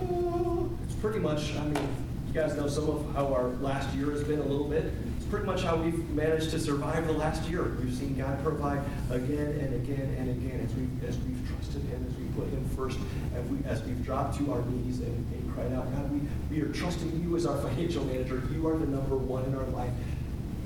It's 0.00 0.94
pretty 1.00 1.20
much, 1.20 1.56
I 1.56 1.64
mean, 1.64 1.88
you 2.32 2.40
guys 2.40 2.56
know 2.56 2.66
some 2.66 2.88
of 2.88 3.14
how 3.14 3.26
our 3.34 3.48
last 3.60 3.94
year 3.94 4.10
has 4.10 4.24
been 4.24 4.38
a 4.38 4.44
little 4.44 4.66
bit 4.66 4.90
It's 5.18 5.26
pretty 5.26 5.44
much 5.44 5.64
how 5.64 5.76
we've 5.76 6.08
managed 6.10 6.50
to 6.52 6.58
survive 6.58 7.06
the 7.06 7.12
last 7.12 7.46
year. 7.50 7.76
We've 7.78 7.92
seen 7.92 8.16
God 8.16 8.42
provide 8.42 8.80
again 9.10 9.48
and 9.60 9.74
again 9.74 10.16
and 10.18 10.30
again 10.30 10.60
as 10.64 10.74
we 10.74 10.88
as 11.06 11.18
we've 11.18 11.46
trusted 11.46 11.82
Him, 11.82 12.06
as 12.08 12.16
we 12.16 12.24
put 12.32 12.48
Him 12.48 12.66
first, 12.74 12.98
and 13.34 13.50
we, 13.50 13.68
as 13.68 13.82
we've 13.82 14.02
dropped 14.02 14.38
to 14.38 14.50
our 14.50 14.62
knees 14.62 15.00
and, 15.00 15.12
and 15.12 15.54
cried 15.54 15.74
out, 15.74 15.92
God, 15.92 16.10
we, 16.10 16.20
we 16.48 16.62
are 16.62 16.72
trusting 16.72 17.22
You 17.22 17.36
as 17.36 17.44
our 17.44 17.58
financial 17.68 18.04
manager. 18.04 18.42
You 18.50 18.66
are 18.66 18.78
the 18.78 18.86
number 18.86 19.16
one 19.16 19.44
in 19.44 19.54
our 19.54 19.66
life. 19.66 19.92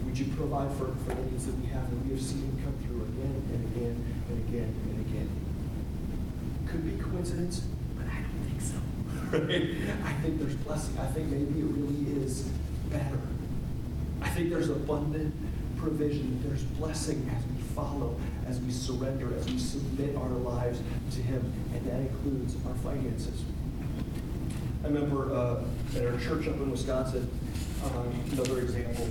Would 0.04 0.16
You 0.16 0.26
provide 0.36 0.70
for, 0.78 0.94
for 1.02 1.14
the 1.14 1.22
needs 1.32 1.46
that 1.46 1.58
we 1.58 1.66
have? 1.66 1.82
And 1.90 2.04
we 2.06 2.14
have 2.14 2.22
seen 2.22 2.42
Him 2.42 2.62
come 2.62 2.78
through 2.86 3.02
again 3.10 3.42
and 3.50 3.64
again 3.74 3.96
and 4.30 4.48
again 4.48 4.74
and 4.86 5.00
again. 5.10 5.28
Could 6.68 6.84
be 6.86 7.02
coincidence, 7.02 7.66
but 7.98 8.06
I 8.06 8.22
don't 8.22 8.46
think 8.46 8.60
so. 8.60 8.78
Right? 9.32 9.76
I 10.04 10.12
think 10.22 10.38
there's 10.38 10.54
blessing. 10.56 10.98
I 10.98 11.06
think 11.06 11.28
maybe 11.28 11.60
it 11.60 11.66
really 11.66 12.24
is 12.24 12.48
better 12.90 13.18
I 14.22 14.28
think 14.30 14.50
there's 14.50 14.70
abundant 14.70 15.34
provision, 15.76 16.40
there's 16.46 16.62
blessing 16.62 17.30
as 17.36 17.44
we 17.46 17.62
follow, 17.74 18.18
as 18.46 18.60
we 18.60 18.72
surrender, 18.72 19.34
as 19.36 19.46
we 19.46 19.58
submit 19.58 20.16
our 20.16 20.28
lives 20.28 20.80
to 21.12 21.22
Him, 21.22 21.52
and 21.74 21.86
that 21.86 22.00
includes 22.00 22.56
our 22.66 22.74
finances. 22.76 23.44
I 24.82 24.88
remember 24.88 25.34
uh, 25.34 25.64
at 25.96 26.06
our 26.06 26.18
church 26.18 26.48
up 26.48 26.56
in 26.56 26.70
Wisconsin, 26.70 27.30
um, 27.84 28.20
another 28.32 28.60
example. 28.60 29.06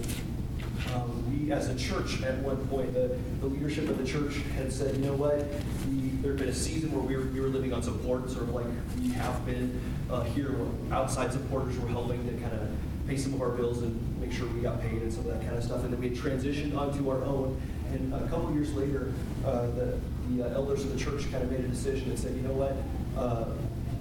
Um, 0.94 1.46
we, 1.46 1.52
as 1.52 1.70
a 1.70 1.76
church, 1.76 2.22
at 2.24 2.38
one 2.40 2.68
point, 2.68 2.94
the, 2.94 3.18
the 3.40 3.48
leadership 3.48 3.90
of 3.90 3.98
the 3.98 4.06
church 4.06 4.36
had 4.56 4.72
said, 4.72 4.96
you 4.96 5.06
know 5.06 5.14
what, 5.14 5.38
we, 5.88 6.10
there 6.22 6.32
had 6.32 6.40
been 6.40 6.50
a 6.50 6.54
season 6.54 6.92
where 6.92 7.02
we 7.02 7.16
were, 7.16 7.32
we 7.32 7.40
were 7.40 7.48
living 7.48 7.74
on 7.74 7.82
support, 7.84 8.30
sort 8.30 8.44
of 8.44 8.50
like 8.50 8.66
we 9.00 9.10
have 9.10 9.46
been 9.46 9.80
uh, 10.10 10.24
here. 10.24 10.56
Outside 10.92 11.32
supporters 11.32 11.78
were 11.78 11.88
helping 11.88 12.26
to 12.28 12.34
kind 12.42 12.54
of 12.54 12.70
pay 13.08 13.18
some 13.18 13.34
of 13.34 13.42
our 13.42 13.50
bills 13.50 13.84
and 13.84 14.20
make 14.20 14.32
sure 14.32 14.48
we 14.48 14.62
got 14.62 14.82
paid 14.82 15.02
and 15.02 15.12
some 15.12 15.28
of 15.28 15.34
that 15.34 15.42
kind 15.46 15.58
of 15.58 15.64
stuff. 15.64 15.84
And 15.84 15.94
then 15.94 16.00
we 16.00 16.10
had 16.10 16.18
transitioned 16.18 16.78
onto 16.78 17.10
our 17.10 17.24
own. 17.24 17.60
And 17.92 18.14
a 18.14 18.28
couple 18.28 18.52
years 18.54 18.74
later, 18.74 19.14
uh, 19.46 19.68
the, 19.68 20.00
the 20.30 20.44
uh, 20.44 20.56
elders 20.56 20.84
of 20.84 20.92
the 20.92 21.00
church 21.00 21.30
kind 21.32 21.44
of 21.44 21.52
made 21.52 21.62
a 21.62 21.68
decision 21.68 22.10
and 22.10 22.20
said, 22.20 22.36
you 22.36 22.42
know 22.42 22.54
what? 22.54 22.76
Uh, 23.18 23.46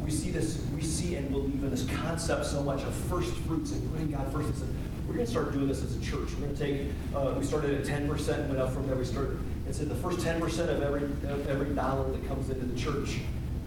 we 0.02 0.10
see 0.10 0.30
this, 0.30 0.62
we 0.74 0.82
see 0.82 1.14
and 1.16 1.30
believe 1.30 1.62
in 1.62 1.70
this 1.70 1.86
concept 1.86 2.44
so 2.46 2.62
much 2.62 2.82
of 2.82 2.94
first 2.94 3.32
fruits 3.46 3.72
and 3.72 3.90
putting 3.92 4.10
God 4.10 4.30
first. 4.32 4.58
Said, 4.58 4.68
we're 5.06 5.14
going 5.14 5.26
to 5.26 5.30
start 5.30 5.52
doing 5.52 5.68
this 5.68 5.82
as 5.82 5.96
a 5.96 6.00
church. 6.00 6.30
We're 6.32 6.46
going 6.46 6.56
to 6.56 6.62
take, 6.62 6.88
uh, 7.14 7.34
we 7.38 7.44
started 7.44 7.74
at 7.74 7.86
10%, 7.86 8.48
went 8.48 8.58
up 8.58 8.72
from 8.72 8.86
there. 8.86 8.96
We 8.96 9.04
started 9.04 9.38
and 9.66 9.74
said 9.74 9.88
the 9.88 9.94
first 9.94 10.18
10% 10.18 10.42
of 10.68 10.82
every, 10.82 11.04
of 11.04 11.48
every 11.48 11.74
dollar 11.74 12.10
that 12.10 12.26
comes 12.26 12.50
into 12.50 12.64
the 12.66 12.78
church, 12.78 13.18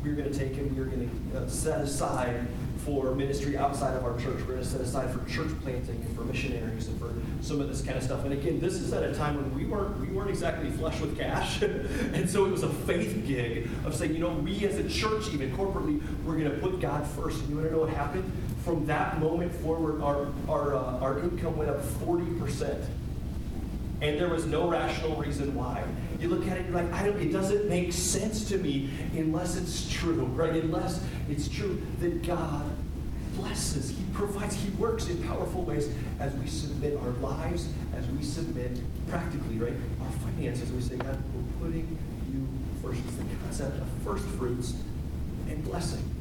we're 0.03 0.15
going 0.15 0.31
to 0.31 0.37
take 0.37 0.57
and 0.57 0.75
we're 0.77 0.85
going 0.85 1.09
to 1.31 1.37
uh, 1.37 1.47
set 1.47 1.81
aside 1.81 2.47
for 2.85 3.13
ministry 3.13 3.57
outside 3.57 3.95
of 3.97 4.05
our 4.05 4.17
church. 4.17 4.39
We're 4.41 4.53
going 4.53 4.59
to 4.59 4.65
set 4.65 4.81
aside 4.81 5.11
for 5.11 5.27
church 5.29 5.51
planting 5.61 5.95
and 5.95 6.15
for 6.15 6.23
missionaries 6.23 6.87
and 6.87 6.97
for 6.99 7.13
some 7.41 7.59
of 7.59 7.67
this 7.67 7.81
kind 7.81 7.97
of 7.97 8.03
stuff. 8.03 8.23
And 8.23 8.31
again, 8.31 8.59
this 8.59 8.75
is 8.75 8.93
at 8.93 9.03
a 9.03 9.13
time 9.13 9.35
when 9.35 9.53
we 9.53 9.65
weren't 9.65 9.99
we 9.99 10.07
weren't 10.07 10.29
exactly 10.29 10.69
flush 10.71 10.99
with 11.01 11.17
cash, 11.17 11.61
and 11.61 12.29
so 12.29 12.45
it 12.45 12.51
was 12.51 12.63
a 12.63 12.69
faith 12.69 13.25
gig 13.27 13.67
of 13.85 13.93
saying, 13.93 14.13
you 14.13 14.19
know, 14.19 14.29
we 14.29 14.65
as 14.65 14.77
a 14.77 14.87
church, 14.87 15.27
even 15.33 15.51
corporately, 15.57 16.01
we're 16.23 16.37
going 16.37 16.49
to 16.49 16.57
put 16.59 16.79
God 16.79 17.05
first. 17.05 17.41
And 17.41 17.49
you 17.49 17.55
want 17.55 17.67
to 17.67 17.73
know 17.73 17.81
what 17.81 17.89
happened? 17.89 18.31
From 18.67 18.85
that 18.87 19.21
moment 19.21 19.55
forward, 19.61 20.01
our 20.01 20.27
our 20.49 20.75
uh, 20.75 20.99
our 20.99 21.19
income 21.19 21.55
went 21.55 21.69
up 21.69 21.81
forty 21.81 22.25
percent. 22.33 22.83
And 24.01 24.19
there 24.19 24.27
was 24.27 24.45
no 24.45 24.67
rational 24.67 25.15
reason 25.15 25.55
why. 25.55 25.85
You 26.19 26.27
look 26.27 26.45
at 26.49 26.57
it, 26.57 26.65
you're 26.65 26.75
like, 26.75 26.91
I 26.91 27.05
don't, 27.05 27.17
it 27.17 27.31
doesn't 27.31 27.69
make 27.69 27.93
sense 27.93 28.49
to 28.49 28.57
me 28.57 28.89
unless 29.13 29.55
it's 29.55 29.89
true, 29.89 30.25
right? 30.35 30.61
Unless 30.61 31.01
it's 31.29 31.47
true 31.47 31.81
that 32.01 32.27
God 32.27 32.69
blesses, 33.35 33.91
He 33.91 34.03
provides, 34.13 34.55
He 34.55 34.69
works 34.71 35.07
in 35.07 35.23
powerful 35.23 35.63
ways 35.63 35.89
as 36.19 36.35
we 36.35 36.47
submit 36.47 36.97
our 36.97 37.11
lives, 37.21 37.69
as 37.95 38.05
we 38.07 38.21
submit 38.21 38.81
practically, 39.07 39.59
right? 39.59 39.73
Our 40.01 40.11
finances. 40.29 40.73
We 40.73 40.81
say, 40.81 40.97
God, 40.97 41.17
we're 41.33 41.67
putting 41.67 41.97
you 42.33 42.47
first. 42.83 42.99
It's 43.07 43.15
the 43.15 43.23
concept 43.45 43.81
of 43.81 43.87
first 44.03 44.25
fruits 44.25 44.73
and 45.47 45.63
blessing 45.63 46.16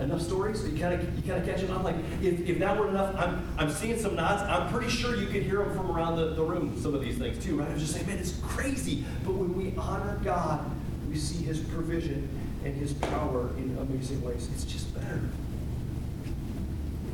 enough 0.00 0.22
stories? 0.22 0.66
You 0.68 0.78
kind 0.78 0.94
of 0.94 1.16
you 1.16 1.22
kind 1.30 1.42
of 1.42 1.48
catch 1.48 1.62
it? 1.62 1.70
I'm 1.70 1.82
like, 1.82 1.96
if, 2.22 2.48
if 2.48 2.58
that 2.58 2.78
weren't 2.78 2.90
enough, 2.90 3.14
I'm 3.16 3.46
I'm 3.58 3.70
seeing 3.70 3.98
some 3.98 4.16
nods. 4.16 4.42
I'm 4.42 4.72
pretty 4.72 4.90
sure 4.90 5.16
you 5.16 5.26
could 5.26 5.42
hear 5.42 5.58
them 5.58 5.76
from 5.76 5.90
around 5.90 6.16
the, 6.16 6.34
the 6.34 6.42
room. 6.42 6.80
Some 6.80 6.94
of 6.94 7.00
these 7.00 7.18
things 7.18 7.42
too, 7.42 7.58
right? 7.58 7.68
I'm 7.68 7.78
just 7.78 7.94
saying, 7.94 8.06
man, 8.06 8.18
it's 8.18 8.38
crazy. 8.42 9.04
But 9.24 9.34
when 9.34 9.56
we 9.56 9.74
honor 9.76 10.20
God, 10.24 10.70
we 11.08 11.16
see 11.16 11.44
His 11.44 11.58
provision 11.60 12.28
and 12.64 12.74
His 12.74 12.92
power 12.92 13.50
in 13.56 13.76
amazing 13.80 14.22
ways. 14.22 14.48
It's 14.54 14.64
just 14.64 14.94
better. 14.94 15.20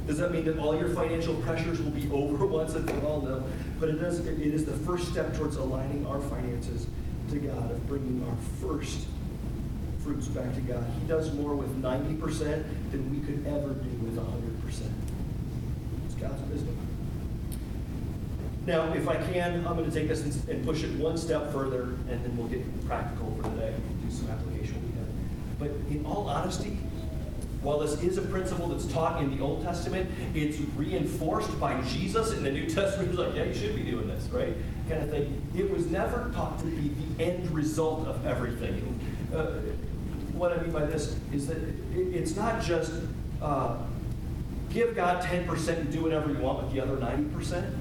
Does 0.07 0.19
that 0.19 0.33
mean 0.33 0.45
that 0.45 0.59
all 0.59 0.79
your 0.79 0.91
financial 0.91 1.35
pressures 1.37 1.81
will 1.81 1.91
be 1.91 2.11
over 2.13 2.45
once 2.45 2.75
and 2.75 2.89
for 2.89 3.07
all? 3.07 3.23
No. 3.23 3.43
But 3.81 3.89
it 3.89 4.01
does. 4.01 4.21
It 4.21 4.39
is 4.41 4.65
the 4.65 4.73
first 4.73 5.09
step 5.09 5.35
towards 5.35 5.57
aligning 5.57 6.07
our 6.07 6.21
finances 6.21 6.87
to 7.31 7.39
God, 7.39 7.71
of 7.71 7.87
bringing 7.89 8.23
our 8.29 8.37
first 8.61 9.07
fruits 10.05 10.29
back 10.29 10.55
to 10.55 10.61
God. 10.61 10.85
He 11.01 11.09
does 11.09 11.33
more 11.33 11.55
with 11.57 11.75
90% 11.83 12.41
than 12.93 13.11
we 13.11 13.27
could 13.27 13.47
ever 13.47 13.73
do 13.73 13.91
with 14.05 14.17
100%. 14.17 14.91
It's 16.05 16.15
God's 16.15 16.41
wisdom. 16.51 16.77
Now, 18.67 18.93
if 18.93 19.09
I 19.09 19.17
can, 19.17 19.67
I'm 19.67 19.77
going 19.77 19.91
to 19.91 19.97
take 19.97 20.09
this 20.09 20.23
and- 20.47 20.65
push 20.65 20.85
it 20.85 20.99
one 20.99 21.17
step 21.17 21.53
further, 21.53 21.83
and 22.11 22.23
then 22.23 22.37
we'll 22.37 22.49
get 22.49 22.87
practical 22.87 23.35
for 23.37 23.43
today, 23.51 23.75
and 23.75 24.09
do 24.09 24.15
some 24.15 24.31
application. 24.31 24.81
But 25.59 25.71
in 25.89 26.05
all 26.05 26.29
honesty, 26.29 26.79
while 27.63 27.79
this 27.79 28.03
is 28.03 28.19
a 28.19 28.23
principle 28.23 28.69
that's 28.69 28.87
taught 28.87 29.23
in 29.23 29.35
the 29.35 29.43
Old 29.43 29.63
Testament, 29.63 30.11
it's 30.35 30.59
reinforced 30.77 31.59
by 31.59 31.81
Jesus 31.83 32.33
in 32.33 32.43
the 32.43 32.51
New 32.51 32.69
Testament. 32.69 33.11
He's 33.11 33.19
like, 33.19 33.35
yeah, 33.35 33.45
you 33.45 33.55
should 33.55 33.75
be 33.75 33.83
doing 33.83 34.09
this, 34.09 34.29
right? 34.29 34.55
Kind 34.89 35.03
of 35.03 35.11
thing. 35.11 35.41
It 35.57 35.71
was 35.71 35.87
never 35.87 36.31
taught 36.35 36.59
to 36.59 36.67
be 36.67 36.89
the 36.89 37.25
end 37.25 37.51
result 37.53 38.07
of 38.07 38.27
everything. 38.27 39.01
Uh, 39.35 39.61
what 40.35 40.53
I 40.53 40.61
mean 40.63 40.73
by 40.73 40.85
this 40.85 41.17
is 41.33 41.47
that 41.47 41.59
it, 41.59 41.75
it's 41.95 42.37
not 42.37 42.63
just 42.63 42.93
uh, 43.41 43.77
give 44.71 44.97
God 44.97 45.23
10% 45.25 45.69
and 45.69 45.93
do 45.93 46.03
whatever 46.03 46.31
you 46.31 46.39
want 46.39 46.65
with 46.65 46.73
the 46.73 46.81
other 46.81 46.97
90%. 46.97 47.73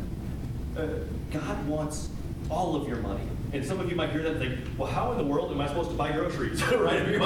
Uh, 0.77 0.87
God 1.31 1.67
wants 1.67 2.09
all 2.49 2.75
of 2.75 2.87
your 2.87 2.97
money. 2.97 3.23
And 3.53 3.63
some 3.63 3.79
of 3.79 3.89
you 3.89 3.95
might 3.95 4.09
hear 4.09 4.23
that 4.23 4.37
and 4.37 4.39
think, 4.39 4.79
well, 4.79 4.91
how 4.91 5.11
in 5.11 5.17
the 5.17 5.23
world 5.23 5.51
am 5.51 5.61
I 5.61 5.67
supposed 5.67 5.91
to 5.91 5.95
buy 5.95 6.11
groceries? 6.11 6.63
right? 6.73 7.01
And 7.01 7.21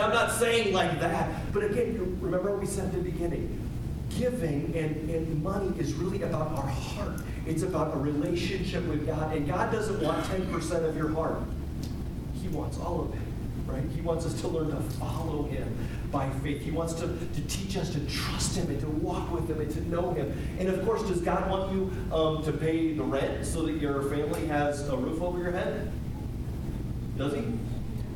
I'm 0.00 0.12
not 0.12 0.32
saying 0.32 0.74
like 0.74 1.00
that. 1.00 1.52
But 1.52 1.64
again, 1.64 2.18
remember 2.20 2.50
what 2.50 2.60
we 2.60 2.66
said 2.66 2.86
at 2.86 2.92
the 2.92 2.98
beginning. 2.98 3.60
Giving 4.10 4.74
and, 4.76 5.10
and 5.10 5.42
money 5.42 5.78
is 5.78 5.94
really 5.94 6.22
about 6.22 6.52
our 6.52 6.66
heart. 6.68 7.20
It's 7.46 7.62
about 7.62 7.94
a 7.94 7.98
relationship 7.98 8.84
with 8.84 9.06
God. 9.06 9.34
And 9.34 9.46
God 9.46 9.72
doesn't 9.72 10.02
want 10.02 10.24
10% 10.26 10.84
of 10.84 10.96
your 10.96 11.10
heart. 11.12 11.40
He 12.40 12.48
wants 12.48 12.78
all 12.78 13.00
of 13.00 13.14
it, 13.14 13.23
right? 13.74 13.90
He 13.94 14.00
wants 14.00 14.26
us 14.26 14.40
to 14.40 14.48
learn 14.48 14.70
to 14.70 14.80
follow 14.98 15.44
him 15.44 15.76
by 16.10 16.30
faith. 16.30 16.62
He 16.62 16.70
wants 16.70 16.94
to, 16.94 17.06
to 17.06 17.40
teach 17.48 17.76
us 17.76 17.90
to 17.90 18.00
trust 18.06 18.56
him 18.56 18.68
and 18.68 18.80
to 18.80 18.86
walk 18.86 19.32
with 19.32 19.48
him 19.48 19.60
and 19.60 19.70
to 19.72 19.88
know 19.88 20.12
him. 20.12 20.32
And 20.58 20.68
of 20.68 20.84
course, 20.84 21.02
does 21.02 21.20
God 21.20 21.50
want 21.50 21.72
you 21.72 21.90
um, 22.12 22.44
to 22.44 22.52
pay 22.52 22.94
the 22.94 23.02
rent 23.02 23.44
so 23.44 23.62
that 23.66 23.74
your 23.74 24.02
family 24.04 24.46
has 24.46 24.88
a 24.88 24.96
roof 24.96 25.20
over 25.20 25.38
your 25.38 25.52
head? 25.52 25.90
Does 27.16 27.34
he? 27.34 27.44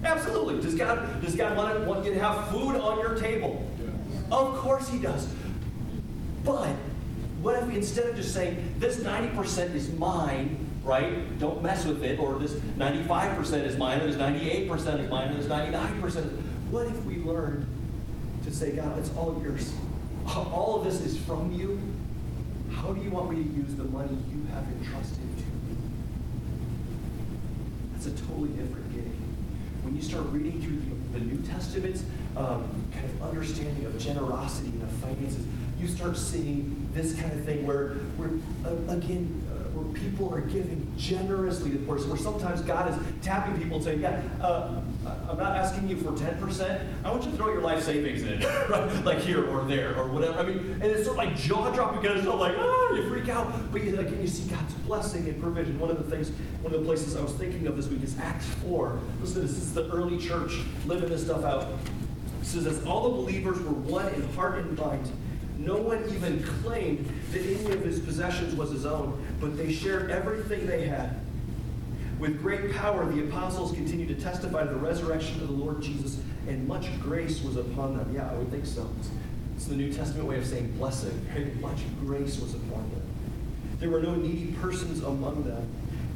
Absolutely. 0.04 0.61
Does 0.61 0.74
God, 0.74 1.20
does 1.22 1.34
God 1.34 1.56
want, 1.56 1.86
want 1.86 2.04
you 2.04 2.14
to 2.14 2.20
have 2.20 2.48
food 2.48 2.76
on 2.76 2.98
your 2.98 3.16
table? 3.16 3.64
Of 4.30 4.56
course 4.59 4.88
he 4.88 4.98
does. 4.98 5.28
But 6.44 6.74
what 7.40 7.62
if 7.62 7.74
instead 7.74 8.06
of 8.06 8.16
just 8.16 8.32
saying, 8.32 8.74
this 8.78 8.98
90% 8.98 9.74
is 9.74 9.92
mine, 9.94 10.67
right? 10.89 11.39
Don't 11.39 11.62
mess 11.62 11.84
with 11.84 12.03
it, 12.03 12.18
or 12.18 12.39
this 12.39 12.55
95% 12.55 13.64
is 13.64 13.76
mine, 13.76 14.01
or 14.01 14.07
this 14.07 14.16
98% 14.16 15.01
is 15.01 15.11
mine, 15.11 15.30
or 15.30 15.34
this 15.34 15.47
99% 15.47 16.24
What 16.70 16.86
if 16.86 17.05
we 17.05 17.18
learned 17.18 17.66
to 18.45 18.51
say, 18.53 18.72
God, 18.72 18.99
it's 18.99 19.11
all 19.14 19.39
yours? 19.43 19.72
All 20.26 20.76
of 20.76 20.84
this 20.84 21.01
is 21.03 21.18
from 21.18 21.53
you. 21.53 21.78
How 22.72 22.93
do 22.93 23.03
you 23.03 23.11
want 23.11 23.30
me 23.30 23.36
to 23.36 23.51
use 23.51 23.74
the 23.74 23.84
money 23.84 24.16
you 24.30 24.47
have 24.55 24.64
entrusted 24.64 25.18
to 25.18 25.43
me? 25.43 25.76
That's 27.93 28.07
a 28.07 28.11
totally 28.26 28.51
different 28.51 28.93
gig. 28.95 29.12
When 29.82 29.95
you 29.95 30.03
start 30.03 30.24
reading 30.26 30.61
through 30.62 30.78
the, 31.12 31.24
New 31.24 31.43
Testament's 31.49 32.05
um, 32.36 32.68
kind 32.93 33.05
of 33.05 33.22
understanding 33.22 33.84
of 33.84 33.99
generosity 33.99 34.68
and 34.68 34.82
of 34.82 34.91
finances, 34.93 35.45
you 35.78 35.89
start 35.89 36.16
seeing 36.16 36.89
this 36.95 37.14
kind 37.14 37.32
of 37.32 37.45
thing 37.45 37.66
where, 37.66 37.95
where 38.16 38.30
uh, 38.64 38.93
again, 38.93 39.47
people 40.01 40.32
are 40.32 40.40
giving 40.40 40.92
generously 40.96 41.70
to 41.70 41.78
the 41.78 41.86
poor. 41.86 41.99
Where 41.99 42.16
sometimes 42.16 42.61
God 42.62 42.90
is 42.90 43.22
tapping 43.22 43.59
people 43.59 43.76
and 43.76 43.84
saying, 43.84 44.01
yeah, 44.01 44.22
uh, 44.40 44.80
I'm 45.28 45.38
not 45.38 45.57
asking 45.57 45.88
you 45.88 45.96
for 45.96 46.12
10%. 46.12 46.86
I 47.05 47.11
want 47.11 47.24
you 47.24 47.30
to 47.30 47.36
throw 47.36 47.53
your 47.53 47.62
life 47.62 47.82
savings 47.82 48.22
in, 48.22 48.40
right? 48.68 49.05
Like 49.05 49.18
here 49.18 49.49
or 49.49 49.64
there 49.64 49.96
or 49.96 50.09
whatever. 50.09 50.38
I 50.38 50.42
mean, 50.44 50.59
and 50.59 50.84
it's 50.84 51.05
sort 51.05 51.18
of 51.18 51.24
like 51.24 51.36
jaw-dropping 51.36 52.01
because 52.01 52.18
it's 52.18 52.28
like, 52.28 52.55
oh, 52.57 52.94
you 52.94 53.09
freak 53.09 53.28
out. 53.28 53.72
But 53.72 53.84
you, 53.84 53.99
again, 53.99 54.20
you 54.20 54.28
see 54.28 54.49
God's 54.49 54.74
blessing 54.74 55.28
and 55.28 55.40
provision. 55.42 55.78
One 55.78 55.90
of 55.90 55.99
the 55.99 56.16
things, 56.16 56.30
one 56.62 56.72
of 56.72 56.80
the 56.80 56.86
places 56.86 57.16
I 57.16 57.22
was 57.22 57.32
thinking 57.32 57.66
of 57.66 57.76
this 57.76 57.88
week 57.88 58.03
is 58.03 58.18
Acts 58.18 58.46
4. 58.66 58.99
Listen 59.20 59.42
this. 59.42 59.53
This 59.53 59.62
is 59.64 59.74
the 59.74 59.90
early 59.90 60.18
church 60.18 60.61
living 60.86 61.09
this 61.09 61.24
stuff 61.24 61.44
out. 61.44 61.68
It 62.40 62.46
says, 62.46 62.66
as 62.66 62.84
all 62.84 63.11
the 63.11 63.16
believers 63.16 63.59
were 63.61 63.72
one 63.72 64.07
in 64.14 64.22
heart 64.34 64.59
and 64.59 64.78
mind, 64.78 65.11
no 65.68 65.76
one 65.76 66.02
even 66.14 66.42
claimed 66.62 67.06
that 67.30 67.42
any 67.42 67.72
of 67.72 67.84
his 67.84 68.00
possessions 68.00 68.54
was 68.54 68.70
his 68.70 68.86
own, 68.86 69.22
but 69.38 69.54
they 69.54 69.70
shared 69.70 70.10
everything 70.10 70.66
they 70.66 70.86
had. 70.86 71.20
With 72.18 72.40
great 72.40 72.72
power, 72.74 73.04
the 73.04 73.28
apostles 73.28 73.72
continued 73.72 74.08
to 74.08 74.14
testify 74.14 74.64
to 74.64 74.70
the 74.70 74.76
resurrection 74.76 75.42
of 75.42 75.48
the 75.48 75.52
Lord 75.52 75.82
Jesus, 75.82 76.20
and 76.48 76.66
much 76.66 76.88
grace 77.02 77.42
was 77.42 77.58
upon 77.58 77.98
them. 77.98 78.10
Yeah, 78.14 78.30
I 78.30 78.34
would 78.36 78.50
think 78.50 78.64
so. 78.64 78.88
It's 79.56 79.66
the 79.66 79.76
New 79.76 79.92
Testament 79.92 80.26
way 80.26 80.38
of 80.38 80.46
saying 80.46 80.72
blessing. 80.78 81.26
Right? 81.36 81.54
Much 81.60 81.80
grace 82.00 82.40
was 82.40 82.54
upon 82.54 82.90
them. 82.90 83.02
There 83.78 83.90
were 83.90 84.00
no 84.00 84.14
needy 84.14 84.52
persons 84.62 85.02
among 85.02 85.44
them, 85.44 85.68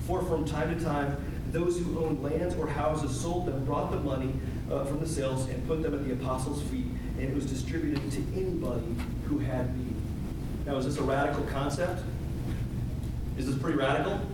for 0.07 0.22
from 0.22 0.46
time 0.46 0.76
to 0.76 0.82
time, 0.82 1.22
those 1.50 1.78
who 1.78 2.03
owned 2.03 2.22
lands 2.22 2.55
or 2.55 2.66
houses 2.66 3.20
sold 3.20 3.46
them, 3.46 3.64
brought 3.66 3.90
the 3.90 3.98
money 3.98 4.32
uh, 4.70 4.84
from 4.86 5.00
the 5.00 5.09
sales, 5.09 5.46
and 5.48 5.66
put 5.68 5.82
them 5.82 5.92
at 5.92 6.07
the 6.07 6.14
apostles' 6.14 6.62
feet, 6.62 6.86
and 7.18 7.28
it 7.28 7.34
was 7.34 7.44
distributed 7.44 8.11
to 8.12 8.20
anybody 8.34 8.96
who 9.25 9.39
had 9.39 9.77
need. 9.77 9.97
Now, 10.66 10.77
is 10.77 10.85
this 10.85 10.99
a 10.99 11.03
radical 11.03 11.45
concept? 11.45 12.03
Is 13.37 13.47
this 13.47 13.57
pretty 13.57 13.79
radical? 13.79 14.20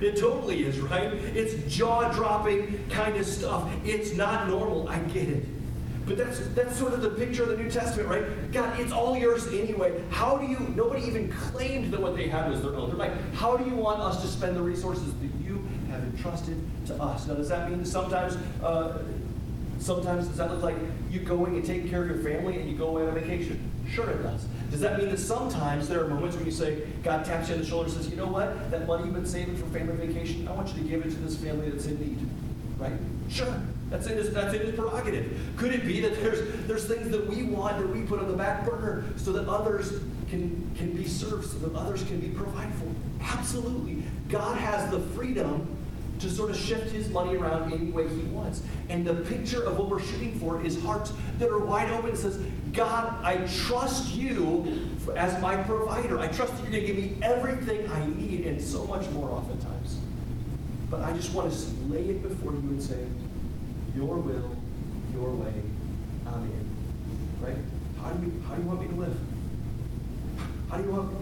It 0.00 0.16
totally 0.16 0.62
is, 0.62 0.78
right? 0.78 1.12
It's 1.12 1.74
jaw-dropping 1.74 2.88
kind 2.90 3.16
of 3.16 3.26
stuff. 3.26 3.68
It's 3.84 4.14
not 4.14 4.48
normal. 4.48 4.88
I 4.88 4.98
get 5.00 5.28
it. 5.28 5.44
But 6.06 6.16
that's 6.16 6.40
that's 6.48 6.76
sort 6.76 6.92
of 6.92 7.02
the 7.02 7.10
picture 7.10 7.44
of 7.44 7.48
the 7.50 7.56
New 7.56 7.70
Testament, 7.70 8.08
right? 8.08 8.52
God, 8.52 8.78
it's 8.80 8.92
all 8.92 9.16
yours 9.16 9.46
anyway. 9.48 10.02
How 10.10 10.36
do 10.36 10.46
you 10.46 10.58
nobody 10.74 11.06
even 11.06 11.30
claimed 11.30 11.92
that 11.92 12.00
what 12.00 12.16
they 12.16 12.28
had 12.28 12.50
was 12.50 12.62
their 12.62 12.74
own. 12.74 12.88
They're 12.88 12.98
like, 12.98 13.34
how 13.34 13.56
do 13.56 13.64
you 13.68 13.76
want 13.76 14.00
us 14.00 14.20
to 14.22 14.28
spend 14.28 14.56
the 14.56 14.62
resources 14.62 15.12
that 15.14 15.44
you 15.44 15.64
have 15.90 16.02
entrusted 16.02 16.56
to 16.86 17.00
us? 17.00 17.26
Now, 17.28 17.34
does 17.34 17.48
that 17.50 17.70
mean 17.70 17.84
sometimes 17.84 18.36
uh, 18.62 18.98
sometimes 19.82 20.28
does 20.28 20.36
that 20.36 20.50
look 20.50 20.62
like 20.62 20.76
you 21.10 21.20
going 21.20 21.56
and 21.56 21.64
taking 21.64 21.88
care 21.88 22.02
of 22.02 22.08
your 22.08 22.18
family 22.18 22.58
and 22.58 22.70
you 22.70 22.76
go 22.76 22.88
away 22.88 23.02
on 23.02 23.08
a 23.08 23.12
vacation? 23.12 23.70
Sure 23.90 24.08
it 24.08 24.22
does. 24.22 24.46
Does 24.70 24.80
that 24.80 24.98
mean 24.98 25.10
that 25.10 25.18
sometimes 25.18 25.88
there 25.88 26.02
are 26.04 26.08
moments 26.08 26.36
when 26.36 26.46
you 26.46 26.52
say, 26.52 26.82
God 27.02 27.24
taps 27.24 27.48
you 27.48 27.56
on 27.56 27.60
the 27.60 27.66
shoulder 27.66 27.88
and 27.88 27.96
says, 27.96 28.08
you 28.08 28.16
know 28.16 28.28
what? 28.28 28.70
That 28.70 28.86
money 28.86 29.04
you've 29.04 29.14
been 29.14 29.26
saving 29.26 29.56
for 29.56 29.66
family 29.66 30.06
vacation, 30.06 30.46
I 30.48 30.52
want 30.52 30.68
you 30.68 30.82
to 30.82 30.88
give 30.88 31.04
it 31.04 31.10
to 31.10 31.16
this 31.16 31.36
family 31.36 31.68
that's 31.68 31.86
in 31.86 31.98
need. 31.98 32.18
Right? 32.78 32.92
Sure. 33.28 33.54
That's 33.90 34.06
in 34.06 34.16
his, 34.16 34.32
that's 34.32 34.54
in 34.54 34.60
his 34.62 34.74
prerogative. 34.74 35.38
Could 35.56 35.74
it 35.74 35.84
be 35.84 36.00
that 36.00 36.14
there's, 36.22 36.66
there's 36.66 36.86
things 36.86 37.10
that 37.10 37.28
we 37.28 37.42
want 37.42 37.78
that 37.78 37.88
we 37.88 38.02
put 38.02 38.20
on 38.20 38.28
the 38.28 38.36
back 38.36 38.64
burner 38.64 39.04
so 39.16 39.32
that 39.32 39.46
others 39.48 39.90
can, 40.30 40.70
can 40.78 40.92
be 40.92 41.06
served, 41.06 41.50
so 41.50 41.58
that 41.58 41.76
others 41.76 42.02
can 42.04 42.18
be 42.18 42.28
provided 42.28 42.72
for? 42.76 42.86
Absolutely. 43.22 44.02
God 44.30 44.56
has 44.56 44.90
the 44.90 45.00
freedom 45.14 45.76
to 46.22 46.30
sort 46.30 46.50
of 46.50 46.56
shift 46.56 46.90
his 46.92 47.08
money 47.10 47.36
around 47.36 47.72
any 47.72 47.90
way 47.90 48.08
he 48.08 48.22
wants. 48.26 48.62
And 48.88 49.04
the 49.04 49.14
picture 49.14 49.62
of 49.64 49.78
what 49.78 49.88
we're 49.88 50.00
shooting 50.00 50.38
for 50.38 50.64
is 50.64 50.80
hearts 50.82 51.12
that 51.38 51.48
are 51.48 51.58
wide 51.58 51.90
open 51.90 52.10
and 52.10 52.18
says, 52.18 52.38
God, 52.72 53.22
I 53.24 53.36
trust 53.46 54.14
you 54.14 54.88
as 55.16 55.40
my 55.42 55.56
provider. 55.56 56.18
I 56.18 56.28
trust 56.28 56.56
that 56.56 56.62
you're 56.62 56.80
going 56.80 56.86
to 56.86 56.92
give 56.92 56.96
me 56.96 57.16
everything 57.22 57.90
I 57.90 58.06
need 58.06 58.46
and 58.46 58.60
so 58.60 58.84
much 58.86 59.08
more 59.10 59.30
oftentimes. 59.30 59.98
But 60.90 61.00
I 61.00 61.12
just 61.12 61.34
want 61.34 61.52
to 61.52 61.58
lay 61.92 62.08
it 62.08 62.22
before 62.22 62.52
you 62.52 62.58
and 62.58 62.82
say, 62.82 63.04
your 63.96 64.16
will, 64.16 64.56
your 65.12 65.30
way, 65.30 65.52
I'm 66.26 66.44
in. 66.44 66.70
Right? 67.40 67.56
How 68.00 68.10
do 68.10 68.26
you, 68.26 68.42
how 68.48 68.54
do 68.54 68.62
you 68.62 68.68
want 68.68 68.80
me 68.80 68.88
to 68.88 68.94
live? 68.94 69.16
How 70.70 70.78
do 70.78 70.84
you 70.84 70.90
want 70.90 71.14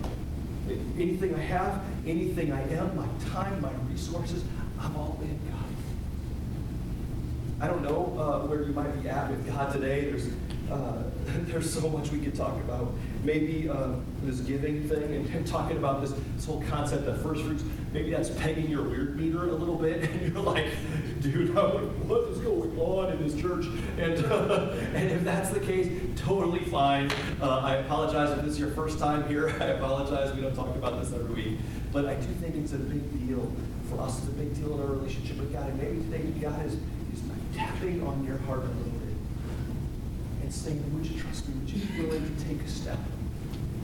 anything 0.97 1.35
I 1.35 1.41
have, 1.41 1.83
anything 2.07 2.53
I 2.53 2.63
am, 2.75 2.97
my 2.97 3.07
time, 3.33 3.61
my 3.61 3.73
resources, 3.91 4.45
I'm 4.81 4.97
all 4.97 5.19
in, 5.21 5.39
God. 5.51 5.65
I 7.61 7.67
don't 7.67 7.83
know 7.83 8.17
uh, 8.19 8.47
where 8.47 8.63
you 8.63 8.73
might 8.73 9.03
be 9.03 9.09
at 9.09 9.31
with 9.31 9.47
God 9.47 9.73
today. 9.73 10.11
There's 10.11 10.29
uh, 10.71 11.03
there's 11.47 11.73
so 11.73 11.89
much 11.89 12.11
we 12.11 12.19
could 12.21 12.35
talk 12.35 12.55
about. 12.61 12.93
Maybe 13.25 13.69
uh, 13.69 13.89
this 14.23 14.41
giving 14.41 14.89
thing 14.89 15.03
and, 15.03 15.29
and, 15.35 15.47
talking 15.47 15.77
about 15.77 16.01
this, 16.01 16.13
this 16.37 16.47
whole 16.47 16.63
concept 16.63 17.07
of 17.07 17.21
first 17.23 17.43
fruits. 17.43 17.65
Maybe 17.93 18.11
that's 18.11 18.31
pegging 18.31 18.71
your 18.71 18.85
weird 18.85 19.19
meter 19.19 19.49
a 19.49 19.53
little 19.53 19.77
bit, 19.77 20.03
and 20.11 20.33
you're 20.33 20.43
like, 20.43 20.67
dude, 21.21 21.55
what 21.55 22.23
is 22.29 22.39
going 22.39 22.79
on 22.79 23.13
in 23.13 23.27
this 23.27 23.39
church? 23.41 23.67
And 23.99 24.25
uh, 24.25 24.71
and 24.95 25.11
if 25.11 25.25
that's 25.25 25.51
the 25.51 25.61
case, 25.61 25.91
totally 26.17 26.65
fine. 26.65 27.11
Uh, 27.43 27.59
I 27.59 27.77
apologize 27.77 28.31
if 28.39 28.45
this 28.45 28.55
is 28.55 28.61
your 28.61 28.71
first 28.71 28.99
time 28.99 29.29
here. 29.29 29.49
I 29.61 29.67
apologize. 29.67 30.35
We 30.35 30.41
don't 30.41 30.55
talk 30.55 30.75
about 30.77 31.03
this 31.03 31.13
every 31.13 31.35
week, 31.35 31.59
but 31.93 32.07
I 32.07 32.15
do 32.15 32.33
think 32.35 32.55
it's 32.55 32.73
a 32.73 32.79
big 32.79 33.29
deal 33.29 33.53
for 33.91 34.01
us. 34.01 34.19
It's 34.19 34.29
a 34.29 34.31
big 34.33 34.55
deal 34.55 34.75
in 34.75 34.81
our 34.81 34.87
relationship 34.87 35.39
with 35.39 35.53
God. 35.53 35.69
And 35.69 35.79
maybe 35.79 35.99
today 36.05 36.23
God 36.41 36.65
is 36.65 36.75
is 36.75 37.23
tapping 37.57 38.07
on 38.07 38.25
your 38.25 38.39
heart 38.39 38.61
a 38.61 38.63
little 38.63 38.85
bit 38.85 39.17
and 40.43 40.53
saying, 40.53 40.83
would 40.95 41.07
you 41.07 41.21
trust 41.21 41.49
me? 41.49 41.55
Would 41.61 41.71
you 41.71 41.87
be 41.87 42.07
willing 42.07 42.37
to 42.37 42.45
take 42.45 42.63
a 42.63 42.69
step? 42.69 42.99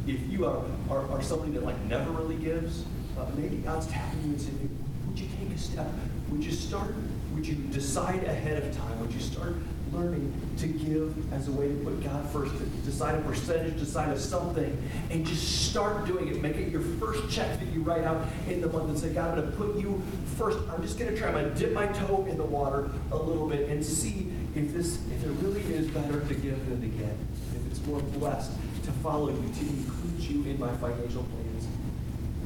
If 0.07 0.21
you 0.31 0.47
are, 0.47 0.63
are, 0.89 1.11
are 1.11 1.23
somebody 1.23 1.53
that 1.53 1.65
like 1.65 1.81
never 1.83 2.11
really 2.13 2.37
gives, 2.37 2.85
uh, 3.19 3.27
maybe 3.37 3.57
God's 3.57 3.89
tapping 3.89 4.23
you 4.23 4.31
and 4.31 4.41
saying, 4.41 4.79
would 5.09 5.19
you 5.19 5.27
take 5.41 5.55
a 5.55 5.59
step? 5.59 5.89
Would 6.31 6.45
you 6.45 6.53
start? 6.53 6.95
Would 7.35 7.47
you 7.47 7.57
decide 7.57 8.23
ahead 8.25 8.63
of 8.63 8.77
time? 8.77 9.01
Would 9.01 9.13
you 9.13 9.21
start? 9.21 9.55
Learning 9.93 10.32
to 10.59 10.66
give 10.66 11.32
as 11.32 11.49
a 11.49 11.53
way 11.53 11.68
to 11.68 11.74
put 11.76 12.03
God 12.03 12.28
first, 12.30 12.53
decide 12.84 13.14
a 13.14 13.22
percentage, 13.22 13.78
decide 13.78 14.11
a 14.11 14.18
something, 14.18 14.76
and 15.11 15.26
just 15.26 15.68
start 15.70 16.07
doing 16.07 16.28
it. 16.28 16.43
Make 16.43 16.57
it 16.57 16.70
your 16.70 16.80
first 16.80 17.30
check 17.30 17.59
that 17.59 17.68
you 17.68 17.82
write 17.82 18.05
out 18.05 18.26
in 18.49 18.61
the 18.61 18.68
month 18.68 18.89
and 18.89 18.99
say, 18.99 19.12
God, 19.12 19.39
I'm 19.39 19.45
going 19.45 19.51
to 19.51 19.57
put 19.57 19.76
you 19.76 20.03
first. 20.37 20.59
I'm 20.70 20.82
just 20.82 20.99
going 20.99 21.12
to 21.12 21.18
try. 21.18 21.28
I'm 21.28 21.34
going 21.34 21.53
to 21.53 21.59
dip 21.59 21.72
my 21.72 21.87
toe 21.87 22.26
in 22.28 22.37
the 22.37 22.45
water 22.45 22.91
a 23.12 23.16
little 23.16 23.49
bit 23.49 23.68
and 23.68 23.84
see 23.84 24.32
if 24.55 24.72
this, 24.72 24.99
if 25.11 25.24
it 25.24 25.30
really 25.43 25.62
is 25.74 25.89
better 25.89 26.20
to 26.20 26.34
give 26.34 26.68
than 26.68 26.80
to 26.80 26.89
get. 26.89 27.14
If 27.55 27.70
it's 27.70 27.87
more 27.87 28.01
blessed 28.01 28.53
to 28.84 28.93
follow 28.93 29.30
you, 29.30 29.37
to 29.37 29.61
include 29.61 30.20
you 30.20 30.51
in 30.51 30.59
my 30.59 30.74
financial 30.76 31.24
plans. 31.24 31.66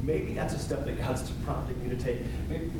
Maybe 0.03 0.33
that's 0.33 0.53
a 0.53 0.59
step 0.59 0.85
that 0.85 0.97
God's 0.97 1.29
prompting 1.45 1.79
you 1.83 1.95
to 1.95 2.01
take. 2.01 2.19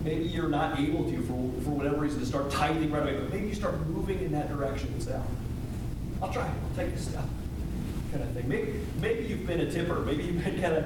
Maybe, 0.03 0.23
you're 0.23 0.49
not 0.49 0.79
able 0.79 1.03
to, 1.09 1.21
for, 1.23 1.63
for 1.63 1.69
whatever 1.69 1.97
reason, 1.97 2.19
to 2.19 2.25
start 2.25 2.49
tithing 2.49 2.91
right 2.91 3.03
away, 3.03 3.13
but 3.13 3.31
maybe 3.31 3.47
you 3.47 3.53
start 3.53 3.79
moving 3.87 4.19
in 4.21 4.31
that 4.31 4.49
direction 4.49 4.89
and 4.93 5.03
say, 5.03 5.19
I'll, 6.21 6.33
try, 6.33 6.43
I'll 6.43 6.75
take 6.75 6.93
a 6.93 6.97
step, 6.97 7.23
kind 8.11 8.23
of 8.23 8.31
thing. 8.31 8.47
Maybe, 8.47 8.79
maybe 8.99 9.27
you've 9.27 9.45
been 9.45 9.61
a 9.61 9.71
tipper. 9.71 9.99
Maybe 9.99 10.23
you've 10.23 10.43
been 10.43 10.61
kind 10.61 10.73
of 10.75 10.85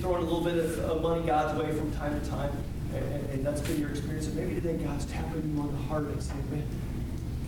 throwing 0.00 0.22
a 0.22 0.26
little 0.26 0.42
bit 0.42 0.56
of 0.80 1.02
money 1.02 1.24
God's 1.26 1.58
way 1.60 1.70
from 1.72 1.92
time 1.92 2.20
to 2.20 2.28
time, 2.28 2.50
and, 2.94 3.30
and 3.30 3.46
that's 3.46 3.60
been 3.60 3.80
your 3.80 3.90
experience. 3.90 4.26
And 4.26 4.36
maybe 4.36 4.54
today 4.54 4.76
God's 4.82 5.06
tapping 5.06 5.54
you 5.54 5.62
on 5.62 5.70
the 5.70 5.82
heart 5.84 6.04
and 6.04 6.22
saying, 6.22 6.50
man, 6.50 6.66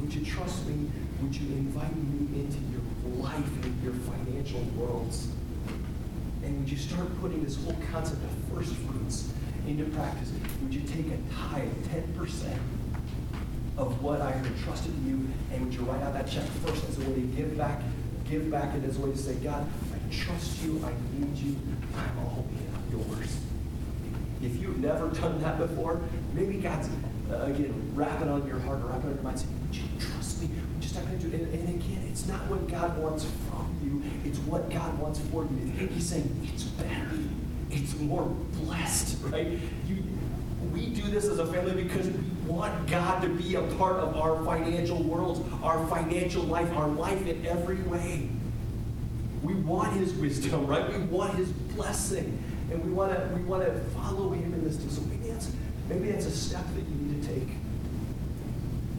would 0.01 0.15
you 0.15 0.25
trust 0.25 0.67
me? 0.67 0.91
Would 1.23 1.35
you 1.35 1.49
invite 1.57 1.97
me 1.97 2.41
into 2.41 2.59
your 2.71 3.25
life 3.25 3.65
and 3.65 3.83
your 3.83 3.95
financial 3.95 4.61
worlds? 4.77 5.29
And 6.45 6.59
would 6.61 6.71
you 6.71 6.77
start 6.77 7.09
putting 7.21 7.43
this 7.43 7.63
whole 7.65 7.77
concept 7.91 8.23
of 8.23 8.55
first 8.55 8.75
fruits 8.75 9.33
into 9.67 9.85
practice? 9.87 10.31
Would 10.63 10.75
you 10.75 10.83
take 10.83 11.07
a 11.07 11.19
tithe, 11.33 11.71
10% 12.19 12.59
of 13.77 14.03
what 14.03 14.21
I 14.21 14.31
have 14.31 14.47
entrusted 14.47 14.93
to 14.95 15.09
you, 15.09 15.27
and 15.53 15.65
would 15.65 15.75
you 15.75 15.81
write 15.81 16.03
out 16.03 16.13
that 16.13 16.29
check 16.29 16.45
first 16.65 16.89
as 16.89 16.99
a 16.99 17.01
way 17.09 17.15
to 17.15 17.21
give 17.21 17.57
back, 17.57 17.81
give 18.29 18.51
back 18.51 18.75
and 18.75 18.85
as 18.85 18.99
a 18.99 19.01
way 19.01 19.11
to 19.11 19.19
say, 19.19 19.35
God, 19.37 19.67
I 19.93 20.15
trust 20.15 20.63
you, 20.63 20.85
I 20.85 20.93
need 21.19 21.37
you, 21.37 21.57
I'm 21.97 22.19
all 22.27 22.47
in 22.51 22.99
yours. 22.99 23.39
If 24.43 24.61
you've 24.61 24.79
never 24.79 25.09
done 25.09 25.41
that 25.43 25.59
before, 25.59 26.01
maybe 26.35 26.59
God's, 26.59 26.89
uh, 27.31 27.37
again, 27.45 27.93
rapping 27.95 28.29
on 28.29 28.47
your 28.47 28.59
heart 28.61 28.83
or 28.83 28.93
on 28.93 29.03
your 29.03 29.15
mind, 29.23 29.41
saying, 29.41 29.61
would 29.67 29.75
you 29.75 29.83
it? 31.23 31.35
And, 31.35 31.55
and 31.55 31.69
again, 31.69 32.07
it's 32.11 32.27
not 32.27 32.41
what 32.49 32.69
God 32.69 32.97
wants 32.99 33.25
from 33.25 33.75
you, 33.83 34.03
it's 34.29 34.39
what 34.41 34.71
God 34.71 34.99
wants 34.99 35.21
for 35.31 35.45
you. 35.45 35.89
He's 35.89 36.09
saying, 36.09 36.51
it's 36.53 36.65
better. 36.65 37.11
It's 37.71 37.99
more 37.99 38.25
blessed, 38.63 39.23
right? 39.25 39.59
You, 39.89 40.03
we 40.73 40.87
do 40.87 41.03
this 41.03 41.27
as 41.27 41.39
a 41.39 41.47
family 41.47 41.85
because 41.85 42.09
we 42.09 42.21
want 42.47 42.89
God 42.89 43.23
to 43.23 43.29
be 43.29 43.55
a 43.55 43.63
part 43.77 43.97
of 43.97 44.17
our 44.17 44.45
financial 44.45 45.03
worlds, 45.03 45.41
our 45.63 45.87
financial 45.89 46.43
life, 46.43 46.73
our 46.73 46.89
life 46.89 47.27
in 47.27 47.45
every 47.47 47.81
way. 47.83 48.29
We 49.43 49.55
want 49.55 49.93
his 49.95 50.13
wisdom, 50.15 50.67
right? 50.69 50.91
We 50.93 51.05
want 51.05 51.35
his 51.35 51.51
blessing. 51.51 52.43
And 52.71 52.83
we 52.83 52.93
want 52.93 53.13
to 53.13 53.35
we 53.35 53.43
want 53.43 53.63
to 53.63 53.79
follow 53.91 54.31
him 54.31 54.55
in 54.55 54.65
this. 54.65 54.79
So 54.95 55.03
maybe 55.89 56.11
that's 56.11 56.27
a 56.27 56.31
step 56.31 56.65
that 56.75 56.81
you 56.81 56.95
need 56.97 57.23
to 57.23 57.29
take. 57.29 57.49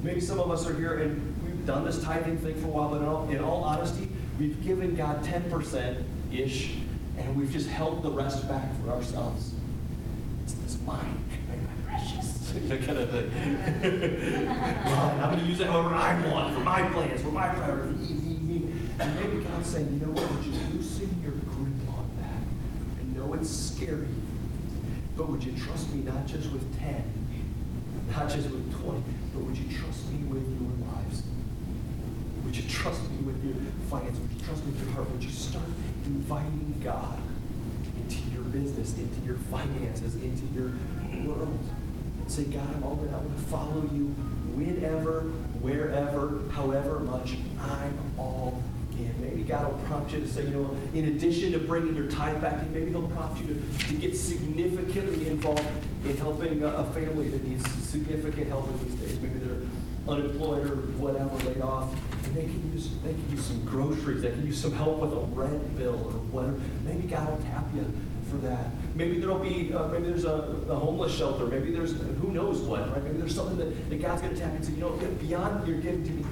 Maybe 0.03 0.22
some 0.22 0.39
of 0.39 0.51
us 0.51 0.68
are 0.68 0.76
here 0.76 0.99
and 0.99 1.36
we've 1.43 1.54
done 1.66 1.84
this 1.84 2.01
tithing 2.03 2.38
thing 2.38 2.55
for 2.61 2.68
a 2.68 2.70
while, 2.70 2.89
but 2.89 3.01
in 3.01 3.07
all, 3.07 3.30
in 3.30 3.39
all 3.39 3.63
honesty, 3.63 4.07
we've 4.39 4.63
given 4.63 4.95
God 4.95 5.24
10% 5.24 6.03
ish, 6.32 6.76
and 7.18 7.36
we've 7.36 7.51
just 7.51 7.70
held 7.70 8.03
the 8.03 8.11
rest 8.11 8.47
back 8.47 8.70
for 8.82 8.91
ourselves. 8.91 9.53
It's 10.43 10.53
this 10.53 10.78
mine, 10.86 11.24
my 11.49 11.89
precious, 11.89 12.53
kind 12.86 12.97
of 12.99 13.09
thing. 13.09 13.32
I'm 14.88 15.32
going 15.32 15.39
to 15.39 15.45
use 15.45 15.59
it 15.59 15.68
however 15.68 15.95
I 15.95 16.13
want 16.30 16.53
for 16.53 16.61
my 16.61 16.82
plans, 16.89 17.22
for 17.22 17.32
my 17.32 17.49
priorities. 17.49 18.11
And 18.97 19.16
maybe 19.20 19.43
God's 19.43 19.68
saying, 19.68 19.91
you 19.91 20.05
know 20.05 20.13
what? 20.13 20.32
Would 20.32 20.45
you 20.45 20.53
loosen 20.74 21.22
your 21.22 21.34
grip 21.34 21.97
on 21.97 22.09
that? 22.22 22.41
I 23.01 23.18
know 23.18 23.34
it's 23.34 23.49
scary, 23.49 24.07
but 25.18 25.28
would 25.30 25.43
you 25.43 25.51
trust 25.51 25.91
me 25.93 26.01
not 26.03 26.26
just 26.28 26.49
with 26.51 26.80
10, 26.80 27.03
not 28.11 28.30
just 28.30 28.49
with 28.49 28.82
20, 28.82 29.03
but 29.34 29.43
would 29.43 29.57
you 29.57 29.78
trust 29.78 30.09
me 30.11 30.20
with 30.30 30.47
your? 30.61 30.74
Would 32.55 32.63
you 32.63 32.69
trust 32.69 33.01
me 33.11 33.17
with 33.17 33.43
your 33.43 33.55
finances? 33.89 34.17
Would 34.17 34.31
you 34.31 34.45
trust 34.45 34.65
me 34.65 34.71
with 34.71 34.85
your 34.85 34.93
heart? 34.93 35.11
Would 35.11 35.23
you 35.25 35.29
start 35.29 35.65
inviting 36.05 36.81
God 36.81 37.19
into 37.97 38.29
your 38.31 38.43
business, 38.43 38.97
into 38.97 39.19
your 39.25 39.35
finances, 39.51 40.15
into 40.15 40.45
your 40.55 40.71
world? 41.27 41.59
Say, 42.27 42.45
God, 42.45 42.65
I'm 42.73 42.83
all 42.85 42.97
in. 43.03 43.13
I 43.13 43.17
want 43.17 43.37
to 43.37 43.43
follow 43.43 43.81
you 43.93 44.05
whenever, 44.55 45.23
wherever, 45.59 46.39
however 46.53 47.01
much. 47.01 47.35
I'm 47.59 47.99
all 48.17 48.63
in. 48.93 49.13
Maybe 49.21 49.43
God 49.43 49.73
will 49.73 49.79
prompt 49.87 50.13
you 50.13 50.21
to 50.21 50.27
say, 50.27 50.43
you 50.43 50.51
know, 50.51 50.77
in 50.93 51.09
addition 51.09 51.51
to 51.51 51.59
bringing 51.59 51.93
your 51.93 52.07
tithe 52.07 52.41
back 52.41 52.61
in, 52.61 52.73
maybe 52.73 52.91
He'll 52.91 53.09
prompt 53.09 53.41
you 53.41 53.47
to, 53.47 53.87
to 53.87 53.93
get 53.95 54.15
significantly 54.15 55.27
involved 55.27 55.61
in 56.05 56.15
helping 56.15 56.63
a, 56.63 56.67
a 56.67 56.85
family 56.93 57.27
that 57.27 57.43
needs 57.43 57.69
significant 57.83 58.47
help 58.47 58.69
in 58.69 58.85
these 58.85 58.95
days. 59.01 59.19
Maybe 59.19 59.39
they're 59.39 59.67
unemployed 60.07 60.69
or 60.69 60.75
whatever, 60.97 61.35
laid 61.49 61.61
off. 61.61 61.93
They 62.36 62.43
can 62.43 62.71
use 62.73 62.89
they 63.01 63.13
can 63.13 63.31
use 63.31 63.45
some 63.45 63.63
groceries. 63.63 64.21
They 64.21 64.31
can 64.31 64.45
use 64.45 64.61
some 64.61 64.73
help 64.73 64.99
with 64.99 65.13
a 65.13 65.21
rent 65.33 65.77
bill 65.77 65.95
or 65.95 66.19
whatever. 66.36 66.59
Maybe 66.83 67.07
God 67.07 67.29
will 67.29 67.45
tap 67.45 67.63
you 67.73 67.86
for 68.29 68.36
that. 68.38 68.71
Maybe 68.93 69.19
there'll 69.19 69.39
be 69.39 69.73
uh, 69.73 69.88
maybe 69.88 70.07
there's 70.07 70.25
a, 70.25 70.43
a, 70.69 70.75
homeless 70.75 71.15
shelter. 71.15 71.45
Maybe 71.45 71.71
there's 71.71 71.93
who 71.93 72.31
knows 72.31 72.59
what. 72.59 72.91
Right? 72.91 73.03
Maybe 73.05 73.19
there's 73.19 73.36
something 73.36 73.57
that, 73.57 73.89
that 73.89 74.01
God's 74.01 74.21
going 74.21 74.33
to 74.33 74.39
tap 74.39 74.51
you 74.51 74.57
and 74.57 74.67
you 74.67 74.81
know, 74.81 74.89
beyond 75.19 75.65
your 75.65 75.77
giving 75.77 76.03
to 76.03 76.11
me, 76.11 76.25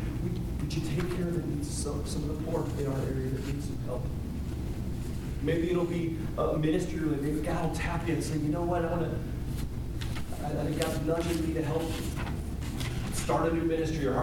would 0.59 0.73
you 0.73 0.81
take 0.81 1.15
care 1.15 1.27
of 1.27 1.35
the 1.35 1.47
needs 1.47 1.69
some 1.69 2.05
some 2.05 2.29
of 2.29 2.37
the 2.37 2.51
poor 2.51 2.65
in 2.79 2.87
our 2.91 2.99
area 3.07 3.29
that 3.29 3.47
need 3.47 3.63
some 3.63 3.79
help? 3.85 4.05
Maybe 5.41 5.71
it'll 5.71 5.85
be 5.85 6.17
a 6.37 6.57
ministry. 6.57 6.99
Maybe 6.99 7.39
God 7.39 7.69
will 7.69 7.75
tap 7.75 8.05
you 8.07 8.15
and 8.15 8.23
say, 8.23 8.33
you 8.33 8.49
know 8.49 8.63
what, 8.63 8.83
I 8.83 8.91
want 8.91 9.03
to. 9.03 10.45
I, 10.45 10.47
I 10.47 10.65
think 10.65 10.81
God's 10.81 10.99
nudging 11.05 11.47
me 11.47 11.53
to 11.53 11.63
help 11.63 11.83
start 13.13 13.51
a 13.51 13.55
new 13.55 13.63
ministry 13.63 14.05
or 14.05 14.13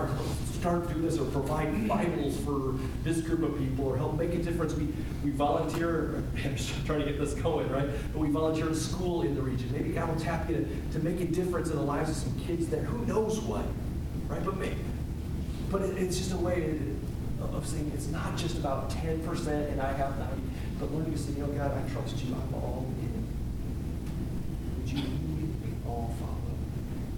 start 0.60 0.86
do 0.92 1.00
this 1.00 1.18
or 1.18 1.24
provide 1.30 1.88
Bibles 1.88 2.36
for 2.40 2.74
this 3.02 3.22
group 3.22 3.42
of 3.42 3.58
people 3.58 3.86
or 3.86 3.96
help 3.96 4.18
make 4.18 4.34
a 4.34 4.42
difference. 4.42 4.74
We, 4.74 4.88
we 5.24 5.30
volunteer, 5.30 6.22
I'm 6.44 6.56
trying 6.84 7.00
to 7.00 7.06
get 7.06 7.18
this 7.18 7.32
going, 7.32 7.70
right? 7.70 7.88
But 8.12 8.18
we 8.18 8.28
volunteer 8.28 8.68
in 8.68 8.74
school 8.74 9.22
in 9.22 9.34
the 9.34 9.40
region. 9.40 9.72
Maybe 9.72 9.88
God 9.88 10.12
will 10.12 10.20
tap 10.20 10.50
you 10.50 10.56
to, 10.56 10.98
to 10.98 11.04
make 11.04 11.20
a 11.22 11.24
difference 11.24 11.70
in 11.70 11.76
the 11.76 11.82
lives 11.82 12.10
of 12.10 12.16
some 12.16 12.38
kids 12.40 12.66
there. 12.66 12.82
Who 12.82 13.06
knows 13.06 13.40
what, 13.40 13.64
right? 14.28 14.44
But, 14.44 14.58
maybe, 14.58 14.76
but 15.70 15.80
it, 15.80 15.96
it's 15.96 16.18
just 16.18 16.32
a 16.32 16.36
way 16.36 16.78
of 17.40 17.66
saying 17.66 17.90
it's 17.94 18.08
not 18.08 18.36
just 18.36 18.58
about 18.58 18.90
10% 18.90 19.46
and 19.46 19.80
I 19.80 19.94
have 19.94 20.18
90, 20.18 20.42
but 20.78 20.92
learning 20.92 21.12
to 21.12 21.18
say, 21.18 21.32
you 21.32 21.38
know, 21.38 21.46
God, 21.46 21.72
I 21.72 21.90
trust 21.90 22.22
you. 22.22 22.34
I'm 22.34 22.54
all 22.54 22.86
in. 23.00 23.26
Would 24.76 24.92
you 24.92 25.04
all 25.86 26.14
follow? 26.20 26.36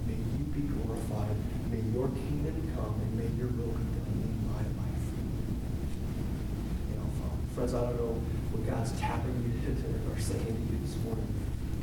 May 0.07 0.14
you 0.14 0.45
be 0.55 0.61
glorified. 0.61 1.36
May 1.72 1.80
your 1.93 2.09
kingdom 2.09 2.70
come 2.76 3.01
and 3.01 3.16
may 3.16 3.24
your 3.40 3.49
will 3.49 3.72
be 3.72 3.88
done 3.97 4.12
in 4.12 4.45
my 4.45 4.61
life. 4.61 5.09
You 6.90 6.97
know, 7.01 7.09
friends, 7.62 7.74
I 7.74 7.86
don't 7.86 7.96
know 7.96 8.18
what 8.50 8.66
God's 8.66 8.90
tapping 8.98 9.38
you 9.46 9.54
to, 9.62 9.70
or 10.10 10.18
saying 10.18 10.42
to 10.42 10.50
you 10.50 10.78
this 10.82 10.98
morning, 11.06 11.30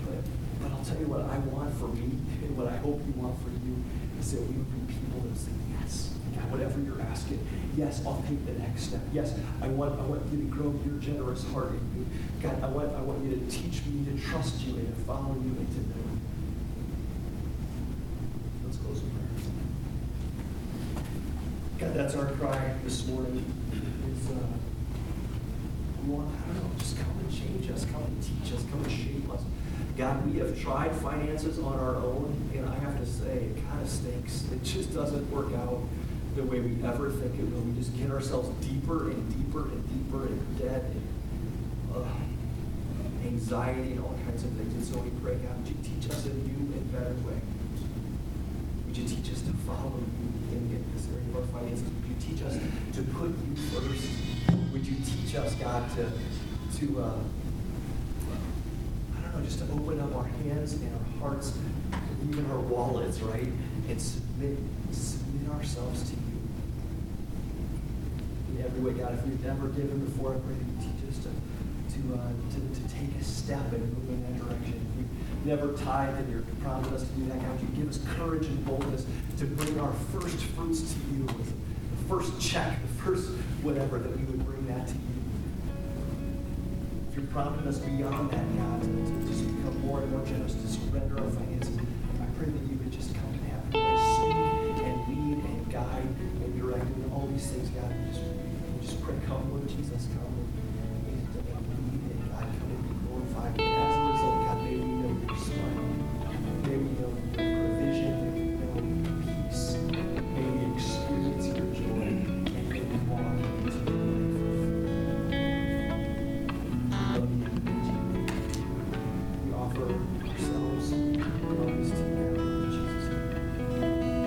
but, 0.03 0.19
but 0.59 0.75
I'll 0.75 0.83
tell 0.83 0.99
you 0.99 1.07
what 1.07 1.23
I 1.23 1.39
want 1.47 1.71
for 1.79 1.87
me 1.87 2.19
and 2.43 2.51
what 2.59 2.67
I 2.67 2.75
hope 2.83 2.99
you 3.07 3.15
want 3.15 3.39
for 3.39 3.47
you 3.63 3.79
is 4.19 4.35
that 4.35 4.43
we 4.43 4.59
would 4.59 4.67
be 4.75 4.91
people 4.91 5.23
that 5.23 5.39
say, 5.39 5.55
yes, 5.79 6.11
God, 6.35 6.51
whatever 6.51 6.83
you're 6.83 6.99
asking, 7.07 7.39
yes, 7.79 8.03
I'll 8.03 8.19
take 8.27 8.43
the 8.43 8.59
next 8.59 8.91
step. 8.91 8.99
Yes, 9.15 9.39
I 9.63 9.71
want, 9.71 9.95
I 9.95 10.03
want 10.03 10.19
you 10.27 10.43
to 10.43 10.51
grow 10.51 10.75
your 10.83 10.99
generous 10.99 11.47
heart 11.55 11.71
in. 11.71 12.03
God, 12.43 12.59
I 12.59 12.67
want, 12.67 12.91
I 12.91 12.99
want 12.99 13.23
you 13.23 13.39
to 13.39 13.47
teach 13.47 13.79
me 13.87 14.03
to 14.11 14.19
trust 14.19 14.59
you 14.67 14.75
and 14.75 14.83
to 14.83 14.99
follow 15.07 15.31
you 15.39 15.55
and 15.55 15.63
to 15.63 15.81
know. 15.95 16.11
Let's 18.67 18.83
close 18.83 18.99
in 18.99 19.07
prayer. 19.15 19.31
God, 21.79 21.95
that's 21.95 22.19
our 22.19 22.27
cry 22.35 22.75
this 22.83 23.07
morning. 23.07 23.47
Uh, 24.27 24.68
want, 26.07 26.29
I 26.33 26.53
don't 26.53 26.63
know, 26.63 26.79
just 26.79 26.97
come 26.97 27.11
and 27.19 27.31
change 27.31 27.69
us, 27.71 27.85
come 27.85 28.03
and 28.03 28.21
teach 28.21 28.53
us, 28.53 28.63
come 28.71 28.83
and 28.83 28.91
shape 28.91 29.29
us. 29.31 29.41
God, 29.97 30.25
we 30.31 30.39
have 30.39 30.59
tried 30.59 30.95
finances 30.95 31.59
on 31.59 31.77
our 31.79 31.97
own, 31.97 32.51
and 32.55 32.67
I 32.67 32.75
have 32.79 32.97
to 32.99 33.05
say, 33.05 33.51
it 33.51 33.67
kind 33.67 33.81
of 33.81 33.89
stinks. 33.89 34.45
It 34.51 34.63
just 34.63 34.93
doesn't 34.93 35.29
work 35.29 35.53
out 35.53 35.81
the 36.35 36.43
way 36.43 36.61
we 36.61 36.81
ever 36.87 37.09
think 37.11 37.35
it 37.35 37.43
will. 37.51 37.61
We 37.61 37.73
just 37.73 37.97
get 37.97 38.09
ourselves 38.09 38.49
deeper 38.65 39.11
and 39.11 39.19
deeper 39.35 39.67
and 39.67 39.83
deeper 39.89 40.27
in 40.27 40.39
debt 40.55 40.83
and 40.83 41.07
uh, 41.95 43.27
anxiety 43.27 43.91
and 43.91 43.99
all 43.99 44.15
kinds 44.25 44.43
of 44.43 44.51
things. 44.51 44.73
And 44.73 44.85
so 44.85 44.99
we 44.99 45.09
pray, 45.21 45.35
God, 45.35 45.57
would 45.57 45.67
you 45.67 45.75
teach 45.83 46.09
us 46.09 46.25
a 46.25 46.29
new 46.29 46.73
and 46.73 46.91
better 46.93 47.15
way? 47.27 47.41
Would 48.87 48.97
you 48.97 49.07
teach 49.07 49.31
us 49.33 49.41
to 49.41 49.53
follow 49.67 49.99
you 49.99 50.55
in 50.55 50.85
this 50.95 51.07
area 51.11 51.27
of 51.29 51.35
our 51.35 51.59
finances? 51.59 51.83
Would 51.83 52.09
you 52.09 52.15
teach 52.21 52.41
us 52.43 52.53
to 52.53 53.01
put 53.03 53.29
you 53.29 53.55
first? 53.73 54.28
Would 54.79 54.87
you 54.87 54.95
teach 55.03 55.35
us, 55.35 55.55
God, 55.55 55.83
to, 55.97 56.09
to 56.79 57.01
uh, 57.01 57.11
I 59.17 59.21
don't 59.21 59.35
know, 59.35 59.45
just 59.45 59.59
to 59.59 59.65
open 59.73 59.99
up 59.99 60.15
our 60.15 60.23
hands 60.23 60.71
and 60.71 60.89
our 60.95 61.19
hearts, 61.19 61.51
and 61.91 62.29
even 62.29 62.49
our 62.49 62.59
wallets, 62.59 63.19
right? 63.19 63.49
And 63.89 64.01
submit, 64.01 64.57
submit 64.93 65.51
ourselves 65.51 66.03
to 66.03 66.15
you. 66.15 66.21
In 68.55 68.63
every 68.63 68.79
way, 68.79 68.93
God. 68.97 69.15
If 69.15 69.25
we've 69.25 69.43
never 69.43 69.67
given 69.67 70.05
before, 70.05 70.35
I 70.35 70.39
pray 70.39 70.55
that 70.55 70.63
you 70.63 70.77
teach 70.79 71.09
us 71.09 71.17
to, 71.25 71.29
to, 71.99 72.15
uh, 72.15 72.31
to, 72.51 72.59
to 72.79 72.95
take 72.95 73.19
a 73.19 73.23
step 73.25 73.73
and 73.73 73.81
move 73.81 74.09
in 74.11 74.21
that 74.23 74.47
direction. 74.47 74.79
If 74.79 74.95
we've 74.95 75.45
never 75.45 75.73
tithed 75.73 76.19
and 76.19 76.31
you're 76.31 76.43
prompting 76.63 76.93
us 76.93 77.03
to 77.03 77.09
do 77.15 77.27
that, 77.27 77.41
God, 77.41 77.59
you 77.59 77.67
give 77.83 77.89
us 77.89 77.99
courage 78.15 78.45
and 78.45 78.65
boldness 78.65 79.05
to 79.39 79.45
bring 79.45 79.77
our 79.81 79.91
first 80.13 80.37
fruits 80.55 80.93
to 80.93 80.99
you 81.11 81.27
the 81.27 82.07
first 82.07 82.39
check, 82.39 82.81
the 82.81 83.03
first 83.03 83.29
whatever, 83.61 83.99
that 83.99 84.17
we 84.17 84.28
that. 84.85 84.95
If 87.09 87.17
you're 87.17 87.25
prompting 87.27 87.67
us 87.67 87.79
beyond 87.79 88.31
that, 88.31 88.57
God, 88.57 88.81
to, 88.81 89.27
just 89.27 89.45
become 89.45 89.79
more 89.85 90.01
and 90.01 90.11
more 90.11 90.25
generous, 90.25 90.53
to 90.53 90.67
surrender 90.67 91.19
our 91.19 91.29
finances, 91.31 91.77
I 92.21 92.25
pray 92.37 92.47
that 92.47 92.63
you 92.69 92.77
would 92.77 92.91
just 92.91 93.13
come 93.15 93.29
and 93.33 93.45
have 93.51 93.73
way, 93.73 94.83
and 94.83 95.07
lead 95.07 95.43
and 95.43 95.71
guide 95.71 96.03
and 96.43 96.59
direct 96.59 96.85
and 96.85 97.13
all 97.13 97.27
these 97.27 97.47
things, 97.47 97.69
God. 97.69 97.91
We 97.91 98.11
just, 98.11 98.21
we 98.23 98.87
just 98.87 99.01
pray, 99.03 99.15
come, 99.27 99.51
Lord 99.51 99.67
Jesus, 99.67 100.07
come. 100.13 100.48